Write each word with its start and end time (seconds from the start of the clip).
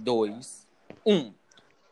dois, 0.00 0.66
um. 1.04 1.34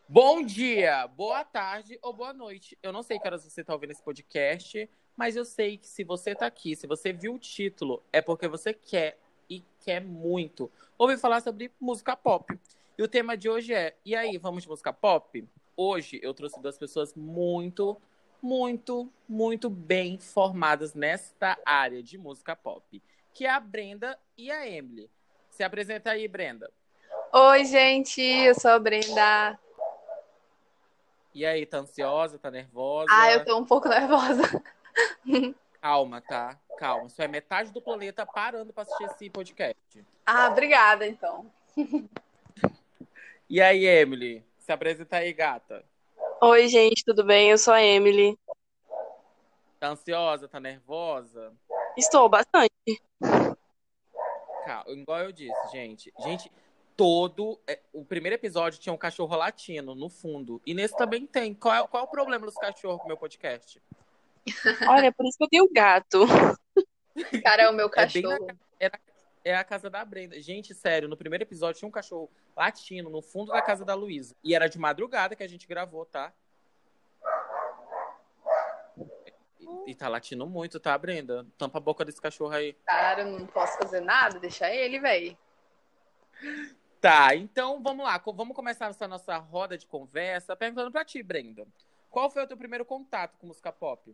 Bom 0.07 0.43
dia, 0.43 1.05
boa 1.07 1.45
tarde 1.45 1.99
ou 2.01 2.11
boa 2.11 2.33
noite. 2.33 2.75
Eu 2.81 2.91
não 2.91 3.03
sei 3.03 3.19
que 3.19 3.27
horas 3.27 3.43
você 3.43 3.61
está 3.61 3.71
ouvindo 3.71 3.91
esse 3.91 4.01
podcast, 4.01 4.89
mas 5.15 5.35
eu 5.35 5.45
sei 5.45 5.77
que 5.77 5.87
se 5.87 6.03
você 6.03 6.31
está 6.31 6.47
aqui, 6.47 6.75
se 6.75 6.87
você 6.87 7.13
viu 7.13 7.35
o 7.35 7.39
título, 7.39 8.01
é 8.11 8.19
porque 8.19 8.47
você 8.47 8.73
quer 8.73 9.19
e 9.47 9.63
quer 9.81 10.01
muito 10.01 10.71
ouvir 10.97 11.19
falar 11.19 11.41
sobre 11.41 11.71
música 11.79 12.15
pop. 12.15 12.59
E 12.97 13.03
o 13.03 13.07
tema 13.07 13.37
de 13.37 13.47
hoje 13.47 13.75
é: 13.75 13.95
e 14.03 14.15
aí, 14.15 14.39
vamos 14.39 14.63
de 14.63 14.69
música 14.69 14.91
pop? 14.91 15.47
Hoje 15.77 16.19
eu 16.23 16.33
trouxe 16.33 16.59
duas 16.59 16.79
pessoas 16.79 17.13
muito, 17.13 17.95
muito, 18.41 19.07
muito 19.27 19.69
bem 19.69 20.17
formadas 20.17 20.95
nesta 20.95 21.59
área 21.63 22.01
de 22.01 22.17
música 22.17 22.55
pop, 22.55 23.03
que 23.35 23.45
é 23.45 23.49
a 23.51 23.59
Brenda 23.59 24.17
e 24.35 24.49
a 24.49 24.67
Emily. 24.67 25.11
Se 25.51 25.61
apresenta 25.61 26.09
aí, 26.09 26.27
Brenda. 26.27 26.71
Oi, 27.31 27.63
gente, 27.65 28.19
eu 28.19 28.55
sou 28.55 28.71
a 28.71 28.79
Brenda. 28.79 29.59
E 31.31 31.45
aí, 31.45 31.63
tá 31.63 31.77
ansiosa, 31.77 32.39
tá 32.39 32.49
nervosa? 32.49 33.05
Ah, 33.11 33.31
eu 33.31 33.45
tô 33.45 33.55
um 33.55 33.65
pouco 33.65 33.87
nervosa. 33.89 34.63
Calma, 35.79 36.21
tá? 36.21 36.57
Calma. 36.79 37.05
Isso 37.05 37.21
é 37.21 37.27
metade 37.27 37.71
do 37.71 37.81
planeta 37.81 38.25
parando 38.25 38.73
pra 38.73 38.81
assistir 38.81 39.03
esse 39.03 39.29
podcast. 39.29 40.03
Ah, 40.25 40.47
obrigada, 40.47 41.05
então. 41.05 41.45
E 43.47 43.61
aí, 43.61 43.85
Emily? 43.85 44.43
Se 44.57 44.71
apresenta 44.71 45.17
aí, 45.17 45.31
gata. 45.31 45.85
Oi, 46.41 46.67
gente, 46.67 47.05
tudo 47.05 47.23
bem? 47.23 47.51
Eu 47.51 47.59
sou 47.59 47.75
a 47.75 47.83
Emily. 47.83 48.35
Tá 49.79 49.89
ansiosa? 49.89 50.47
Tá 50.47 50.59
nervosa? 50.59 51.53
Estou 51.95 52.27
bastante. 52.27 52.71
Calma, 54.65 54.91
igual 54.91 55.19
eu 55.19 55.31
disse, 55.31 55.71
gente. 55.71 56.11
Gente, 56.19 56.51
todo. 56.99 57.59
é, 57.67 57.79
O 57.93 58.03
primeiro 58.03 58.35
episódio 58.35 58.79
tinha 58.79 58.93
um 58.93 58.97
cachorro 58.97 59.35
latino 59.35 59.95
no 59.95 60.09
fundo. 60.09 60.61
E 60.65 60.73
nesse 60.73 60.95
também 60.97 61.25
tem. 61.25 61.53
Qual 61.53 61.73
é, 61.73 61.87
qual 61.87 62.03
é 62.03 62.05
o 62.05 62.09
problema 62.09 62.45
dos 62.45 62.55
cachorros 62.55 62.97
com 62.99 63.05
o 63.05 63.07
meu 63.07 63.17
podcast? 63.17 63.81
Olha, 64.87 65.11
por 65.11 65.25
isso 65.25 65.37
que 65.37 65.43
eu 65.45 65.49
tenho 65.49 65.69
gato. 65.71 66.25
Cara, 67.43 67.63
é 67.63 67.69
o 67.69 67.73
meu 67.73 67.87
É 67.87 67.89
cachorro. 67.89 68.45
na- 68.47 68.55
é, 68.79 68.89
na- 68.89 68.99
é 69.45 69.55
a 69.55 69.63
casa 69.63 69.89
da 69.89 70.03
Brenda. 70.03 70.39
Gente, 70.41 70.73
sério, 70.75 71.07
no 71.07 71.15
primeiro 71.17 71.43
episódio 71.43 71.79
tinha 71.79 71.87
um 71.87 71.91
cachorro 71.91 72.29
latino 72.55 73.09
no 73.09 73.21
fundo 73.21 73.51
da 73.51 73.61
casa 73.61 73.85
da 73.85 73.93
Luísa. 73.93 74.35
E 74.43 74.53
era 74.53 74.67
de 74.67 74.77
madrugada 74.77 75.35
que 75.35 75.43
a 75.43 75.47
gente 75.47 75.65
gravou, 75.67 76.05
tá? 76.05 76.33
E, 79.59 79.91
e 79.91 79.95
tá 79.95 80.07
latindo 80.09 80.45
muito, 80.45 80.79
tá, 80.79 80.97
Brenda? 80.97 81.45
Tampa 81.57 81.77
a 81.77 81.81
boca 81.81 82.03
desse 82.03 82.21
cachorro 82.21 82.53
aí. 82.53 82.73
Cara, 82.85 83.21
eu 83.21 83.39
não 83.39 83.45
posso 83.47 83.77
fazer 83.77 84.01
nada, 84.01 84.39
deixa 84.39 84.69
ele, 84.73 84.99
velho. 84.99 85.37
Tá, 87.01 87.33
então 87.33 87.81
vamos 87.81 88.05
lá. 88.05 88.21
Vamos 88.25 88.55
começar 88.55 88.87
essa 88.87 89.07
nossa 89.07 89.37
roda 89.37 89.77
de 89.77 89.87
conversa 89.87 90.55
perguntando 90.55 90.91
pra 90.91 91.05
ti, 91.05 91.23
Brenda. 91.23 91.65
Qual 92.09 92.29
foi 92.29 92.43
o 92.43 92.47
teu 92.47 92.57
primeiro 92.57 92.83
contato 92.83 93.37
com 93.37 93.47
música 93.47 93.71
pop? 93.71 94.13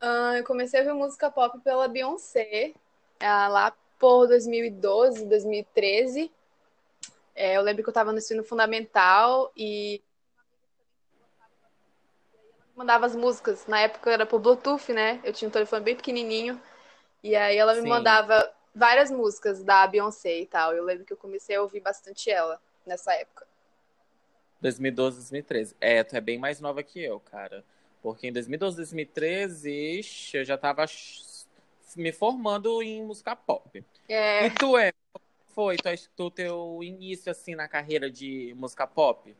Ah, 0.00 0.34
eu 0.36 0.44
comecei 0.44 0.78
a 0.78 0.82
ouvir 0.82 0.94
música 0.94 1.30
pop 1.30 1.58
pela 1.60 1.88
Beyoncé, 1.88 2.74
ah, 3.18 3.48
lá 3.48 3.76
por 3.98 4.26
2012, 4.26 5.24
2013. 5.24 6.30
É, 7.34 7.56
eu 7.56 7.62
lembro 7.62 7.82
que 7.82 7.88
eu 7.88 7.94
tava 7.94 8.12
no 8.12 8.18
ensino 8.18 8.44
fundamental 8.44 9.50
e 9.56 10.02
mandava 12.74 13.06
as 13.06 13.16
músicas. 13.16 13.66
Na 13.66 13.80
época 13.80 14.10
era 14.10 14.26
por 14.26 14.38
Bluetooth, 14.38 14.92
né? 14.92 15.20
Eu 15.24 15.32
tinha 15.32 15.48
um 15.48 15.52
telefone 15.52 15.82
bem 15.82 15.96
pequenininho. 15.96 16.60
E 17.22 17.34
aí 17.34 17.56
ela 17.56 17.74
me 17.74 17.80
Sim. 17.80 17.88
mandava 17.88 18.52
várias 18.76 19.10
músicas 19.10 19.64
da 19.64 19.86
Beyoncé 19.86 20.40
e 20.40 20.46
tal. 20.46 20.74
Eu 20.74 20.84
lembro 20.84 21.04
que 21.04 21.12
eu 21.12 21.16
comecei 21.16 21.56
a 21.56 21.62
ouvir 21.62 21.80
bastante 21.80 22.30
ela 22.30 22.60
nessa 22.86 23.12
época. 23.14 23.46
2012, 24.60 25.16
2013. 25.16 25.76
É, 25.80 26.04
tu 26.04 26.14
é 26.14 26.20
bem 26.20 26.38
mais 26.38 26.60
nova 26.60 26.82
que 26.82 27.02
eu, 27.02 27.18
cara. 27.18 27.64
Porque 28.02 28.28
em 28.28 28.32
2012, 28.32 28.76
2013, 28.76 29.70
ixi, 29.98 30.36
eu 30.36 30.44
já 30.44 30.58
tava 30.58 30.84
me 31.96 32.12
formando 32.12 32.82
em 32.82 33.02
música 33.02 33.34
pop. 33.34 33.82
É, 34.08 34.46
E 34.46 34.50
tu, 34.50 34.76
é? 34.76 34.92
Como 35.12 35.24
foi 35.54 35.76
tu, 35.76 35.88
tu 36.14 36.30
teu 36.30 36.80
início, 36.82 37.32
assim, 37.32 37.54
na 37.54 37.66
carreira 37.66 38.10
de 38.10 38.54
música 38.56 38.86
pop? 38.86 39.34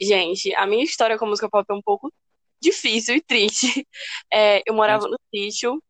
Gente, 0.00 0.54
a 0.54 0.66
minha 0.66 0.84
história 0.84 1.18
com 1.18 1.26
a 1.26 1.28
música 1.28 1.48
pop 1.50 1.66
é 1.68 1.74
um 1.74 1.82
pouco 1.82 2.12
difícil 2.60 3.16
e 3.16 3.20
triste. 3.20 3.66
É, 4.32 4.62
eu 4.64 4.74
morava 4.74 5.08
no 5.08 5.18
sítio. 5.34 5.82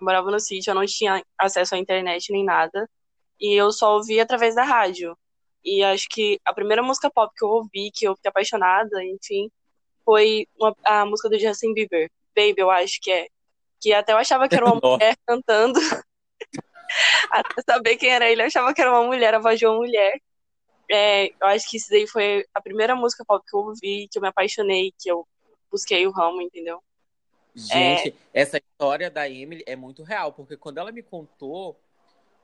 Eu 0.00 0.04
morava 0.04 0.30
no 0.30 0.40
sítio, 0.40 0.70
eu 0.70 0.74
não 0.74 0.86
tinha 0.86 1.22
acesso 1.38 1.74
à 1.74 1.78
internet 1.78 2.32
nem 2.32 2.42
nada. 2.44 2.88
E 3.38 3.54
eu 3.54 3.70
só 3.70 3.94
ouvia 3.96 4.22
através 4.22 4.54
da 4.54 4.64
rádio. 4.64 5.16
E 5.62 5.82
acho 5.84 6.06
que 6.08 6.40
a 6.44 6.54
primeira 6.54 6.82
música 6.82 7.10
pop 7.10 7.32
que 7.36 7.44
eu 7.44 7.48
ouvi, 7.48 7.90
que 7.92 8.06
eu 8.06 8.16
fiquei 8.16 8.30
apaixonada, 8.30 9.04
enfim, 9.04 9.50
foi 10.04 10.46
uma- 10.58 10.74
a 10.84 11.04
música 11.04 11.28
do 11.28 11.38
Justin 11.38 11.74
Bieber, 11.74 12.10
Baby, 12.34 12.54
eu 12.58 12.70
acho 12.70 12.98
que 13.00 13.10
é. 13.12 13.26
Que 13.78 13.92
até 13.92 14.12
eu 14.12 14.16
achava 14.16 14.48
que 14.48 14.54
era 14.54 14.64
uma 14.64 14.74
Nossa. 14.82 14.96
mulher 14.96 15.16
cantando. 15.26 15.78
Até 17.30 17.62
saber 17.62 17.96
quem 17.96 18.10
era 18.10 18.28
ele, 18.28 18.42
eu 18.42 18.46
achava 18.46 18.74
que 18.74 18.80
era 18.80 18.90
uma 18.90 19.04
mulher, 19.06 19.34
a 19.34 19.38
voz 19.38 19.58
de 19.58 19.66
uma 19.66 19.76
mulher. 19.76 20.18
É, 20.90 21.28
eu 21.28 21.46
acho 21.46 21.70
que 21.70 21.76
isso 21.76 21.88
daí 21.88 22.06
foi 22.06 22.44
a 22.54 22.60
primeira 22.60 22.96
música 22.96 23.24
pop 23.24 23.44
que 23.46 23.54
eu 23.54 23.60
ouvi, 23.60 24.08
que 24.10 24.18
eu 24.18 24.22
me 24.22 24.28
apaixonei, 24.28 24.92
que 24.98 25.10
eu 25.10 25.26
busquei 25.70 26.06
o 26.06 26.10
ramo, 26.10 26.42
entendeu? 26.42 26.82
Gente, 27.54 28.14
essa 28.32 28.58
história 28.58 29.10
da 29.10 29.28
Emily 29.28 29.62
é 29.66 29.74
muito 29.74 30.02
real, 30.02 30.32
porque 30.32 30.56
quando 30.56 30.78
ela 30.78 30.92
me 30.92 31.02
contou, 31.02 31.78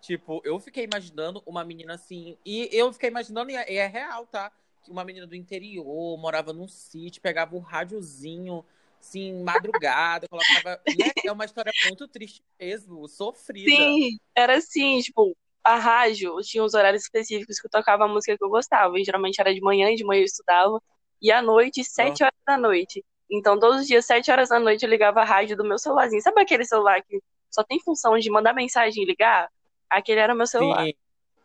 tipo, 0.01 0.41
eu 0.45 0.59
fiquei 0.59 0.85
imaginando 0.85 1.43
uma 1.47 1.65
menina 1.65 1.95
assim, 1.95 2.37
e 2.45 2.69
eu 2.73 2.93
fiquei 2.93 3.09
imaginando, 3.09 3.51
e 3.51 3.57
é, 3.57 3.73
e 3.73 3.77
é 3.77 3.87
real, 3.87 4.27
tá? 4.27 4.51
Uma 4.89 5.05
menina 5.05 5.27
do 5.27 5.35
interior, 5.35 6.19
morava 6.19 6.53
num 6.53 6.69
sítio, 6.69 7.23
pegava 7.23 7.57
o 7.57 7.61
rádiozinho, 7.61 8.65
assim, 9.01 9.43
madrugada, 9.43 10.27
colocava. 10.31 10.81
É, 10.87 11.29
é 11.29 11.33
uma 11.33 11.45
história 11.45 11.73
muito 11.87 12.07
triste 12.09 12.43
mesmo, 12.59 13.07
sofrida. 13.09 13.71
Sim, 13.71 14.19
era 14.35 14.57
assim, 14.57 15.01
tipo, 15.01 15.37
a 15.63 15.77
rádio 15.77 16.37
tinha 16.43 16.63
uns 16.63 16.75
horários 16.75 17.03
específicos 17.03 17.59
que 17.59 17.67
eu 17.67 17.71
tocava 17.71 18.05
a 18.05 18.09
música 18.09 18.37
que 18.37 18.45
eu 18.45 18.49
gostava, 18.49 18.99
e 18.99 19.05
geralmente 19.05 19.41
era 19.41 19.53
de 19.53 19.61
manhã, 19.61 19.91
e 19.91 19.97
de 19.97 20.05
manhã 20.05 20.21
eu 20.21 20.27
estudava, 20.27 20.81
e 21.21 21.33
à 21.33 21.41
noite, 21.41 21.83
sete 21.85 22.23
horas 22.23 22.39
da 22.47 22.57
noite. 22.57 23.05
Então, 23.31 23.59
todos 23.59 23.81
os 23.81 23.87
dias, 23.87 24.07
sete 24.07 24.31
horas 24.31 24.49
da 24.49 24.59
noite, 24.59 24.85
eu 24.85 24.91
ligava 24.91 25.21
a 25.21 25.25
rádio 25.25 25.57
do 25.57 25.65
meu 25.65 25.79
celularzinho. 25.79 26.23
Sabe 26.23 26.41
aquele 26.41 26.65
celular 26.65 27.03
que 27.03 27.21
só 27.51 27.63
tem 27.65 27.81
função 27.81 28.19
de 28.19 28.31
mandar 28.31 28.55
mensagem 28.55 29.03
e 29.03 29.07
ligar? 29.07 29.49
Aquele 29.91 30.21
era 30.21 30.35
meu 30.35 30.47
celular. 30.47 30.85
Sim, 30.85 30.95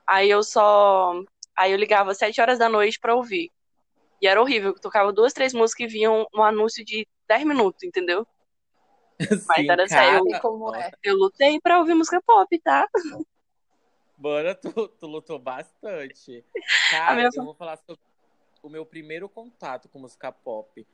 Aí 0.06 0.30
eu 0.30 0.44
só. 0.44 1.14
Aí 1.56 1.72
eu 1.72 1.78
ligava 1.78 2.12
às 2.12 2.18
7 2.18 2.41
horas 2.41 2.59
da 2.59 2.68
noite 2.68 3.00
pra 3.00 3.16
ouvir. 3.16 3.52
E 4.22 4.28
era 4.28 4.41
horrível, 4.41 4.72
eu 4.72 4.80
tocava 4.80 5.12
duas, 5.12 5.34
três 5.34 5.53
músicas 5.53 5.90
e 5.90 5.94
vinham 5.94 6.28
um 6.34 6.44
anúncio 6.44 6.86
de 6.86 7.08
10 7.28 7.44
minutos, 7.44 7.84
entendeu? 7.84 8.28
sim, 9.56 9.70
era 9.70 9.88
sério, 9.88 10.24
e 10.28 10.40
como 10.40 10.75
é. 10.75 10.91
Eu 11.02 11.16
lutei 11.16 11.59
pra 11.59 11.80
ouvir 11.80 11.96
música 11.96 12.22
pop, 12.22 12.59
tá? 12.59 12.88
Bora, 14.16 14.53
tu, 14.53 14.88
tu 14.88 15.08
lutou 15.08 15.40
bastante. 15.40 16.46
Cara, 16.91 17.16
minha 17.16 17.30
eu 17.34 17.44
vou 17.44 17.56
falar 17.56 17.78
sobre 17.78 18.02
o 18.62 18.70
meu 18.70 18.86
primeiro 18.86 19.28
contato 19.28 19.90
com 19.90 19.97
música 19.97 20.31
pop. 20.31 20.86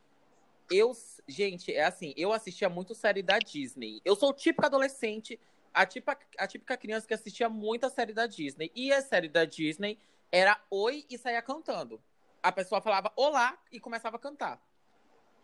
Eu, 0.69 0.91
gente, 1.28 1.73
é 1.73 1.85
assim, 1.85 2.13
eu 2.17 2.33
assistia 2.33 2.69
muito 2.69 2.94
série 2.94 3.22
da 3.22 3.39
Disney. 3.39 4.01
Eu 4.03 4.16
sou 4.16 4.33
típica 4.33 4.67
adolescente, 4.67 5.39
a 5.73 5.85
típica, 5.85 6.17
a 6.38 6.47
típica 6.47 6.75
criança 6.75 7.07
que 7.07 7.13
assistia 7.13 7.47
muita 7.47 7.89
série 7.89 8.13
da 8.13 8.28
Disney. 8.28 8.72
E 8.75 8.91
a 8.91 9.01
série 9.01 9.29
da 9.29 9.45
Disney 9.45 9.97
era 10.31 10.59
oi 10.69 11.06
e 11.09 11.17
saía 11.17 11.41
cantando. 11.41 12.01
A 12.41 12.51
pessoa 12.51 12.81
falava 12.81 13.11
olá 13.16 13.57
e 13.72 13.79
começava 13.79 14.17
a 14.17 14.19
cantar. 14.19 14.61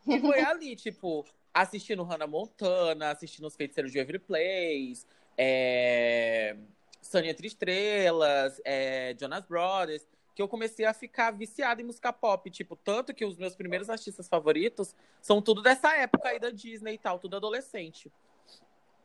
E 0.07 0.19
foi 0.19 0.39
ali, 0.43 0.75
tipo, 0.75 1.25
assistindo 1.53 2.03
Hannah 2.03 2.27
Montana, 2.27 3.11
assistindo 3.11 3.47
Os 3.47 3.55
Feiticeiros 3.55 3.91
de 3.91 3.99
Waverly 3.99 4.19
Place, 4.19 5.05
é... 5.37 6.55
Sunny 7.01 7.29
Entre 7.29 7.47
Estrelas, 7.47 8.61
é... 8.65 9.15
Jonas 9.19 9.45
Brothers, 9.45 10.07
que 10.35 10.41
eu 10.41 10.47
comecei 10.47 10.85
a 10.85 10.93
ficar 10.93 11.31
viciada 11.31 11.81
em 11.81 11.85
música 11.85 12.11
pop. 12.11 12.49
Tipo, 12.49 12.75
tanto 12.75 13.13
que 13.13 13.25
os 13.25 13.37
meus 13.37 13.55
primeiros 13.55 13.89
artistas 13.89 14.27
favoritos 14.27 14.95
são 15.21 15.41
tudo 15.41 15.61
dessa 15.61 15.95
época 15.95 16.29
aí 16.29 16.39
da 16.39 16.49
Disney 16.49 16.95
e 16.95 16.97
tal, 16.97 17.19
tudo 17.19 17.35
adolescente. 17.35 18.11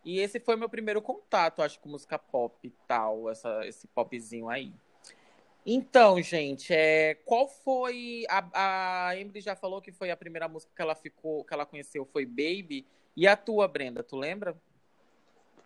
E 0.04 0.20
esse 0.20 0.40
foi 0.40 0.56
meu 0.56 0.68
primeiro 0.68 1.02
contato, 1.02 1.62
acho, 1.62 1.78
com 1.80 1.88
música 1.88 2.18
pop 2.18 2.56
e 2.66 2.72
tal, 2.86 3.28
essa, 3.28 3.66
esse 3.66 3.86
popzinho 3.88 4.48
aí. 4.48 4.72
Então, 5.66 6.22
gente, 6.22 6.72
é, 6.72 7.14
qual 7.26 7.46
foi. 7.46 8.24
A, 8.30 9.08
a 9.08 9.16
Emily 9.16 9.40
já 9.40 9.54
falou 9.54 9.82
que 9.82 9.92
foi 9.92 10.10
a 10.10 10.16
primeira 10.16 10.48
música 10.48 10.72
que 10.74 10.80
ela 10.80 10.94
ficou, 10.94 11.44
que 11.44 11.52
ela 11.52 11.66
conheceu 11.66 12.06
foi 12.06 12.24
Baby. 12.24 12.86
E 13.14 13.26
a 13.26 13.36
tua, 13.36 13.68
Brenda, 13.68 14.02
tu 14.02 14.16
lembra? 14.16 14.56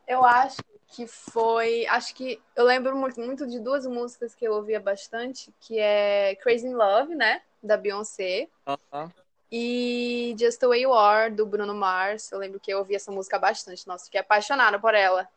Eu 0.08 0.24
acho 0.24 0.56
que 0.92 1.06
foi. 1.06 1.86
Acho 1.86 2.14
que 2.14 2.40
eu 2.54 2.64
lembro 2.64 2.94
muito, 2.96 3.20
muito 3.20 3.46
de 3.46 3.58
duas 3.58 3.86
músicas 3.86 4.34
que 4.34 4.44
eu 4.46 4.52
ouvia 4.52 4.78
bastante, 4.78 5.52
que 5.60 5.78
é 5.78 6.34
Crazy 6.36 6.66
in 6.66 6.74
Love, 6.74 7.14
né? 7.14 7.42
Da 7.62 7.76
Beyoncé. 7.76 8.48
Aham. 8.66 9.12
E 9.50 10.34
Just 10.38 10.58
the 10.60 10.66
Way 10.66 10.82
You 10.82 10.92
Are, 10.94 11.30
do 11.34 11.44
Bruno 11.44 11.74
Mars. 11.74 12.30
Eu 12.32 12.38
lembro 12.38 12.58
que 12.60 12.72
eu 12.72 12.78
ouvi 12.78 12.94
essa 12.94 13.10
música 13.10 13.38
bastante. 13.38 13.86
Nossa, 13.86 14.04
fiquei 14.06 14.20
apaixonada 14.20 14.78
por 14.78 14.94
ela. 14.94 15.28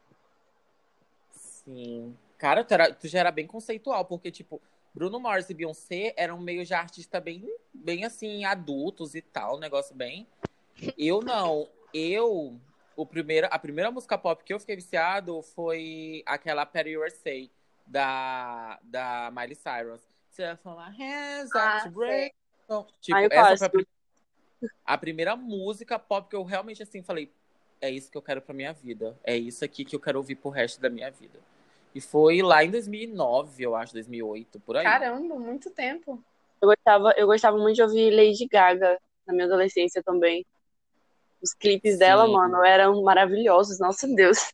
Sim. 1.32 2.16
Cara, 2.38 2.64
tu, 2.64 2.74
era- 2.74 2.94
tu 2.94 3.08
já 3.08 3.20
era 3.20 3.32
bem 3.32 3.48
conceitual, 3.48 4.06
porque, 4.06 4.32
tipo, 4.32 4.62
Bruno 4.94 5.20
Mars 5.20 5.50
e 5.50 5.54
Beyoncé 5.54 6.14
eram 6.16 6.38
meio 6.40 6.64
já 6.66 6.80
artistas 6.80 7.22
bem, 7.22 7.44
bem 7.74 8.06
assim, 8.06 8.46
adultos 8.46 9.16
e 9.16 9.22
tal, 9.22 9.58
um 9.58 9.60
negócio 9.60 9.96
bem. 9.96 10.28
Eu 10.98 11.22
não. 11.22 11.68
Eu, 11.94 12.58
o 12.96 13.06
primeiro, 13.06 13.48
a 13.52 13.60
primeira 13.60 13.92
música 13.92 14.18
pop 14.18 14.44
que 14.44 14.54
eu 14.54 14.60
fiquei 14.60 14.76
viciado 14.76 15.42
foi 15.42 16.24
aquela 16.26 16.66
Perry 16.66 16.98
USA, 16.98 17.50
da, 17.86 18.80
da 18.84 19.32
Miley 19.32 19.56
Cyrus. 19.56 20.02
Você 20.30 20.46
vai 20.48 20.58
falar, 20.58 20.90
hands 20.90 21.50
up 21.50 21.58
Ah, 21.58 21.80
to 21.84 21.90
break. 21.92 22.34
Então, 22.64 22.88
tipo, 23.00 23.18
Ah, 23.18 23.24
eu 23.24 23.30
essa 23.32 23.70
foi 23.70 23.86
a, 24.86 24.94
a 24.94 24.98
primeira 24.98 25.36
música 25.36 26.00
pop 26.00 26.30
que 26.30 26.36
eu 26.36 26.44
realmente, 26.44 26.82
assim, 26.82 27.02
falei, 27.04 27.32
é 27.82 27.90
isso 27.90 28.10
que 28.10 28.18
eu 28.18 28.22
quero 28.22 28.42
pra 28.42 28.54
minha 28.54 28.74
vida. 28.74 29.18
É 29.24 29.36
isso 29.38 29.64
aqui 29.64 29.86
que 29.86 29.96
eu 29.96 30.00
quero 30.00 30.18
ouvir 30.18 30.36
pro 30.36 30.50
resto 30.50 30.82
da 30.82 30.90
minha 30.90 31.12
vida. 31.12 31.40
E 31.94 32.02
foi 32.02 32.42
lá 32.42 32.64
em 32.64 32.72
2009, 32.72 33.64
eu 33.64 33.76
acho, 33.76 33.94
2008, 33.94 34.60
por 34.60 34.76
aí. 34.76 34.84
Caramba, 34.84 35.36
muito 35.40 35.70
tempo. 35.70 36.22
Eu 36.62 36.68
gostava, 36.70 37.14
eu 37.16 37.28
gostava 37.28 37.58
muito 37.58 37.76
de 37.76 37.84
ouvir 37.84 38.12
Lady 38.12 38.48
Gaga 38.48 39.00
na 39.26 39.34
minha 39.34 39.46
adolescência 39.46 40.04
também. 40.04 40.46
Os 41.46 41.54
clipes 41.54 42.00
dela, 42.00 42.26
Sim. 42.26 42.34
mano, 42.34 42.64
eram 42.66 43.04
maravilhosos. 43.04 43.80
Nossa 43.80 44.08
Deus. 44.08 44.52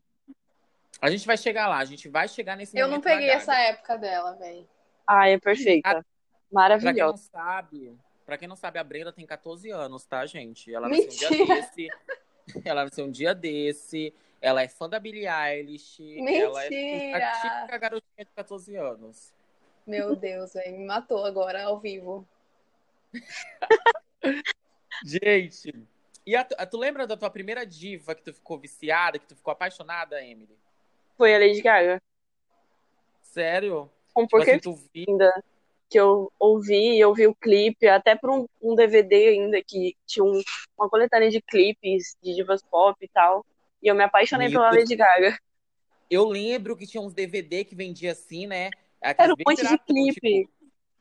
A 1.01 1.09
gente 1.09 1.25
vai 1.25 1.37
chegar 1.37 1.69
lá, 1.69 1.77
a 1.77 1.85
gente 1.85 2.09
vai 2.09 2.27
chegar 2.27 2.57
nesse 2.57 2.77
Eu 2.77 2.89
não 2.89 2.99
peguei 2.99 3.29
essa 3.29 3.57
época 3.57 3.97
dela, 3.97 4.33
velho. 4.33 4.67
Ai, 5.07 5.33
é 5.33 5.39
perfeita. 5.39 5.89
Pra 5.89 6.01
quem 6.03 6.05
Maravilhosa. 6.51 7.11
não 7.13 7.17
sabe, 7.17 7.97
pra 8.25 8.37
quem 8.37 8.45
não 8.45 8.57
sabe, 8.57 8.77
a 8.77 8.83
Brenda 8.83 9.13
tem 9.13 9.25
14 9.25 9.69
anos, 9.71 10.05
tá, 10.05 10.25
gente? 10.25 10.73
Ela 10.73 10.89
nasceu 10.89 11.05
um 11.05 11.09
dia 11.09 11.29
Mentira. 11.29 11.55
desse. 11.55 11.87
Ela 12.65 12.83
nasceu 12.83 13.05
um 13.05 13.11
dia 13.11 13.33
desse. 13.33 14.13
Ela 14.41 14.63
é 14.63 14.67
fã 14.67 14.89
da 14.89 14.99
Billie 14.99 15.27
Eilish. 15.29 16.01
Ela 16.27 16.65
é 16.65 16.69
Mentira. 16.69 17.29
a 17.29 17.31
típica 17.41 17.77
garotinha 17.77 18.25
de 18.25 18.31
14 18.35 18.75
anos. 18.75 19.33
Meu 19.87 20.13
Deus, 20.13 20.53
velho, 20.53 20.77
me 20.77 20.85
matou 20.85 21.23
agora 21.25 21.63
ao 21.63 21.79
vivo. 21.79 22.27
Gente, 25.05 25.73
e 26.25 26.35
a, 26.35 26.43
tu- 26.43 26.55
a- 26.57 26.65
tu 26.65 26.77
lembra 26.77 27.05
da 27.07 27.17
tua 27.17 27.29
primeira 27.29 27.65
diva 27.65 28.13
que 28.15 28.21
tu 28.23 28.33
ficou 28.33 28.59
viciada, 28.59 29.17
que 29.19 29.27
tu 29.27 29.35
ficou 29.35 29.51
apaixonada, 29.51 30.23
Emily? 30.23 30.57
Foi 31.17 31.33
a 31.35 31.39
Lady 31.39 31.61
Gaga. 31.61 32.01
Sério? 33.21 33.89
Um 34.15 34.23
Tipo 34.25 34.37
assim, 34.37 34.59
tu 34.59 34.73
vi... 34.73 35.05
ainda 35.07 35.43
que 35.89 35.99
eu 35.99 36.31
ouvi, 36.39 36.97
eu 36.97 37.13
vi 37.13 37.27
o 37.27 37.35
clipe, 37.35 37.87
até 37.87 38.15
por 38.15 38.29
um, 38.29 38.47
um 38.61 38.75
DVD 38.75 39.29
ainda 39.29 39.61
que 39.61 39.95
tinha 40.05 40.23
um- 40.23 40.41
uma 40.77 40.89
coletânea 40.89 41.29
de 41.29 41.41
clipes 41.41 42.15
de 42.21 42.33
divas 42.33 42.61
pop 42.63 42.97
e 43.01 43.09
tal. 43.09 43.45
E 43.83 43.87
eu 43.87 43.95
me 43.95 44.03
apaixonei 44.03 44.47
Meu 44.47 44.59
pela. 44.59 44.71
Lady 44.71 44.95
Gaga. 44.95 45.37
Eu 46.09 46.25
lembro 46.27 46.75
que 46.77 46.85
tinha 46.87 47.01
uns 47.01 47.13
DVD 47.13 47.63
que 47.65 47.75
vendia 47.75 48.11
assim, 48.11 48.45
né? 48.47 48.69
Era 49.01 49.33
um 49.33 49.35
monte 49.37 49.55
de 49.57 49.61
piratão, 49.63 49.85
clipe. 49.85 50.19
tipo, 50.19 50.51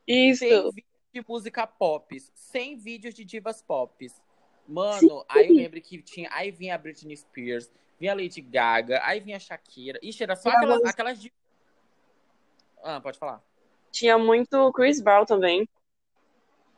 Isso. 0.06 0.44
100 0.44 0.70
vídeos 0.70 0.84
de 1.12 1.24
música 1.28 1.66
pop, 1.66 2.20
100 2.34 2.76
vídeos 2.76 3.14
de 3.14 3.24
divas 3.24 3.60
pop. 3.60 4.08
Mano, 4.70 5.18
Sim. 5.18 5.24
aí 5.28 5.48
eu 5.48 5.54
lembro 5.56 5.80
que 5.80 6.00
tinha. 6.00 6.28
Aí 6.32 6.52
vinha 6.52 6.76
a 6.76 6.78
Britney 6.78 7.16
Spears, 7.16 7.68
vinha 7.98 8.12
a 8.12 8.14
Lady 8.14 8.40
Gaga, 8.40 9.00
aí 9.02 9.18
vinha 9.18 9.36
a 9.36 9.40
Shakira. 9.40 9.98
Ixi, 10.00 10.22
era 10.22 10.36
só 10.36 10.48
Tinha 10.48 10.54
aquelas, 10.54 10.84
aquelas 10.84 11.20
divas. 11.20 11.36
Ah, 12.80 13.00
pode 13.00 13.18
falar. 13.18 13.42
Tinha 13.90 14.16
muito 14.16 14.72
Chris 14.72 15.00
Brown 15.00 15.24
também. 15.24 15.68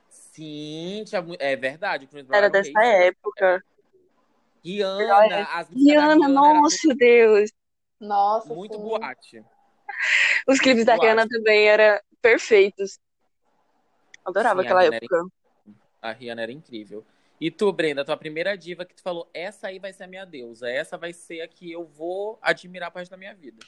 Sim, 0.08 1.04
tinha, 1.06 1.22
é 1.38 1.54
verdade. 1.54 2.06
o 2.06 2.08
Chris 2.08 2.24
Brown 2.24 2.38
Era 2.38 2.48
o 2.48 2.50
dessa 2.50 2.80
rei. 2.80 3.08
época. 3.08 3.62
Rihanna, 4.64 5.42
as 5.52 5.68
Rihanna, 5.68 6.14
Rihanna 6.14 6.48
era 6.48 6.60
nossa 6.60 6.94
Deus. 6.94 7.50
Nossa, 8.00 8.48
tudo 8.48 8.56
muito 8.56 8.74
sim. 8.78 8.82
boate. 8.82 9.44
Os 10.48 10.58
clipes 10.58 10.86
da. 10.86 10.94
Rihanna 10.94 11.28
também 11.28 11.66
eram 11.68 12.00
perfeitos. 12.22 12.98
Adorava 14.24 14.62
Sim, 14.62 14.66
aquela 14.66 14.80
Rihanna 14.80 14.96
era 14.96 15.04
época. 15.04 15.26
A 16.00 16.12
Rihanna 16.12 16.42
era 16.42 16.52
incrível. 16.52 17.04
E 17.42 17.50
tu, 17.50 17.72
Brenda, 17.72 18.04
tua 18.04 18.16
primeira 18.16 18.56
diva 18.56 18.84
que 18.84 18.94
tu 18.94 19.02
falou, 19.02 19.28
essa 19.34 19.66
aí 19.66 19.80
vai 19.80 19.92
ser 19.92 20.04
a 20.04 20.06
minha 20.06 20.24
deusa, 20.24 20.70
essa 20.70 20.96
vai 20.96 21.12
ser 21.12 21.40
a 21.40 21.48
que 21.48 21.72
eu 21.72 21.84
vou 21.84 22.38
admirar 22.40 22.88
pro 22.88 23.00
resto 23.00 23.10
da 23.10 23.16
minha 23.16 23.34
vida. 23.34 23.66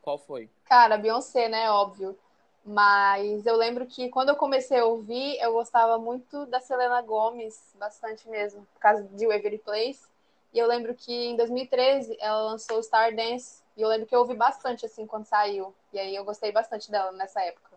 Qual 0.00 0.18
foi? 0.18 0.50
Cara, 0.64 0.98
Beyoncé, 0.98 1.48
né? 1.48 1.70
Óbvio. 1.70 2.18
Mas 2.64 3.46
eu 3.46 3.54
lembro 3.54 3.86
que 3.86 4.08
quando 4.08 4.30
eu 4.30 4.34
comecei 4.34 4.80
a 4.80 4.86
ouvir, 4.86 5.38
eu 5.40 5.52
gostava 5.52 5.98
muito 5.98 6.46
da 6.46 6.58
Selena 6.58 7.00
Gomez, 7.00 7.72
bastante 7.78 8.28
mesmo, 8.28 8.66
por 8.74 8.80
causa 8.80 9.04
de 9.04 9.24
Waverly 9.24 9.58
Place. 9.58 10.02
E 10.52 10.58
eu 10.58 10.66
lembro 10.66 10.92
que 10.92 11.12
em 11.12 11.36
2013 11.36 12.16
ela 12.18 12.42
lançou 12.42 12.80
Stardance, 12.80 13.62
e 13.76 13.82
eu 13.82 13.88
lembro 13.88 14.08
que 14.08 14.16
eu 14.16 14.18
ouvi 14.18 14.34
bastante 14.34 14.84
assim 14.84 15.06
quando 15.06 15.26
saiu. 15.26 15.72
E 15.92 15.98
aí 16.00 16.16
eu 16.16 16.24
gostei 16.24 16.50
bastante 16.50 16.90
dela 16.90 17.12
nessa 17.12 17.40
época. 17.40 17.70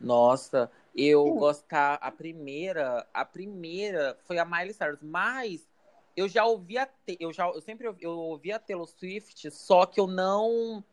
Nossa, 0.00 0.68
eu 0.94 1.24
Hum. 1.26 1.38
gostar 1.38 1.94
a 1.94 2.10
primeira, 2.10 3.06
a 3.12 3.24
primeira 3.24 4.18
foi 4.24 4.38
a 4.38 4.44
Miley 4.44 4.72
Cyrus, 4.74 5.00
mas 5.02 5.68
eu 6.16 6.28
já 6.28 6.44
ouvia, 6.44 6.88
eu 7.18 7.32
já, 7.32 7.46
eu 7.48 7.60
sempre 7.60 7.86
ouvi, 7.86 8.02
eu 8.02 8.10
ouvia 8.10 8.56
a 8.56 8.58
Taylor 8.58 8.86
Swift, 8.86 9.50
só 9.50 9.86
que 9.86 10.00
eu 10.00 10.06
não, 10.06 10.84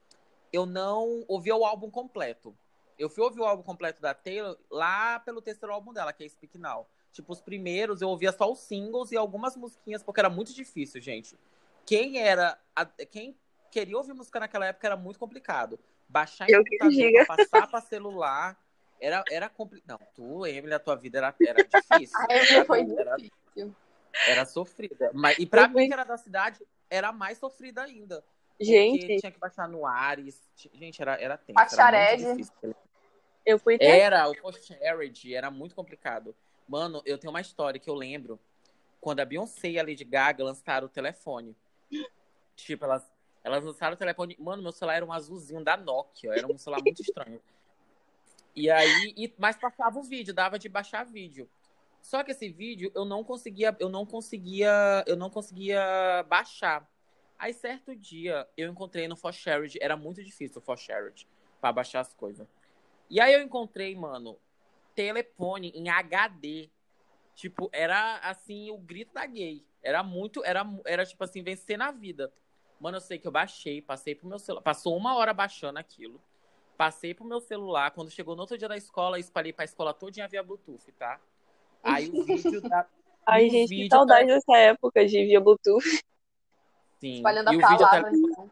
eu 0.54 0.66
não 0.66 1.24
ouvia 1.28 1.56
o 1.56 1.66
álbum 1.66 1.90
completo. 1.90 2.56
Eu 2.98 3.10
fui 3.10 3.24
ouvir 3.24 3.40
o 3.40 3.46
álbum 3.46 3.62
completo 3.64 4.02
da 4.02 4.14
Taylor 4.14 4.58
lá 4.72 5.20
pelo 5.20 5.42
terceiro 5.42 5.74
álbum 5.74 5.94
dela, 5.94 6.12
que 6.14 6.24
é 6.24 6.30
Speak 6.30 6.58
Now. 6.58 6.88
Tipo, 7.12 7.34
os 7.34 7.42
primeiros 7.42 8.02
eu 8.02 8.10
ouvia 8.10 8.32
só 8.32 8.52
os 8.52 8.60
singles 8.60 9.12
e 9.12 9.18
algumas 9.18 9.56
musiquinhas, 9.56 10.04
porque 10.04 10.20
era 10.20 10.30
muito 10.30 10.54
difícil, 10.54 11.02
gente. 11.02 11.38
Quem 11.86 12.20
era, 12.20 12.60
a- 12.76 12.86
quem 12.86 13.36
queria 13.72 13.98
ouvir 13.98 14.14
música 14.14 14.40
naquela 14.40 14.66
época 14.66 14.88
era 14.88 14.96
muito 14.98 15.20
complicado. 15.20 15.80
Baixar 16.08 16.50
em 16.50 16.54
computador, 16.58 17.26
passar 17.28 17.68
pra 17.68 17.82
celular, 17.82 18.60
era, 19.00 19.24
era 19.30 19.50
complicado. 19.50 20.00
Não, 20.00 20.08
tu, 20.16 20.46
Emily, 20.46 20.74
a 20.74 20.80
tua 20.80 20.96
vida 20.96 21.18
era, 21.20 21.36
era 21.46 21.64
difícil. 21.64 22.18
A 22.30 22.34
Emily 22.34 22.66
foi 22.66 22.82
era, 22.98 23.16
difícil. 23.16 23.76
era 24.28 24.46
sofrida. 24.46 25.12
Mas, 25.14 25.38
e 25.40 25.46
pra 25.46 25.64
Eu 25.64 25.68
mim, 25.70 25.74
fui- 25.74 25.88
que 25.88 25.94
era 25.94 26.04
da 26.04 26.18
cidade, 26.18 26.60
era 26.90 27.12
mais 27.12 27.38
sofrida 27.38 27.84
ainda. 27.84 28.24
Gente, 28.60 29.20
tinha 29.20 29.32
que 29.32 29.40
baixar 29.40 29.68
no 29.70 29.86
Ares. 29.86 30.42
Gente, 30.74 31.00
era, 31.02 31.14
era 31.22 31.38
tenso. 31.38 31.56
Bachared. 31.56 32.24
Era 32.24 32.34
difícil. 32.34 32.54
eu 33.46 33.60
fui 33.60 33.78
Era, 33.80 34.28
o 34.30 34.36
Posterity, 34.42 35.36
era 35.36 35.52
muito 35.52 35.76
complicado. 35.76 36.36
Mano, 36.68 37.02
eu 37.06 37.18
tenho 37.18 37.32
uma 37.32 37.40
história 37.40 37.80
que 37.80 37.90
eu 37.90 37.94
lembro 37.94 38.40
quando 39.00 39.20
a 39.20 39.26
Beyoncé 39.26 39.70
e 39.70 39.80
a 39.80 39.84
Lady 39.84 40.04
Gaga 40.04 40.44
lançaram 40.44 40.88
o 40.88 40.90
telefone. 40.90 41.56
Tipo, 42.56 42.86
elas, 42.86 43.04
elas 43.44 43.64
lançaram 43.64 43.94
o 43.94 43.98
telefone. 43.98 44.36
Mano, 44.40 44.64
meu 44.64 44.72
celular 44.72 44.96
era 44.96 45.06
um 45.06 45.14
azulzinho 45.14 45.64
da 45.64 45.78
Nokia. 45.78 46.32
Era 46.34 46.48
um 46.48 46.58
celular 46.58 46.82
muito 46.82 47.02
estranho. 47.02 47.40
E 48.57 48.71
aí, 48.71 49.13
e, 49.15 49.31
mas 49.38 49.56
passava 49.56 49.99
o 49.99 50.02
vídeo, 50.02 50.33
dava 50.33 50.57
de 50.57 50.68
baixar 50.68 51.04
vídeo. 51.04 51.47
Só 52.02 52.23
que 52.23 52.31
esse 52.31 52.49
vídeo 52.49 52.92
eu 52.95 53.06
não 53.06 53.23
conseguia, 53.23 53.78
eu 53.80 53.87
não 53.87 54.04
conseguia, 54.04 55.04
eu 55.06 55.16
não 55.16 55.30
conseguia 55.30 56.26
baixar. 56.28 56.90
Aí 57.37 57.54
certo 57.54 57.95
dia 57.95 58.47
eu 58.57 58.68
encontrei 58.68 59.07
no 59.07 59.16
Forshared, 59.16 59.78
era 59.80 59.95
muito 59.95 60.23
difícil 60.23 60.59
o 60.59 60.66
Forshared 60.66 61.28
pra 61.61 61.71
baixar 61.71 61.99
as 61.99 62.16
coisas. 62.16 62.47
E 63.11 63.21
aí 63.21 63.31
eu 63.31 63.44
encontrei, 63.44 63.95
mano, 63.95 64.40
telefone 64.95 65.69
em 65.76 65.87
HD. 65.87 66.71
Tipo, 67.35 67.69
era 67.71 68.18
assim 68.23 68.71
o 68.71 68.78
grito 68.80 69.14
da 69.14 69.28
gay. 69.28 69.64
Era 69.83 70.02
muito, 70.02 70.44
era, 70.44 70.66
era 70.83 71.06
tipo 71.06 71.23
assim, 71.23 71.44
vencer 71.44 71.78
na 71.78 71.92
vida. 71.92 72.33
Mano, 72.80 72.97
eu 72.97 73.02
sei 73.02 73.19
que 73.19 73.28
eu 73.28 73.31
baixei, 73.31 73.83
passei 73.83 74.16
pro 74.16 74.28
meu 74.28 74.40
celular. 74.40 74.64
Passou 74.64 74.97
uma 74.97 75.16
hora 75.16 75.31
baixando 75.31 75.78
aquilo. 75.78 76.19
Passei 76.78 77.14
pro 77.14 77.26
meu 77.26 77.42
celular. 77.42 77.92
Quando 77.92 78.12
chegou 78.12 78.36
no 78.36 78.42
outro 78.42 78.57
dia 78.57 78.68
da 78.69 78.78
escola, 78.78 79.18
espalhei 79.19 79.52
pra 79.52 79.66
escola 79.66 79.94
todinha 79.94 80.28
via 80.28 80.44
Bluetooth, 80.44 80.92
tá? 80.94 81.19
Aí 81.84 82.07
o 82.10 82.24
vídeo 82.24 82.62
da. 82.62 82.86
Ai, 83.26 83.48
o 83.48 83.50
gente, 83.50 83.69
que 83.69 83.76
vídeo 83.76 83.90
saudade 83.90 84.28
tá- 84.28 84.34
dessa 84.36 84.57
época 84.57 85.06
de 85.06 85.26
via 85.26 85.42
Bluetooth. 85.42 85.84
Sim. 87.00 87.16
Espalhando 87.18 87.52
e 87.52 87.56
a 87.56 87.57
o 87.57 87.69
vídeo, 87.69 87.86
palavra, 87.86 88.12
tele- 88.12 88.28
então. 88.31 88.52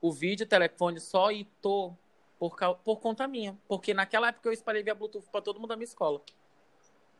o 0.00 0.12
vídeo 0.12 0.46
telefone 0.46 1.00
só 1.00 1.30
hitou 1.30 1.96
por, 2.38 2.56
cau- 2.56 2.76
por 2.84 2.96
conta 3.00 3.26
minha. 3.28 3.56
Porque 3.68 3.94
naquela 3.94 4.28
época 4.28 4.48
eu 4.48 4.52
espalhei 4.52 4.82
via 4.82 4.94
Bluetooth 4.94 5.28
pra 5.30 5.40
todo 5.40 5.58
mundo 5.60 5.68
da 5.70 5.76
minha 5.76 5.84
escola. 5.84 6.20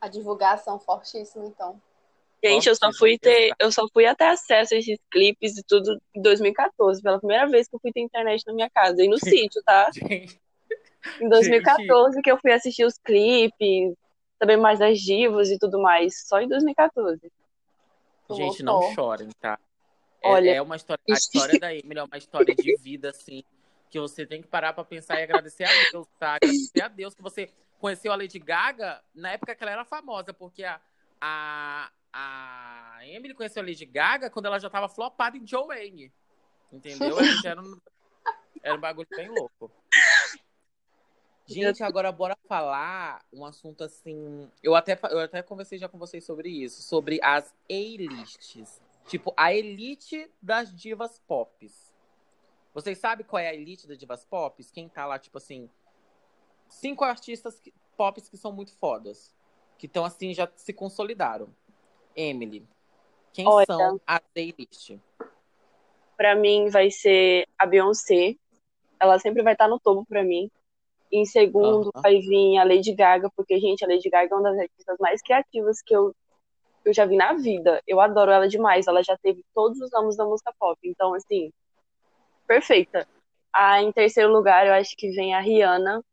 A 0.01 0.07
divulgação 0.07 0.79
fortíssima, 0.79 1.45
então. 1.45 1.81
Gente, 2.43 2.69
eu 2.69 2.75
só 2.75 2.91
fui 2.93 3.17
ter, 3.17 3.51
eu 3.59 3.71
só 3.71 3.85
fui 3.91 4.05
até 4.05 4.29
acesso 4.29 4.73
a 4.73 4.77
esses 4.77 4.97
clipes 5.11 5.57
e 5.57 5.63
tudo 5.63 5.99
em 6.15 6.21
2014, 6.21 7.01
pela 7.01 7.19
primeira 7.19 7.47
vez 7.47 7.67
que 7.67 7.75
eu 7.75 7.79
fui 7.79 7.91
ter 7.91 7.99
internet 7.99 8.43
na 8.47 8.53
minha 8.53 8.69
casa. 8.69 9.03
E 9.03 9.07
no 9.09 9.17
sítio, 9.19 9.61
tá? 9.63 9.89
Gente, 9.93 10.39
Em 11.21 11.27
2014 11.27 12.21
que 12.21 12.31
eu 12.31 12.37
fui 12.37 12.51
assistir 12.51 12.85
os 12.85 12.97
clipes, 12.97 13.93
também 14.37 14.57
mais 14.57 14.79
das 14.79 14.99
divas 14.99 15.49
e 15.49 15.59
tudo 15.59 15.81
mais. 15.81 16.25
Só 16.27 16.39
em 16.39 16.47
2014. 16.47 17.31
Gente, 18.31 18.63
não 18.63 18.93
chorem, 18.93 19.29
tá? 19.39 19.59
É, 20.21 20.29
Olha, 20.29 20.51
é 20.51 20.61
uma 20.61 20.75
história. 20.75 21.01
A 21.09 21.13
história 21.13 21.59
da 21.59 21.73
Emily 21.73 21.99
é 21.99 22.03
uma 22.03 22.17
história 22.17 22.55
de 22.55 22.75
vida, 22.77 23.09
assim, 23.09 23.43
que 23.89 23.99
você 23.99 24.25
tem 24.25 24.41
que 24.41 24.47
parar 24.47 24.73
pra 24.73 24.83
pensar 24.83 25.19
e 25.19 25.23
agradecer 25.23 25.63
a 25.63 25.91
Deus, 25.91 26.07
tá? 26.19 26.35
Agradecer 26.35 26.81
a 26.81 26.87
Deus 26.87 27.15
que 27.15 27.21
você 27.21 27.49
conheceu 27.79 28.11
a 28.11 28.15
Lady 28.15 28.39
Gaga 28.39 29.01
na 29.15 29.31
época 29.31 29.55
que 29.55 29.63
ela 29.63 29.71
era 29.71 29.85
famosa, 29.85 30.33
porque 30.33 30.63
a, 30.63 30.79
a, 31.21 31.89
a 32.11 32.99
Emily 33.03 33.33
conheceu 33.33 33.61
a 33.61 33.65
Lady 33.65 33.85
Gaga 33.85 34.29
quando 34.29 34.47
ela 34.47 34.59
já 34.59 34.69
tava 34.69 34.89
flopada 34.89 35.37
em 35.37 35.45
Joanne. 35.45 36.11
Entendeu? 36.71 37.09
Ela 37.09 37.23
já 37.23 37.49
era 37.49 37.61
um, 37.61 37.79
era 38.63 38.75
um 38.75 38.79
bagulho 38.79 39.07
bem 39.09 39.29
louco. 39.29 39.71
Gente, 41.45 41.81
agora 41.81 42.11
bora 42.11 42.37
falar 42.47 43.25
um 43.33 43.43
assunto 43.43 43.83
assim. 43.83 44.49
Eu 44.61 44.75
até, 44.75 44.97
eu 45.09 45.19
até 45.19 45.41
conversei 45.41 45.79
já 45.79 45.89
com 45.89 45.97
vocês 45.97 46.23
sobre 46.23 46.47
isso, 46.49 46.83
sobre 46.83 47.19
as 47.23 47.51
A-lists. 47.67 48.79
Tipo, 49.07 49.33
a 49.35 49.51
elite 49.51 50.29
das 50.39 50.71
divas 50.71 51.17
pop. 51.27 51.71
Vocês 52.71 52.99
sabem 52.99 53.25
qual 53.25 53.39
é 53.39 53.49
a 53.49 53.55
elite 53.55 53.87
das 53.87 53.97
divas 53.97 54.23
pop? 54.23 54.63
Quem 54.71 54.87
tá 54.87 55.07
lá, 55.07 55.17
tipo 55.17 55.39
assim, 55.39 55.67
cinco 56.69 57.03
artistas 57.03 57.59
pop 57.97 58.21
que 58.21 58.37
são 58.37 58.51
muito 58.51 58.71
fodas. 58.75 59.33
Que 59.79 59.87
estão 59.87 60.05
assim, 60.05 60.31
já 60.35 60.47
se 60.55 60.71
consolidaram. 60.71 61.49
Emily, 62.19 62.67
quem 63.31 63.47
Olha. 63.47 63.65
são 63.65 64.01
as 64.05 64.21
A-list? 64.35 64.99
Pra 66.17 66.35
mim 66.35 66.69
vai 66.69 66.91
ser 66.91 67.47
a 67.57 67.65
Beyoncé. 67.65 68.35
Ela 68.99 69.17
sempre 69.19 69.41
vai 69.41 69.53
estar 69.53 69.69
no 69.69 69.79
topo 69.79 70.05
pra 70.05 70.21
mim. 70.21 70.51
Em 71.09 71.25
segundo 71.25 71.91
vai 71.95 72.19
vir 72.19 72.57
a 72.57 72.65
Lady 72.65 72.93
Gaga, 72.93 73.31
porque, 73.35 73.57
gente, 73.57 73.85
a 73.85 73.87
Lady 73.87 74.09
Gaga 74.09 74.35
é 74.35 74.37
uma 74.37 74.51
das 74.51 74.59
artistas 74.59 74.97
mais 74.99 75.21
criativas 75.21 75.81
que 75.81 75.95
eu, 75.95 76.13
eu 76.83 76.93
já 76.93 77.05
vi 77.05 77.15
na 77.15 77.33
vida. 77.33 77.81
Eu 77.87 78.01
adoro 78.01 78.31
ela 78.31 78.49
demais. 78.49 78.85
Ela 78.85 79.01
já 79.01 79.17
teve 79.17 79.43
todos 79.55 79.79
os 79.79 79.89
ramos 79.93 80.17
da 80.17 80.25
música 80.25 80.53
pop. 80.59 80.77
Então, 80.83 81.13
assim, 81.13 81.53
perfeita. 82.45 83.07
Ah, 83.53 83.81
em 83.81 83.91
terceiro 83.93 84.31
lugar, 84.31 84.67
eu 84.67 84.73
acho 84.73 84.95
que 84.97 85.09
vem 85.11 85.33
a 85.33 85.39
Rihanna. 85.39 86.03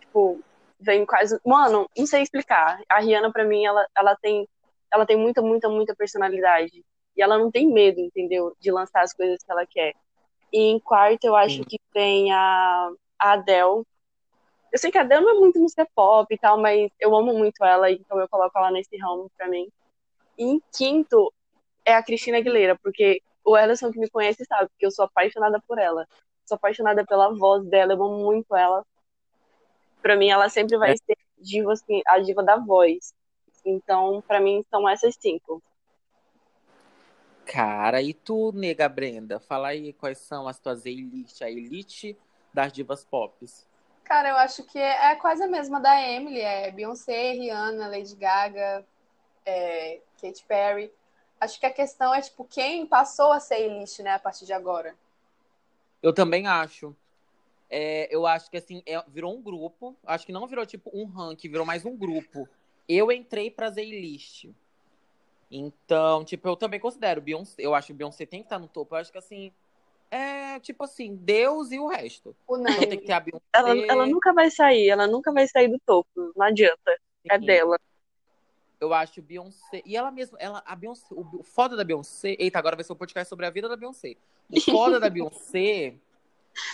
Tipo, 0.00 0.42
vem 0.80 1.04
quase. 1.06 1.38
Mano, 1.44 1.88
não 1.96 2.06
sei 2.06 2.22
explicar. 2.22 2.80
A 2.88 3.00
Rihanna, 3.00 3.32
pra 3.32 3.44
mim, 3.44 3.64
ela, 3.64 3.86
ela 3.96 4.16
tem 4.16 4.48
ela 4.92 5.06
tem 5.06 5.16
muita, 5.16 5.40
muita, 5.40 5.68
muita 5.68 5.94
personalidade. 5.94 6.84
E 7.16 7.22
ela 7.22 7.38
não 7.38 7.50
tem 7.50 7.68
medo, 7.68 8.00
entendeu? 8.00 8.56
De 8.58 8.70
lançar 8.70 9.02
as 9.02 9.12
coisas 9.12 9.42
que 9.42 9.50
ela 9.50 9.64
quer. 9.66 9.94
E 10.52 10.58
em 10.58 10.80
quarto, 10.80 11.24
eu 11.24 11.36
acho 11.36 11.56
Sim. 11.56 11.64
que 11.64 11.78
vem 11.94 12.32
a, 12.32 12.90
a 13.18 13.32
Adele. 13.32 13.84
Eu 14.72 14.78
sei 14.78 14.90
que 14.90 14.98
a 14.98 15.02
Adele 15.02 15.22
não 15.24 15.36
é 15.36 15.38
muito 15.38 15.60
música 15.60 15.86
pop 15.94 16.32
e 16.32 16.38
tal, 16.38 16.58
mas 16.60 16.90
eu 16.98 17.14
amo 17.14 17.32
muito 17.34 17.64
ela, 17.64 17.90
então 17.90 18.20
eu 18.20 18.28
coloco 18.28 18.56
ela 18.58 18.70
nesse 18.70 18.96
ramo 18.96 19.30
pra 19.36 19.48
mim. 19.48 19.68
E 20.38 20.44
em 20.44 20.62
quinto 20.76 21.32
é 21.84 21.94
a 21.94 22.02
Cristina 22.02 22.38
Aguilera, 22.38 22.78
porque 22.82 23.20
o 23.44 23.56
Ellison 23.56 23.90
que 23.92 23.98
me 23.98 24.10
conhece 24.10 24.44
sabe 24.44 24.70
que 24.78 24.86
eu 24.86 24.90
sou 24.90 25.04
apaixonada 25.04 25.60
por 25.66 25.78
ela. 25.78 26.06
Sou 26.44 26.56
apaixonada 26.56 27.04
pela 27.04 27.32
voz 27.32 27.64
dela, 27.66 27.92
eu 27.92 28.02
amo 28.02 28.24
muito 28.24 28.54
ela. 28.56 28.84
Pra 30.02 30.16
mim, 30.16 30.30
ela 30.30 30.48
sempre 30.48 30.76
vai 30.76 30.92
É. 30.92 30.96
ser 30.96 31.16
diva, 31.38 31.72
assim, 31.72 32.02
a 32.06 32.18
diva 32.18 32.42
da 32.42 32.56
voz. 32.56 33.12
Então, 33.64 34.22
pra 34.26 34.40
mim, 34.40 34.64
são 34.70 34.88
essas 34.88 35.14
cinco. 35.20 35.62
Cara, 37.44 38.00
e 38.00 38.14
tu, 38.14 38.52
nega 38.52 38.88
Brenda? 38.88 39.40
Fala 39.40 39.68
aí 39.68 39.92
quais 39.92 40.18
são 40.18 40.46
as 40.46 40.58
tuas 40.58 40.86
elite, 40.86 41.42
a 41.42 41.50
elite 41.50 42.16
das 42.54 42.72
divas 42.72 43.04
pop. 43.04 43.44
Cara, 44.04 44.28
eu 44.28 44.36
acho 44.36 44.62
que 44.64 44.78
é, 44.78 45.12
é 45.12 45.16
quase 45.16 45.42
a 45.42 45.48
mesma 45.48 45.80
da 45.80 46.00
Emily. 46.00 46.40
É 46.40 46.70
Beyoncé, 46.70 47.32
Rihanna, 47.32 47.88
Lady 47.88 48.14
Gaga, 48.14 48.84
é, 49.44 50.00
Katy 50.20 50.44
Perry. 50.46 50.92
Acho 51.40 51.58
que 51.58 51.66
a 51.66 51.72
questão 51.72 52.14
é, 52.14 52.20
tipo, 52.20 52.44
quem 52.44 52.86
passou 52.86 53.32
a 53.32 53.40
ser 53.40 53.60
elite, 53.60 54.02
né, 54.02 54.14
a 54.14 54.18
partir 54.18 54.46
de 54.46 54.52
agora. 54.52 54.94
Eu 56.02 56.12
também 56.12 56.46
acho. 56.46 56.94
É, 57.70 58.08
eu 58.14 58.26
acho 58.26 58.50
que 58.50 58.56
assim, 58.56 58.82
é- 58.84 59.02
virou 59.08 59.32
um 59.34 59.40
grupo. 59.40 59.96
Acho 60.04 60.26
que 60.26 60.32
não 60.32 60.46
virou 60.46 60.66
tipo 60.66 60.90
um 60.92 61.04
ranking, 61.04 61.48
virou 61.48 61.64
mais 61.64 61.84
um 61.84 61.96
grupo. 61.96 62.48
Eu 62.88 63.12
entrei 63.12 63.50
pra 63.50 63.70
Z-list. 63.70 64.50
Então, 65.50 66.24
tipo, 66.24 66.48
eu 66.48 66.56
também 66.56 66.80
considero 66.80 67.20
Beyoncé. 67.20 67.54
Eu 67.58 67.74
acho 67.74 67.88
que 67.88 67.92
Beyoncé 67.92 68.26
tem 68.26 68.40
que 68.40 68.46
estar 68.46 68.58
no 68.58 68.68
topo. 68.68 68.94
Eu 68.94 69.00
acho 69.00 69.12
que 69.12 69.18
assim, 69.18 69.52
é 70.10 70.58
tipo 70.58 70.82
assim, 70.82 71.14
Deus 71.14 71.70
e 71.70 71.78
o 71.78 71.86
resto. 71.86 72.34
Então 72.44 72.64
tem 72.88 72.98
que 72.98 73.06
ter 73.06 73.12
a 73.12 73.20
Beyoncé. 73.20 73.44
Ela, 73.54 73.76
ela 73.86 74.06
nunca 74.06 74.32
vai 74.32 74.50
sair, 74.50 74.88
ela 74.88 75.06
nunca 75.06 75.32
vai 75.32 75.46
sair 75.46 75.68
do 75.68 75.78
topo. 75.78 76.32
Não 76.36 76.46
adianta. 76.46 76.98
É 77.28 77.38
sim. 77.38 77.46
dela. 77.46 77.78
Eu 78.80 78.94
acho 78.94 79.20
Beyoncé. 79.20 79.82
E 79.84 79.96
ela 79.96 80.10
mesma, 80.10 80.38
ela, 80.40 80.62
a 80.66 80.74
Beyoncé, 80.74 81.06
o, 81.12 81.40
o 81.40 81.42
foda 81.44 81.76
da 81.76 81.84
Beyoncé. 81.84 82.34
Eita, 82.38 82.58
agora 82.58 82.76
vai 82.76 82.84
ser 82.84 82.92
um 82.92 82.96
podcast 82.96 83.28
sobre 83.28 83.46
a 83.46 83.50
vida 83.50 83.68
da 83.68 83.76
Beyoncé. 83.76 84.16
O 84.50 84.60
foda 84.60 84.98
da 84.98 85.10
Beyoncé. 85.10 85.94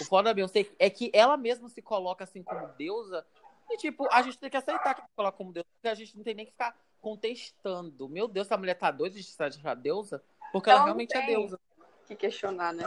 O 0.00 0.04
foda 0.04 0.30
da 0.30 0.34
Beyoncé 0.34 0.66
é 0.78 0.90
que 0.90 1.10
ela 1.14 1.36
mesma 1.36 1.68
se 1.68 1.80
coloca 1.80 2.24
assim 2.24 2.42
como 2.42 2.66
deusa. 2.78 3.26
E, 3.70 3.76
tipo, 3.76 4.06
a 4.12 4.22
gente 4.22 4.38
tem 4.38 4.50
que 4.50 4.56
aceitar 4.56 4.94
que 4.94 5.00
ela 5.00 5.08
se 5.08 5.16
coloca 5.16 5.36
como 5.36 5.52
deusa, 5.52 5.66
porque 5.74 5.88
a 5.88 5.94
gente 5.94 6.16
não 6.16 6.22
tem 6.22 6.34
nem 6.34 6.46
que 6.46 6.52
ficar 6.52 6.76
contestando. 7.00 8.08
Meu 8.08 8.28
Deus, 8.28 8.46
essa 8.46 8.56
mulher 8.56 8.74
tá 8.74 8.90
doida 8.90 9.16
de 9.16 9.22
se 9.22 9.42
achar 9.42 9.74
deusa? 9.74 10.22
Porque 10.52 10.70
ela, 10.70 10.80
Ela 10.80 10.84
realmente 10.86 11.16
é 11.16 11.26
deusa. 11.26 11.58
Que 12.06 12.14
questionar, 12.14 12.72
né? 12.72 12.84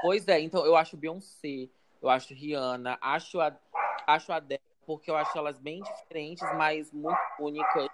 Pois 0.00 0.28
é, 0.28 0.40
então 0.40 0.64
eu 0.64 0.76
acho 0.76 0.96
Beyoncé, 0.96 1.68
eu 2.02 2.08
acho 2.08 2.34
Rihanna, 2.34 2.98
acho 3.00 3.40
a, 3.40 3.56
acho 4.06 4.30
a 4.30 4.36
Adele, 4.36 4.60
porque 4.84 5.10
eu 5.10 5.16
acho 5.16 5.36
elas 5.36 5.58
bem 5.58 5.82
diferentes, 5.82 6.42
mas 6.56 6.92
muito 6.92 7.18
únicas. 7.38 7.88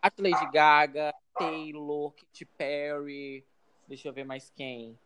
Acho 0.00 0.22
Lady 0.22 0.50
Gaga, 0.52 1.14
Taylor, 1.36 2.12
Katy 2.12 2.44
Perry, 2.56 3.44
deixa 3.86 4.08
eu 4.08 4.12
ver 4.12 4.24
mais 4.24 4.50
quem. 4.56 4.98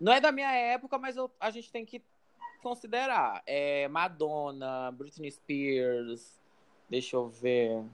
Não 0.00 0.12
é 0.12 0.20
da 0.20 0.32
minha 0.32 0.50
época, 0.50 0.98
mas 0.98 1.16
eu- 1.16 1.30
a 1.38 1.50
gente 1.50 1.70
tem 1.70 1.84
que 1.84 2.02
considerar. 2.62 3.42
É 3.46 3.86
Madonna, 3.88 4.90
Britney 4.92 5.30
Spears, 5.30 6.40
deixa 6.88 7.16
eu 7.16 7.28
ver. 7.28 7.84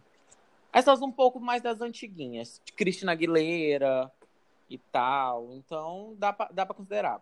Essas 0.73 1.03
um 1.03 1.11
pouco 1.11 1.41
mais 1.41 1.63
das 1.63 1.81
antiguinhas, 1.81 2.63
Christina 2.77 3.13
Aguilera 3.13 4.13
e 4.71 4.79
tal. 4.79 5.53
Então 5.55 6.15
dá 6.19 6.33
pra, 6.33 6.49
dá 6.53 6.65
pra 6.65 6.75
considerar. 6.75 7.21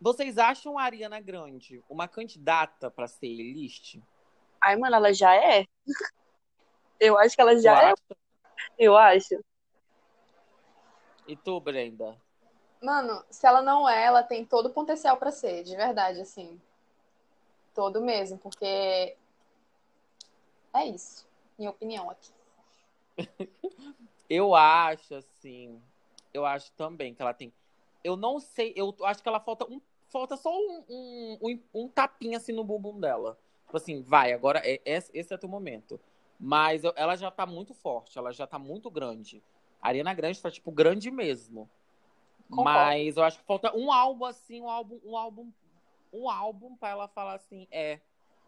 Vocês 0.00 0.38
acham 0.38 0.78
a 0.78 0.82
Ariana 0.84 1.20
Grande 1.20 1.82
uma 1.88 2.06
candidata 2.06 2.90
pra 2.90 3.08
ser 3.08 3.26
elite? 3.26 4.02
Ai, 4.60 4.76
mano, 4.76 4.96
ela 4.96 5.12
já 5.12 5.34
é. 5.34 5.66
Eu 7.00 7.18
acho 7.18 7.34
que 7.34 7.40
ela 7.40 7.60
já 7.60 7.82
é. 7.82 7.92
acha? 7.92 8.16
Eu 8.78 8.96
acho. 8.96 9.42
E 11.26 11.34
tu, 11.36 11.60
Brenda? 11.60 12.16
Mano, 12.82 13.24
se 13.30 13.46
ela 13.46 13.62
não 13.62 13.88
é, 13.88 14.04
ela 14.04 14.22
tem 14.22 14.44
todo 14.44 14.66
o 14.66 14.72
potencial 14.72 15.16
pra 15.16 15.30
ser, 15.30 15.62
de 15.62 15.76
verdade, 15.76 16.20
assim. 16.20 16.60
Todo 17.74 18.00
mesmo, 18.00 18.38
porque 18.38 19.16
é 20.74 20.84
isso, 20.86 21.26
minha 21.58 21.70
opinião 21.70 22.10
aqui. 22.10 22.30
Eu 24.28 24.54
acho, 24.54 25.14
assim. 25.14 25.80
Eu 26.34 26.44
acho 26.44 26.72
também 26.72 27.14
que 27.14 27.22
ela 27.22 27.32
tem. 27.32 27.52
Eu 28.02 28.16
não 28.16 28.38
sei, 28.38 28.72
eu 28.76 28.94
acho 29.04 29.22
que 29.22 29.28
ela 29.28 29.40
falta 29.40 29.64
um. 29.70 29.80
Falta 30.08 30.36
só 30.36 30.56
um, 30.56 30.84
um, 30.88 31.38
um, 31.42 31.62
um 31.74 31.88
tapinha 31.88 32.36
assim 32.36 32.52
no 32.52 32.64
bumbum 32.64 33.00
dela. 33.00 33.38
Tipo 33.64 33.76
assim, 33.76 34.02
vai, 34.02 34.32
agora 34.32 34.60
é, 34.64 34.80
esse, 34.84 35.10
esse 35.14 35.34
é 35.34 35.38
teu 35.38 35.48
momento. 35.48 35.98
Mas 36.38 36.82
ela 36.94 37.16
já 37.16 37.30
tá 37.30 37.46
muito 37.46 37.74
forte, 37.74 38.18
ela 38.18 38.32
já 38.32 38.46
tá 38.46 38.58
muito 38.58 38.90
grande. 38.90 39.42
A 39.80 39.88
Ariana 39.88 40.14
Grande 40.14 40.40
tá, 40.40 40.50
tipo, 40.50 40.70
grande 40.70 41.10
mesmo. 41.10 41.68
Concordo. 42.48 42.70
Mas 42.70 43.16
eu 43.16 43.24
acho 43.24 43.38
que 43.38 43.44
falta 43.44 43.74
um 43.76 43.92
álbum, 43.92 44.24
assim, 44.24 44.60
um 44.60 44.68
álbum, 44.68 45.00
um 45.04 45.16
álbum, 45.16 45.52
um 46.12 46.30
álbum 46.30 46.76
pra 46.76 46.90
ela 46.90 47.08
falar 47.08 47.34
assim, 47.34 47.66
é, 47.70 47.98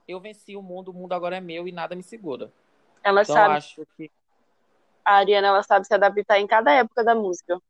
eu 0.06 0.20
venci 0.20 0.56
o 0.56 0.62
mundo, 0.62 0.90
o 0.90 0.94
mundo 0.94 1.12
agora 1.12 1.36
é 1.36 1.40
meu 1.40 1.66
e 1.66 1.72
nada 1.72 1.94
me 1.96 2.02
segura. 2.02 2.52
Ela 3.02 3.22
Então 3.22 3.34
sabe, 3.34 3.54
eu 3.54 3.56
acho 3.56 3.86
que. 3.96 4.10
a 5.04 5.14
Ariana, 5.14 5.48
ela 5.48 5.62
sabe 5.62 5.86
se 5.86 5.94
adaptar 5.94 6.38
em 6.38 6.46
cada 6.46 6.72
época 6.72 7.02
da 7.02 7.14
música. 7.14 7.60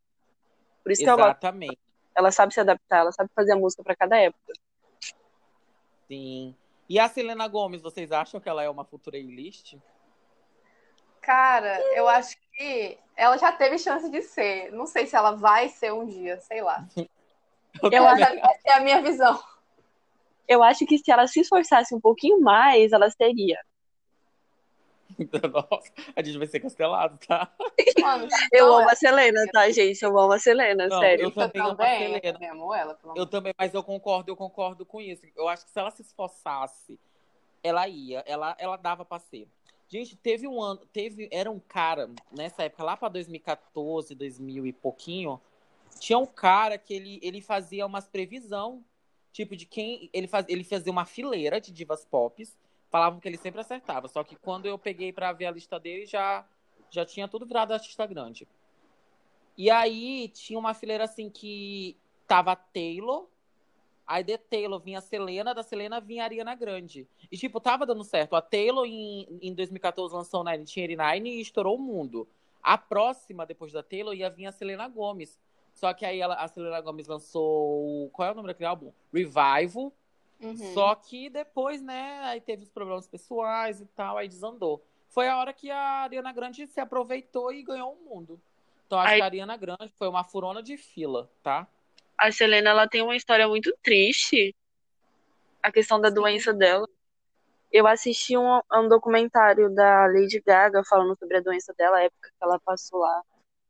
Por 0.83 0.93
isso 0.93 1.03
que 1.03 1.11
eu 1.11 1.17
gosto. 1.17 1.31
Exatamente. 1.31 1.79
Ela 2.15 2.31
sabe 2.33 2.53
se 2.53 2.61
adaptar, 2.61 2.99
ela 2.99 3.13
sabe 3.13 3.31
fazer 3.35 3.53
a 3.53 3.57
música 3.57 3.83
pra 3.83 3.97
cada 3.97 4.17
época. 4.17 4.53
Sim. 6.07 6.55
E 6.89 6.99
a 6.99 7.09
Selena 7.09 7.47
Gomes, 7.47 7.83
vocês 7.83 8.11
acham 8.11 8.41
que 8.41 8.49
ela 8.49 8.63
é 8.63 8.71
uma 8.71 8.85
futura 8.85 9.17
A-list? 9.17 9.77
Cara, 11.21 11.79
eu 11.95 12.09
acho 12.09 12.37
que 12.57 12.99
ela 13.19 13.37
já 13.37 13.51
teve 13.51 13.77
chance 13.79 14.09
de 14.09 14.23
ser. 14.23 14.71
Não 14.71 14.87
sei 14.87 15.05
se 15.07 15.17
ela 15.17 15.33
vai 15.33 15.69
ser 15.69 15.93
um 15.93 16.07
dia, 16.07 16.39
sei 16.41 16.63
lá. 16.63 16.87
Eu 17.91 18.07
acho, 18.07 18.23
Essa 18.23 18.61
é 18.65 18.73
a 18.75 18.81
minha 18.81 19.03
visão. 19.03 19.43
eu 20.47 20.63
acho 20.63 20.87
que 20.87 20.97
se 20.99 21.11
ela 21.11 21.27
se 21.27 21.41
esforçasse 21.41 21.93
um 21.95 22.01
pouquinho 22.01 22.41
mais, 22.41 22.93
ela 22.93 23.11
seria. 23.11 23.61
Nossa, 25.53 25.93
a 26.15 26.23
gente 26.23 26.39
vai 26.39 26.47
ser 26.47 26.61
cancelado, 26.61 27.19
tá? 27.27 27.51
Mano, 28.01 28.29
Eu 28.53 28.67
amo 28.67 28.83
ela- 28.83 28.93
a 28.93 28.95
Selena, 28.95 29.41
tá, 29.53 29.69
gente? 29.71 30.01
Eu 30.03 30.17
amo 30.17 30.33
a 30.33 30.39
Selena, 30.39 30.87
Não, 30.87 31.01
sério. 31.01 31.25
eu 31.25 31.31
também 31.33 31.61
amo 31.63 31.71
a 31.73 31.77
também, 31.77 32.03
eu 32.15 32.21
Selena. 32.21 32.53
amo 32.53 32.75
ela, 32.75 32.95
pelo 32.95 33.13
amor 33.13 33.21
Eu 33.21 33.27
também, 33.27 33.53
mas 33.59 33.75
eu 33.75 33.83
concordo, 33.83 34.31
eu 34.31 34.37
concordo 34.37 34.87
com 34.87 35.01
isso. 35.01 35.23
Eu 35.35 35.49
acho 35.49 35.65
que 35.65 35.71
se 35.73 35.79
ela 35.81 35.91
se 35.91 36.03
esforçasse, 36.03 37.01
ela 37.65 37.89
ia, 37.89 38.23
ela, 38.27 38.55
ela 38.61 38.77
dava 38.77 39.05
pra 39.05 39.19
ser. 39.19 39.49
Gente, 39.89 40.17
teve 40.17 40.47
um 40.47 40.61
ano, 40.63 40.81
teve, 40.93 41.29
era 41.33 41.51
um 41.51 41.59
cara, 41.59 42.11
nessa 42.31 42.65
época, 42.65 42.85
lá 42.85 42.97
pra 42.97 43.09
2014, 43.09 44.15
2000 44.15 44.67
e 44.67 44.73
pouquinho, 44.73 45.41
tinha 45.99 46.19
um 46.19 46.27
cara 46.27 46.77
que 46.77 46.93
ele, 46.93 47.19
ele 47.23 47.41
fazia 47.41 47.87
umas 47.87 48.07
previsão, 48.07 48.85
tipo, 49.33 49.57
de 49.57 49.65
quem, 49.65 50.11
ele, 50.13 50.27
faz, 50.27 50.45
ele 50.47 50.63
fazia 50.63 50.93
uma 50.93 51.07
fileira 51.07 51.59
de 51.59 51.73
divas 51.73 52.05
pop, 52.05 52.47
falavam 52.91 53.19
que 53.19 53.27
ele 53.27 53.39
sempre 53.39 53.63
acertava, 53.63 54.09
só 54.09 54.23
que 54.23 54.37
quando 54.37 54.67
eu 54.67 54.79
peguei 54.79 55.11
pra 55.11 55.33
ver 55.33 55.47
a 55.47 55.51
lista 55.51 55.81
dele, 55.81 56.05
já, 56.05 56.47
já 56.91 57.07
tinha 57.07 57.27
tudo 57.27 57.47
virado 57.47 57.73
artista 57.73 58.07
grande. 58.07 58.47
E 59.57 59.71
aí, 59.71 60.29
tinha 60.29 60.59
uma 60.59 60.75
fileira, 60.75 61.05
assim, 61.05 61.31
que 61.31 61.97
tava 62.27 62.55
Taylor, 62.55 63.27
Aí 64.09 64.25
de 64.25 64.39
Taylor 64.39 64.81
vinha 64.81 65.01
a 65.01 65.03
Selena, 65.03 65.55
da 65.55 65.63
Selena 65.63 66.01
vinha 66.01 66.23
a 66.23 66.25
Ariana 66.25 66.55
Grande. 66.55 67.07
E, 67.31 67.37
tipo, 67.37 67.61
tava 67.61 67.85
dando 67.85 68.03
certo. 68.03 68.35
A 68.35 68.41
Taylor, 68.41 68.87
em, 68.87 69.39
em 69.43 69.53
2014, 69.53 70.15
lançou 70.15 70.41
1989 70.43 71.29
e 71.29 71.41
estourou 71.43 71.77
o 71.77 71.79
mundo. 71.79 72.27
A 72.63 72.79
próxima, 72.79 73.45
depois 73.45 73.71
da 73.71 73.83
Taylor, 73.83 74.15
ia 74.15 74.31
vir 74.31 74.47
a 74.47 74.53
Selena 74.53 74.89
Gomes. 74.89 75.39
Só 75.75 75.93
que 75.93 76.07
aí 76.07 76.21
ela, 76.21 76.37
a 76.37 76.49
Selena 76.49 76.81
Gomes 76.81 77.07
lançou. 77.07 78.09
Qual 78.11 78.27
é 78.27 78.33
o 78.33 78.35
nome 78.35 78.49
daquele 78.49 78.67
álbum? 78.67 78.91
Revival. 79.13 79.93
Uhum. 80.41 80.57
Só 80.73 80.95
que 80.95 81.29
depois, 81.29 81.83
né, 81.83 82.21
aí 82.25 82.41
teve 82.41 82.63
os 82.63 82.71
problemas 82.71 83.07
pessoais 83.07 83.81
e 83.83 83.87
tal, 83.87 84.17
aí 84.17 84.27
desandou. 84.27 84.83
Foi 85.11 85.29
a 85.29 85.37
hora 85.37 85.53
que 85.53 85.71
a 85.71 86.03
Ariana 86.03 86.33
Grande 86.33 86.67
se 86.67 86.81
aproveitou 86.81 87.53
e 87.53 87.63
ganhou 87.63 87.93
o 87.93 88.09
mundo. 88.09 88.41
Então 88.87 88.99
acho 88.99 89.13
Aí- 89.13 89.19
que 89.19 89.23
a 89.23 89.27
Ariana 89.27 89.57
Grande 89.57 89.93
foi 89.97 90.09
uma 90.09 90.25
furona 90.25 90.63
de 90.63 90.79
fila, 90.79 91.31
tá? 91.43 91.67
A 92.19 92.33
Selena, 92.33 92.71
ela 92.71 92.89
tem 92.89 93.01
uma 93.01 93.15
história 93.15 93.47
muito 93.47 93.73
triste. 93.83 94.55
A 95.63 95.71
questão 95.71 96.01
da 96.01 96.09
Sim. 96.09 96.15
doença 96.15 96.53
dela. 96.53 96.89
Eu 97.71 97.87
assisti 97.87 98.37
um, 98.37 98.61
um 98.73 98.89
documentário 98.89 99.73
da 99.75 100.07
Lady 100.07 100.41
Gaga 100.41 100.83
falando 100.89 101.17
sobre 101.19 101.37
a 101.37 101.41
doença 101.41 101.73
dela, 101.77 101.99
a 101.99 102.03
época 102.03 102.29
que 102.31 102.45
ela 102.45 102.59
passou 102.61 103.01
lá. 103.01 103.23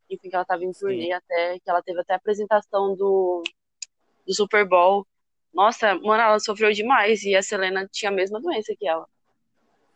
Enfim, 0.08 0.30
que 0.30 0.34
ela 0.34 0.44
tava 0.44 0.64
em 0.64 0.72
Sim. 0.72 0.80
turnê 0.80 1.12
até, 1.12 1.58
que 1.58 1.68
ela 1.68 1.82
teve 1.82 2.00
até 2.00 2.14
a 2.14 2.16
apresentação 2.16 2.96
do, 2.96 3.42
do 4.26 4.34
Super 4.34 4.66
Bowl. 4.66 5.06
Nossa, 5.52 5.94
mano, 5.96 6.22
ela 6.22 6.38
sofreu 6.38 6.72
demais 6.72 7.22
e 7.24 7.34
a 7.34 7.42
Selena 7.42 7.86
tinha 7.90 8.10
a 8.10 8.14
mesma 8.14 8.40
doença 8.40 8.74
que 8.78 8.86
ela. 8.86 9.06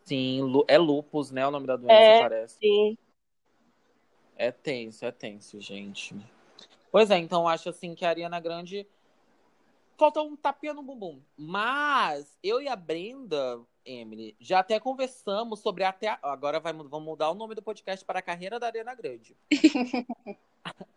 Sim, 0.05 0.41
é 0.67 0.77
lupus, 0.77 1.31
né? 1.31 1.47
O 1.47 1.51
nome 1.51 1.67
da 1.67 1.77
doença, 1.77 1.95
É. 1.95 2.19
parece. 2.19 2.59
Sim. 2.59 2.99
É 4.37 4.51
tenso, 4.51 5.07
é 5.07 5.13
tenso, 5.13 5.61
gente. 5.61 6.17
Pois 6.93 7.11
é, 7.11 7.17
então 7.17 7.49
acho 7.49 7.71
assim 7.71 7.95
que 7.95 8.05
a 8.05 8.11
Ariana 8.11 8.39
Grande 8.39 8.87
faltou 9.97 10.29
um 10.29 10.37
tapinha 10.37 10.75
no 10.75 10.83
bumbum. 10.83 11.23
Mas 11.37 12.39
eu 12.43 12.61
e 12.61 12.69
a 12.69 12.77
Brenda, 12.77 13.61
Emily, 13.83 14.37
já 14.39 14.59
até 14.59 14.79
conversamos 14.79 15.61
sobre 15.61 15.85
até 15.85 16.09
a- 16.09 16.19
agora 16.23 16.61
vai, 16.61 16.75
vamos 16.75 17.03
mudar 17.03 17.31
o 17.31 17.35
nome 17.35 17.55
do 17.55 17.63
podcast 17.63 18.05
para 18.05 18.19
a 18.19 18.23
carreira 18.23 18.61
da 18.61 18.67
Ariana 18.67 18.95
Grande. 18.95 19.35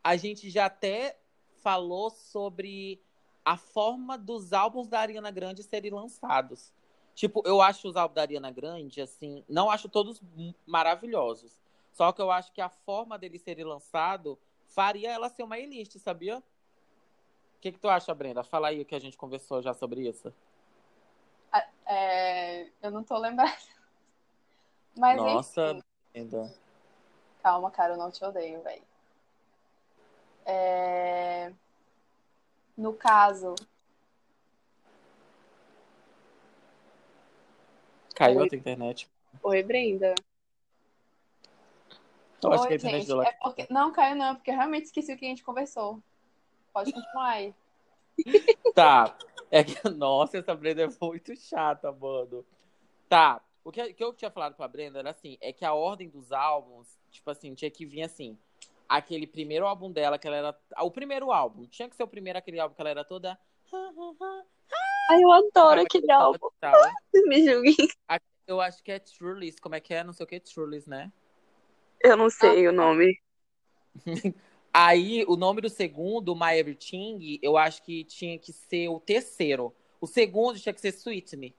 a 0.04 0.18
gente 0.18 0.50
já 0.50 0.66
até 0.66 1.18
falou 1.64 2.10
sobre 2.10 3.02
a 3.46 3.56
forma 3.56 4.18
dos 4.18 4.52
álbuns 4.52 4.90
da 4.90 5.00
Ariana 5.00 5.32
Grande 5.32 5.64
serem 5.64 5.92
lançados. 5.92 6.74
Tipo, 7.14 7.42
eu 7.46 7.62
acho 7.62 7.88
os 7.88 7.96
álbuns 7.96 8.16
da 8.16 8.22
Ariana 8.22 8.52
Grande, 8.52 9.00
assim, 9.00 9.46
não 9.48 9.72
acho 9.72 9.88
todos 9.88 10.22
maravilhosos. 10.66 11.54
Só 11.94 12.12
que 12.12 12.22
eu 12.22 12.30
acho 12.30 12.52
que 12.52 12.60
a 12.60 12.68
forma 12.68 13.18
dele 13.18 13.40
serem 13.40 13.64
lançado 13.64 14.38
faria 14.76 15.10
ela 15.12 15.30
ser 15.30 15.44
uma 15.44 15.58
elite, 15.58 15.98
sabia? 15.98 16.40
O 16.40 16.44
que, 17.62 17.72
que 17.72 17.80
tu 17.80 17.88
acha, 17.88 18.14
Brenda? 18.14 18.44
Fala 18.44 18.68
aí 18.68 18.82
o 18.82 18.86
que 18.86 18.94
a 18.94 19.00
gente 19.00 19.18
conversou 19.18 19.62
já 19.62 19.74
sobre 19.74 20.08
isso. 20.08 20.32
É, 21.88 22.68
eu 22.82 22.92
não 22.92 23.04
tô 23.04 23.18
lembrada. 23.18 23.56
Mas 24.98 25.18
Nossa, 25.18 25.72
enfim, 25.72 25.82
Brenda. 26.14 26.54
calma, 27.42 27.72
cara, 27.72 27.94
eu 27.94 27.98
não 27.98 28.12
te 28.12 28.24
odeio, 28.24 28.62
velho. 28.62 28.84
É, 30.46 31.52
No 32.78 32.94
caso, 32.94 33.56
Caiu 38.16 38.40
Oi. 38.40 38.46
a 38.46 38.50
tua 38.50 38.58
internet. 38.58 39.10
Oi, 39.44 39.64
Brenda. 39.64 40.16
Eu 42.46 42.54
acho 42.54 42.64
Oi, 42.64 42.68
que 42.68 42.74
a 42.74 42.78
internet 42.78 43.08
gente, 43.08 43.28
é 43.28 43.32
porque... 43.42 43.68
Não, 43.70 43.92
caiu 43.92 44.16
não, 44.16 44.36
porque 44.36 44.52
eu 44.52 44.56
realmente 44.56 44.86
esqueci 44.86 45.14
o 45.14 45.18
que 45.18 45.26
a 45.26 45.30
gente 45.30 45.44
conversou. 45.44 46.02
Pode 46.74 46.92
continuar 46.92 47.30
aí. 47.30 47.54
Tá. 48.74 49.16
É 49.50 49.64
que, 49.64 49.76
nossa, 49.90 50.38
essa 50.38 50.54
Brenda 50.54 50.84
é 50.84 50.90
muito 51.02 51.36
chata, 51.36 51.92
mano. 51.92 52.46
Tá. 53.08 53.42
O 53.64 53.72
que, 53.72 53.94
que 53.94 54.04
eu 54.04 54.14
tinha 54.14 54.30
falado 54.30 54.56
pra 54.56 54.68
Brenda 54.68 55.00
era 55.00 55.10
assim, 55.12 55.38
é 55.42 55.52
que 55.52 55.66
a 55.66 55.74
ordem 55.74 56.10
dos 56.10 56.32
álbuns, 56.32 57.00
tipo 57.10 57.30
assim, 57.32 57.54
tinha 57.56 57.72
que 57.72 57.86
vir 57.86 58.04
assim. 58.04 58.38
Aquele 58.88 59.26
primeiro 59.26 59.66
álbum 59.66 59.92
dela, 59.92 60.20
que 60.20 60.28
ela 60.28 60.36
era. 60.36 60.60
ah, 60.76 60.84
O 60.84 60.92
primeiro 60.92 61.32
álbum. 61.32 61.66
Tinha 61.66 61.90
que 61.90 61.96
ser 61.96 62.04
o 62.04 62.08
primeiro, 62.08 62.38
aquele 62.38 62.60
álbum 62.60 62.76
que 62.76 62.82
ela 62.82 62.90
era 62.92 63.04
toda. 63.04 63.40
Ai, 65.10 65.24
eu 65.24 65.32
adoro 65.32 65.82
aquele 65.82 66.12
álbum. 66.12 66.50
Me 67.28 67.44
julguem. 67.44 67.76
Eu 68.46 68.62
acho 68.62 68.84
que 68.84 68.92
é 68.92 69.00
Trulis. 69.00 69.60
Como 69.60 69.74
é 69.74 69.80
que 69.80 69.94
é? 69.94 70.04
Não 70.04 70.14
sei 70.14 70.24
o 70.24 70.28
que 70.28 70.36
é 70.36 70.40
Trulis, 70.40 70.86
né? 70.86 71.12
Eu 72.06 72.16
não 72.18 72.30
sei 72.30 72.68
o 72.68 72.72
nome. 72.72 73.20
Aí, 74.72 75.24
o 75.28 75.36
nome 75.36 75.62
do 75.62 75.70
segundo, 75.70 76.36
My 76.36 76.58
Everything, 76.58 77.40
eu 77.42 77.58
acho 77.58 77.82
que 77.82 78.04
tinha 78.04 78.38
que 78.38 78.52
ser 78.52 78.90
o 78.90 79.00
terceiro. 79.00 79.74
O 80.02 80.06
segundo 80.06 80.60
tinha 80.60 80.74
que 80.74 80.82
ser 80.82 80.94
Sweetney. 80.94 81.56